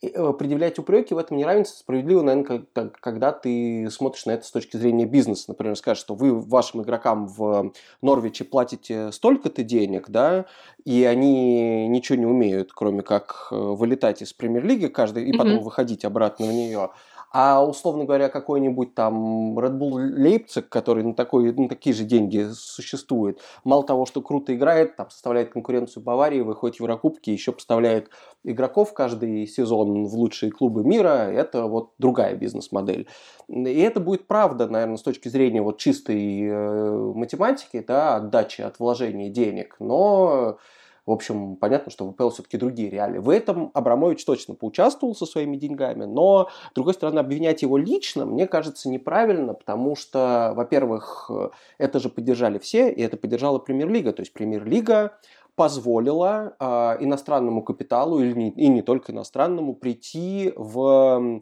предъявлять 0.02 0.78
упреки 0.80 1.14
в 1.14 1.18
этом 1.18 1.38
неравенстве 1.38 1.80
справедливо, 1.80 2.22
наверное, 2.22 2.66
когда 3.00 3.32
ты 3.32 3.90
смотришь 3.90 4.26
на 4.26 4.32
это 4.32 4.46
с 4.46 4.52
точки 4.52 4.78
зрения 4.78 5.06
бизнеса. 5.06 5.46
Например, 5.48 5.76
скажешь, 5.76 6.02
что 6.02 6.16
вы 6.16 6.40
вашим 6.40 6.84
игрокам 6.84 7.28
в 7.28 7.74
Норвиче 8.02 8.44
платите 8.44 9.12
столько-то 9.12 9.64
денег, 9.64 10.10
да, 10.10 10.46
и 10.84 11.04
они 11.04 11.88
ничего 11.88 12.18
не 12.18 12.26
умеют, 12.26 12.72
кроме 12.74 13.02
как 13.02 13.48
э, 13.52 13.56
вылетать 13.56 14.22
из 14.22 14.34
премьер-лиги 14.34 14.88
каждый 14.88 15.26
и 15.26 15.36
потом 15.36 15.58
mm-hmm. 15.58 15.64
выходить 15.64 16.06
обратно 16.06 16.46
в 16.46 16.52
нее. 16.52 16.92
А, 17.32 17.66
условно 17.66 18.06
говоря, 18.06 18.30
какой-нибудь 18.30 18.96
там 18.96 19.58
Red 19.60 19.78
Bull 19.78 20.10
Leipzig, 20.18 20.64
который 20.64 21.04
на, 21.04 21.14
такой, 21.14 21.52
на 21.54 21.68
такие 21.68 21.94
же 21.96 22.04
деньги 22.04 22.48
существует, 22.54 23.42
мало 23.64 23.84
того, 23.84 24.06
что 24.06 24.22
круто 24.22 24.56
играет, 24.56 24.96
там 24.96 25.10
составляет 25.10 25.52
конкуренцию 25.52 26.04
Баварии, 26.04 26.42
выходит 26.42 26.78
в 26.78 26.80
Еврокубки, 26.80 27.30
еще 27.30 27.52
поставляет 27.52 28.10
игроков 28.44 28.94
каждый 28.94 29.48
сезон 29.48 30.06
в 30.06 30.14
лучшие 30.16 30.52
клубы 30.52 30.84
мира, 30.84 31.30
это 31.32 31.66
вот 31.66 31.92
другая 31.98 32.36
бизнес-модель. 32.36 33.08
И 33.48 33.80
это 33.80 34.00
будет 34.00 34.28
правда, 34.28 34.68
наверное, 34.68 34.98
с 34.98 35.04
точки 35.04 35.28
зрения 35.28 35.62
вот 35.62 35.78
чистой 35.78 36.44
э, 36.44 37.14
математики, 37.14 37.84
да, 37.86 38.16
отдачи 38.16 38.62
от 38.62 38.80
вложения 38.80 39.30
денег, 39.30 39.76
но 39.80 40.58
в 41.06 41.12
общем, 41.12 41.56
понятно, 41.56 41.92
что 41.92 42.06
в 42.06 42.14
ВПЛ 42.14 42.30
все-таки 42.30 42.58
другие 42.58 42.90
реалии. 42.90 43.20
В 43.20 43.30
этом 43.30 43.72
Абрамович 43.74 44.26
точно 44.26 44.56
поучаствовал 44.56 45.16
со 45.16 45.26
своими 45.26 45.56
деньгами, 45.58 46.06
но, 46.06 46.50
с 46.72 46.74
другой 46.74 46.94
стороны, 46.94 47.20
обвинять 47.20 47.62
его 47.62 47.78
лично, 47.78 48.26
мне 48.26 48.48
кажется, 48.48 48.90
неправильно, 48.90 49.54
потому 49.54 49.96
что, 49.96 50.54
во-первых, 50.56 51.30
это 51.78 52.00
же 52.00 52.10
поддержали 52.10 52.58
все, 52.58 52.92
и 52.92 53.02
это 53.02 53.18
поддержала 53.18 53.60
Премьер-лига. 53.60 54.14
То 54.14 54.22
есть 54.22 54.34
Премьер-лига 54.34 55.18
позволила 55.56 56.56
э, 56.60 56.66
иностранному 57.00 57.64
капиталу, 57.64 58.20
или 58.20 58.34
не, 58.34 58.50
и 58.50 58.68
не 58.68 58.82
только 58.82 59.12
иностранному, 59.12 59.74
прийти 59.74 60.52
в 60.56 61.16
Э, 61.26 61.40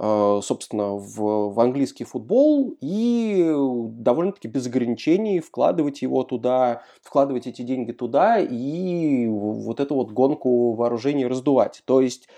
собственно, 0.00 0.94
в, 0.94 1.52
в 1.52 1.60
английский 1.60 2.04
футбол 2.04 2.74
и 2.80 3.52
довольно-таки 3.52 4.48
без 4.48 4.66
ограничений 4.66 5.40
вкладывать 5.40 6.00
его 6.00 6.22
туда, 6.22 6.82
вкладывать 7.02 7.46
эти 7.46 7.60
деньги 7.60 7.92
туда 7.92 8.38
и 8.38 9.26
вот 9.26 9.78
эту 9.78 9.96
вот 9.96 10.10
гонку 10.12 10.72
вооружений 10.72 11.26
раздувать. 11.26 11.82
То 11.84 12.00
есть 12.00 12.28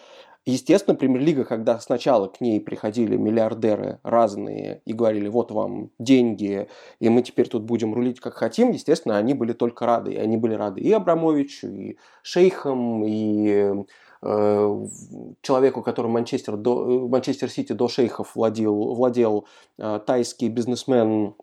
Естественно, 0.45 0.97
премьер-лига, 0.97 1.45
когда 1.45 1.79
сначала 1.79 2.27
к 2.27 2.41
ней 2.41 2.61
приходили 2.61 3.17
миллиардеры 3.17 4.01
разные 4.03 4.83
и 4.85 4.93
говорили, 4.93 5.29
вот 5.29 5.53
вам 5.53 5.91
деньги, 6.01 6.67
и 6.99 7.09
мы 7.09 7.23
теперь 7.23 7.49
тут 7.49 7.63
будем 7.63 7.95
рулить 7.95 8.19
как 8.19 8.35
хотим, 8.35 8.73
естественно, 8.73 9.19
они 9.19 9.35
были 9.35 9.53
только 9.53 9.87
рады. 9.87 10.15
И 10.15 10.17
они 10.17 10.37
были 10.37 10.55
рады 10.55 10.81
и 10.81 10.91
Абрамовичу, 10.91 11.69
и 11.69 11.97
шейхам, 12.23 13.05
и 13.05 13.85
человеку, 14.23 15.83
который 15.83 16.11
Манчестер, 16.11 16.57
до, 16.57 17.07
э, 17.07 17.09
Манчестер 17.09 17.51
Сити 17.51 17.73
до 17.73 17.89
шейхов 17.89 18.37
владел, 18.37 18.95
владел 18.95 19.47
э, 19.79 20.01
тайский 20.07 20.49
бизнесмен 20.49 21.35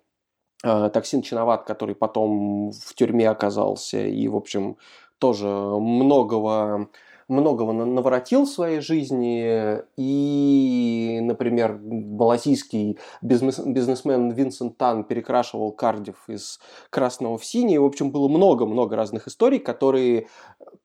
Таксин 0.62 1.22
Чиноват, 1.22 1.64
который 1.64 1.96
потом 1.96 2.72
в 2.72 2.94
тюрьме 2.94 3.30
оказался 3.30 4.06
и, 4.06 4.28
в 4.28 4.36
общем, 4.36 4.76
тоже 5.18 5.48
многого 5.48 6.90
многого 7.30 7.72
наворотил 7.72 8.46
в 8.46 8.50
своей 8.50 8.82
жизни. 8.82 9.82
И, 9.96 11.20
например, 11.22 11.80
малазийский 11.80 12.98
бизнес, 13.22 13.60
бизнесмен 13.60 14.32
Винсент 14.32 14.78
Тан 14.78 15.04
перекрашивал 15.04 15.72
Кардив 15.72 16.28
из 16.28 16.60
красного 16.90 17.38
в 17.38 17.46
синий. 17.46 17.78
В 17.78 17.86
общем, 17.86 18.12
было 18.12 18.28
много-много 18.28 18.96
разных 18.96 19.28
историй, 19.28 19.60
которые 19.60 20.28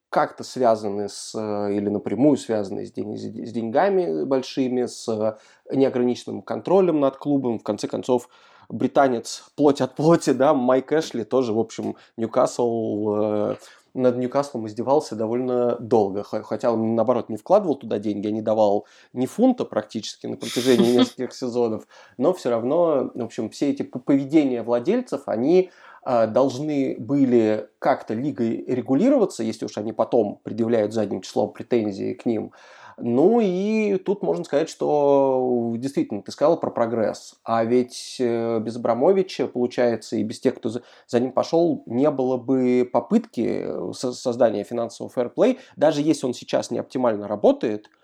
как-то 0.09 0.43
связаны 0.43 1.09
с, 1.09 1.35
или 1.35 1.89
напрямую 1.89 2.37
связаны 2.37 2.85
с, 2.85 2.91
день, 2.91 3.17
с 3.17 3.51
деньгами 3.51 4.23
большими, 4.23 4.85
с 4.85 5.37
неограниченным 5.71 6.41
контролем 6.41 6.99
над 6.99 7.17
клубом. 7.17 7.59
В 7.59 7.63
конце 7.63 7.87
концов, 7.87 8.29
британец 8.69 9.43
плоть 9.55 9.81
от 9.81 9.95
плоти, 9.95 10.31
да, 10.31 10.53
Майк 10.53 10.91
Эшли 10.91 11.23
тоже, 11.23 11.53
в 11.53 11.59
общем, 11.59 11.95
Ньюкасл 12.17 13.15
э, 13.15 13.55
над 13.95 14.17
Ньюкаслом 14.17 14.67
издевался 14.67 15.15
довольно 15.15 15.77
долго, 15.79 16.23
хотя 16.23 16.71
он, 16.71 16.95
наоборот, 16.95 17.29
не 17.29 17.37
вкладывал 17.37 17.75
туда 17.75 17.97
деньги, 17.97 18.27
а 18.27 18.31
не 18.31 18.41
давал 18.41 18.85
ни 19.13 19.25
фунта 19.25 19.63
практически 19.63 20.27
на 20.27 20.35
протяжении 20.35 20.91
нескольких 20.97 21.33
сезонов, 21.33 21.87
но 22.17 22.33
все 22.33 22.49
равно, 22.49 23.09
в 23.13 23.23
общем, 23.23 23.49
все 23.49 23.71
эти 23.71 23.83
поведения 23.83 24.63
владельцев, 24.63 25.23
они 25.27 25.71
должны 26.05 26.95
были 26.99 27.67
как-то 27.79 28.13
лигой 28.13 28.63
регулироваться, 28.67 29.43
если 29.43 29.65
уж 29.65 29.77
они 29.77 29.91
потом 29.91 30.39
предъявляют 30.43 30.93
задним 30.93 31.21
числом 31.21 31.51
претензии 31.51 32.13
к 32.13 32.25
ним, 32.25 32.53
ну 32.97 33.41
и 33.41 33.97
тут 33.97 34.23
можно 34.23 34.45
сказать, 34.45 34.69
что 34.69 35.73
действительно 35.77 36.21
ты 36.21 36.31
сказал 36.31 36.59
про 36.59 36.71
прогресс. 36.71 37.35
А 37.43 37.63
ведь 37.65 38.17
э, 38.19 38.59
без 38.59 38.77
Абрамовича, 38.77 39.47
получается, 39.47 40.15
и 40.15 40.23
без 40.23 40.39
тех, 40.39 40.55
кто 40.55 40.69
за 40.69 41.19
ним 41.19 41.33
пошел, 41.33 41.83
не 41.85 42.09
было 42.09 42.37
бы 42.37 42.89
попытки 42.91 43.65
э, 43.65 43.91
создания 43.93 44.63
финансового 44.63 45.11
фэрплей. 45.11 45.59
Даже 45.75 46.01
если 46.01 46.25
он 46.25 46.33
сейчас 46.33 46.71
не 46.71 46.79
оптимально 46.79 47.27
работает– 47.27 47.89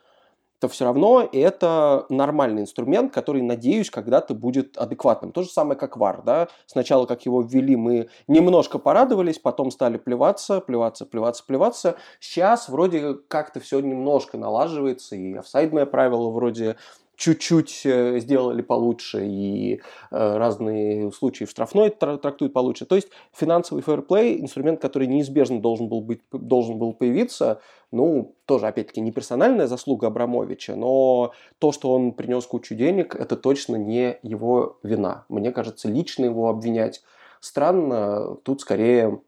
то 0.62 0.68
все 0.68 0.86
равно 0.86 1.28
это 1.34 2.06
нормальный 2.10 2.62
инструмент, 2.62 3.12
который, 3.12 3.42
надеюсь, 3.42 3.90
когда-то 3.90 4.36
будет 4.36 4.78
адекватным. 4.78 5.32
То 5.32 5.42
же 5.42 5.50
самое, 5.50 5.78
как 5.78 5.98
VAR. 5.98 6.22
Да? 6.24 6.50
Сначала, 6.68 7.08
как 7.08 7.26
его 7.26 7.42
ввели, 7.42 7.76
мы 7.76 8.10
немножко 8.28 8.78
порадовались, 8.78 9.40
потом 9.40 9.72
стали 9.72 9.98
плеваться, 9.98 10.62
плеваться, 10.62 11.08
плеваться, 11.08 11.44
плеваться. 11.44 11.96
Сейчас 12.20 12.70
вроде 12.70 13.16
как-то 13.28 13.60
все 13.60 13.80
немножко 13.80 14.38
налаживается, 14.38 15.16
и 15.16 15.34
офсайдное 15.34 15.88
правило 15.88 16.30
вроде 16.30 16.76
чуть-чуть 17.22 17.82
э, 17.86 18.20
сделали 18.20 18.64
получше, 18.64 19.28
и 19.28 19.76
э, 19.76 19.80
разные 20.10 21.12
случаи 21.12 21.46
в 21.46 21.52
штрафной 21.52 21.92
трактуют 21.92 22.52
получше. 22.52 22.88
То 22.88 22.96
есть 22.96 23.10
финансовый 23.32 23.82
фэрплей– 23.82 24.42
инструмент, 24.42 24.82
который 24.82 25.08
неизбежно 25.08 25.62
должен 25.62 25.88
был, 25.88 26.02
быть, 26.02 26.22
должен 26.32 26.80
был 26.80 26.94
появиться, 26.94 27.62
ну, 27.92 28.34
тоже, 28.46 28.66
опять-таки, 28.66 29.02
не 29.02 29.12
персональная 29.12 29.68
заслуга 29.68 30.08
Абрамовича, 30.08 30.76
но 30.76 31.34
то, 31.60 31.72
что 31.72 31.94
он 31.94 32.14
принес 32.14 32.48
кучу 32.48 32.74
денег, 32.74 33.14
это 33.14 33.36
точно 33.36 33.76
не 33.76 34.18
его 34.24 34.80
вина. 34.82 35.26
Мне 35.30 35.52
кажется, 35.52 35.90
лично 35.90 36.26
его 36.26 36.50
обвинять 36.50 37.04
странно, 37.40 38.36
тут 38.44 38.62
скорее 38.62 39.22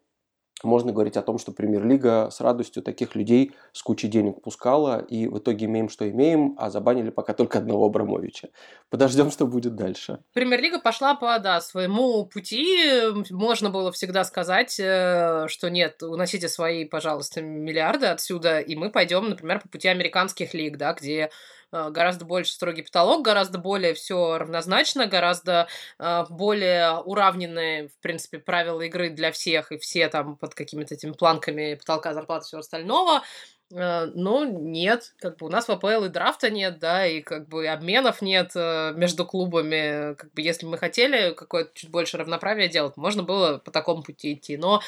можно 0.67 0.91
говорить 0.91 1.17
о 1.17 1.21
том, 1.21 1.37
что 1.37 1.51
премьер-лига 1.51 2.29
с 2.31 2.41
радостью 2.41 2.83
таких 2.83 3.15
людей 3.15 3.53
с 3.71 3.81
кучей 3.81 4.07
денег 4.07 4.41
пускала, 4.41 4.99
и 4.99 5.27
в 5.27 5.37
итоге 5.39 5.65
имеем, 5.65 5.89
что 5.89 6.09
имеем, 6.09 6.55
а 6.57 6.69
забанили 6.69 7.09
пока 7.09 7.33
только 7.33 7.59
одного 7.59 7.85
Абрамовича. 7.85 8.49
Подождем, 8.89 9.31
что 9.31 9.47
будет 9.47 9.75
дальше. 9.75 10.19
Премьер-лига 10.33 10.79
пошла 10.79 11.15
по 11.15 11.37
да, 11.39 11.61
своему 11.61 12.25
пути. 12.25 13.11
Можно 13.31 13.69
было 13.69 13.91
всегда 13.91 14.23
сказать, 14.23 14.79
э, 14.79 15.47
что 15.47 15.69
нет, 15.69 16.01
уносите 16.03 16.47
свои, 16.47 16.85
пожалуйста, 16.85 17.41
миллиарды 17.41 18.07
отсюда, 18.07 18.59
и 18.59 18.75
мы 18.75 18.89
пойдем, 18.89 19.29
например, 19.29 19.61
по 19.61 19.69
пути 19.69 19.87
американских 19.87 20.53
лиг, 20.53 20.77
да, 20.77 20.93
где 20.93 21.29
гораздо 21.73 22.25
больше 22.25 22.51
строгий 22.51 22.83
потолок, 22.83 23.25
гораздо 23.25 23.57
более 23.57 23.93
все 23.93 24.37
равнозначно, 24.37 25.07
гораздо 25.07 25.67
э, 25.97 26.25
более 26.29 26.99
уравненные, 26.99 27.87
в 27.87 27.97
принципе, 27.99 28.39
правила 28.39 28.81
игры 28.81 29.09
для 29.09 29.31
всех, 29.31 29.71
и 29.71 29.77
все 29.77 30.07
там 30.09 30.37
под 30.37 30.53
какими-то 30.53 30.93
этими 30.93 31.11
планками 31.11 31.75
потолка 31.75 32.13
зарплаты 32.13 32.45
всего 32.45 32.59
остального. 32.59 33.23
Э, 33.71 34.05
но 34.13 34.45
нет, 34.45 35.13
как 35.19 35.37
бы 35.37 35.47
у 35.47 35.49
нас 35.49 35.67
в 35.67 35.71
АПЛ 35.71 36.05
и 36.05 36.09
драфта 36.09 36.51
нет, 36.51 36.77
да, 36.79 37.07
и 37.07 37.21
как 37.21 37.47
бы 37.47 37.67
обменов 37.67 38.21
нет 38.21 38.53
между 38.53 39.25
клубами. 39.25 40.13
Как 40.13 40.31
бы 40.33 40.41
если 40.41 40.67
мы 40.67 40.77
хотели 40.77 41.33
какое-то 41.33 41.71
чуть 41.73 41.89
больше 41.89 42.17
равноправия 42.17 42.67
делать, 42.67 42.97
можно 42.97 43.23
было 43.23 43.57
по 43.57 43.71
такому 43.71 44.03
пути 44.03 44.33
идти. 44.33 44.57
Но 44.57 44.81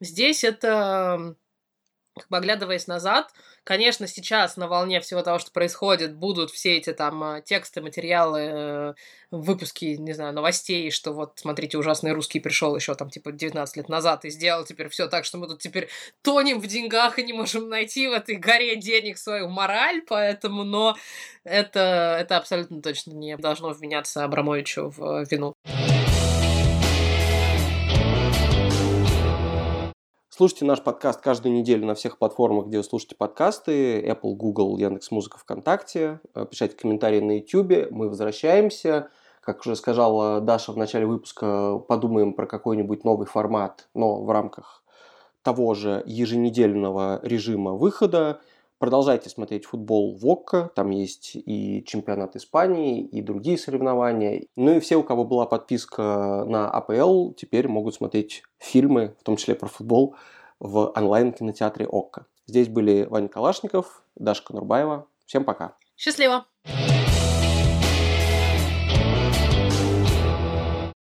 здесь 0.00 0.42
это 0.42 1.36
как 2.14 2.28
бы 2.28 2.36
оглядываясь 2.36 2.86
назад, 2.86 3.32
конечно, 3.64 4.06
сейчас 4.06 4.56
на 4.56 4.68
волне 4.68 5.00
всего 5.00 5.22
того, 5.22 5.38
что 5.38 5.50
происходит, 5.50 6.14
будут 6.14 6.50
все 6.50 6.76
эти 6.76 6.92
там 6.92 7.22
э, 7.24 7.42
тексты, 7.42 7.80
материалы, 7.80 8.40
э, 8.40 8.94
выпуски, 9.30 9.96
не 9.98 10.12
знаю, 10.12 10.34
новостей, 10.34 10.90
что 10.90 11.12
вот, 11.12 11.32
смотрите, 11.36 11.78
ужасный 11.78 12.12
русский 12.12 12.40
пришел 12.40 12.76
еще 12.76 12.94
там 12.94 13.08
типа 13.08 13.32
19 13.32 13.76
лет 13.76 13.88
назад 13.88 14.24
и 14.24 14.30
сделал 14.30 14.64
теперь 14.64 14.88
все 14.88 15.08
так, 15.08 15.24
что 15.24 15.38
мы 15.38 15.48
тут 15.48 15.60
теперь 15.60 15.88
тонем 16.22 16.60
в 16.60 16.66
деньгах 16.66 17.18
и 17.18 17.22
не 17.22 17.32
можем 17.32 17.68
найти 17.68 18.08
в 18.08 18.12
этой 18.12 18.36
горе 18.36 18.76
денег 18.76 19.16
свою 19.16 19.48
мораль, 19.48 20.02
поэтому, 20.06 20.64
но 20.64 20.96
это, 21.44 22.18
это 22.20 22.36
абсолютно 22.36 22.82
точно 22.82 23.12
не 23.12 23.36
должно 23.36 23.70
вменяться 23.70 24.24
Абрамовичу 24.24 24.92
в 24.94 25.24
вину. 25.30 25.54
Слушайте 30.42 30.64
наш 30.64 30.82
подкаст 30.82 31.20
каждую 31.20 31.54
неделю 31.54 31.86
на 31.86 31.94
всех 31.94 32.18
платформах, 32.18 32.66
где 32.66 32.78
вы 32.78 32.82
слушаете 32.82 33.14
подкасты. 33.14 34.00
Apple, 34.00 34.34
Google, 34.34 34.76
Яндекс.Музыка, 34.76 35.38
ВКонтакте. 35.38 36.18
Э, 36.34 36.46
пишите 36.50 36.76
комментарии 36.76 37.20
на 37.20 37.38
YouTube. 37.38 37.92
Мы 37.92 38.08
возвращаемся. 38.08 39.08
Как 39.40 39.60
уже 39.60 39.76
сказала 39.76 40.40
Даша 40.40 40.72
в 40.72 40.76
начале 40.76 41.06
выпуска, 41.06 41.78
подумаем 41.86 42.32
про 42.32 42.48
какой-нибудь 42.48 43.04
новый 43.04 43.28
формат, 43.28 43.88
но 43.94 44.20
в 44.20 44.28
рамках 44.32 44.82
того 45.44 45.74
же 45.74 46.02
еженедельного 46.06 47.20
режима 47.22 47.74
выхода. 47.74 48.40
Продолжайте 48.82 49.30
смотреть 49.30 49.64
футбол 49.64 50.18
в 50.18 50.26
ОККО, 50.26 50.72
там 50.74 50.90
есть 50.90 51.36
и 51.36 51.84
чемпионат 51.86 52.34
Испании, 52.34 53.06
и 53.06 53.22
другие 53.22 53.56
соревнования. 53.56 54.46
Ну 54.56 54.74
и 54.74 54.80
все, 54.80 54.96
у 54.96 55.04
кого 55.04 55.24
была 55.24 55.46
подписка 55.46 56.44
на 56.48 56.68
АПЛ, 56.68 57.30
теперь 57.34 57.68
могут 57.68 57.94
смотреть 57.94 58.42
фильмы, 58.58 59.14
в 59.20 59.22
том 59.22 59.36
числе 59.36 59.54
про 59.54 59.68
футбол, 59.68 60.16
в 60.58 60.92
онлайн-кинотеатре 60.96 61.86
ОККО. 61.86 62.26
Здесь 62.48 62.66
были 62.66 63.06
Ваня 63.08 63.28
Калашников, 63.28 64.02
Дашка 64.16 64.52
Нурбаева. 64.52 65.06
Всем 65.26 65.44
пока. 65.44 65.76
Счастливо! 65.96 66.46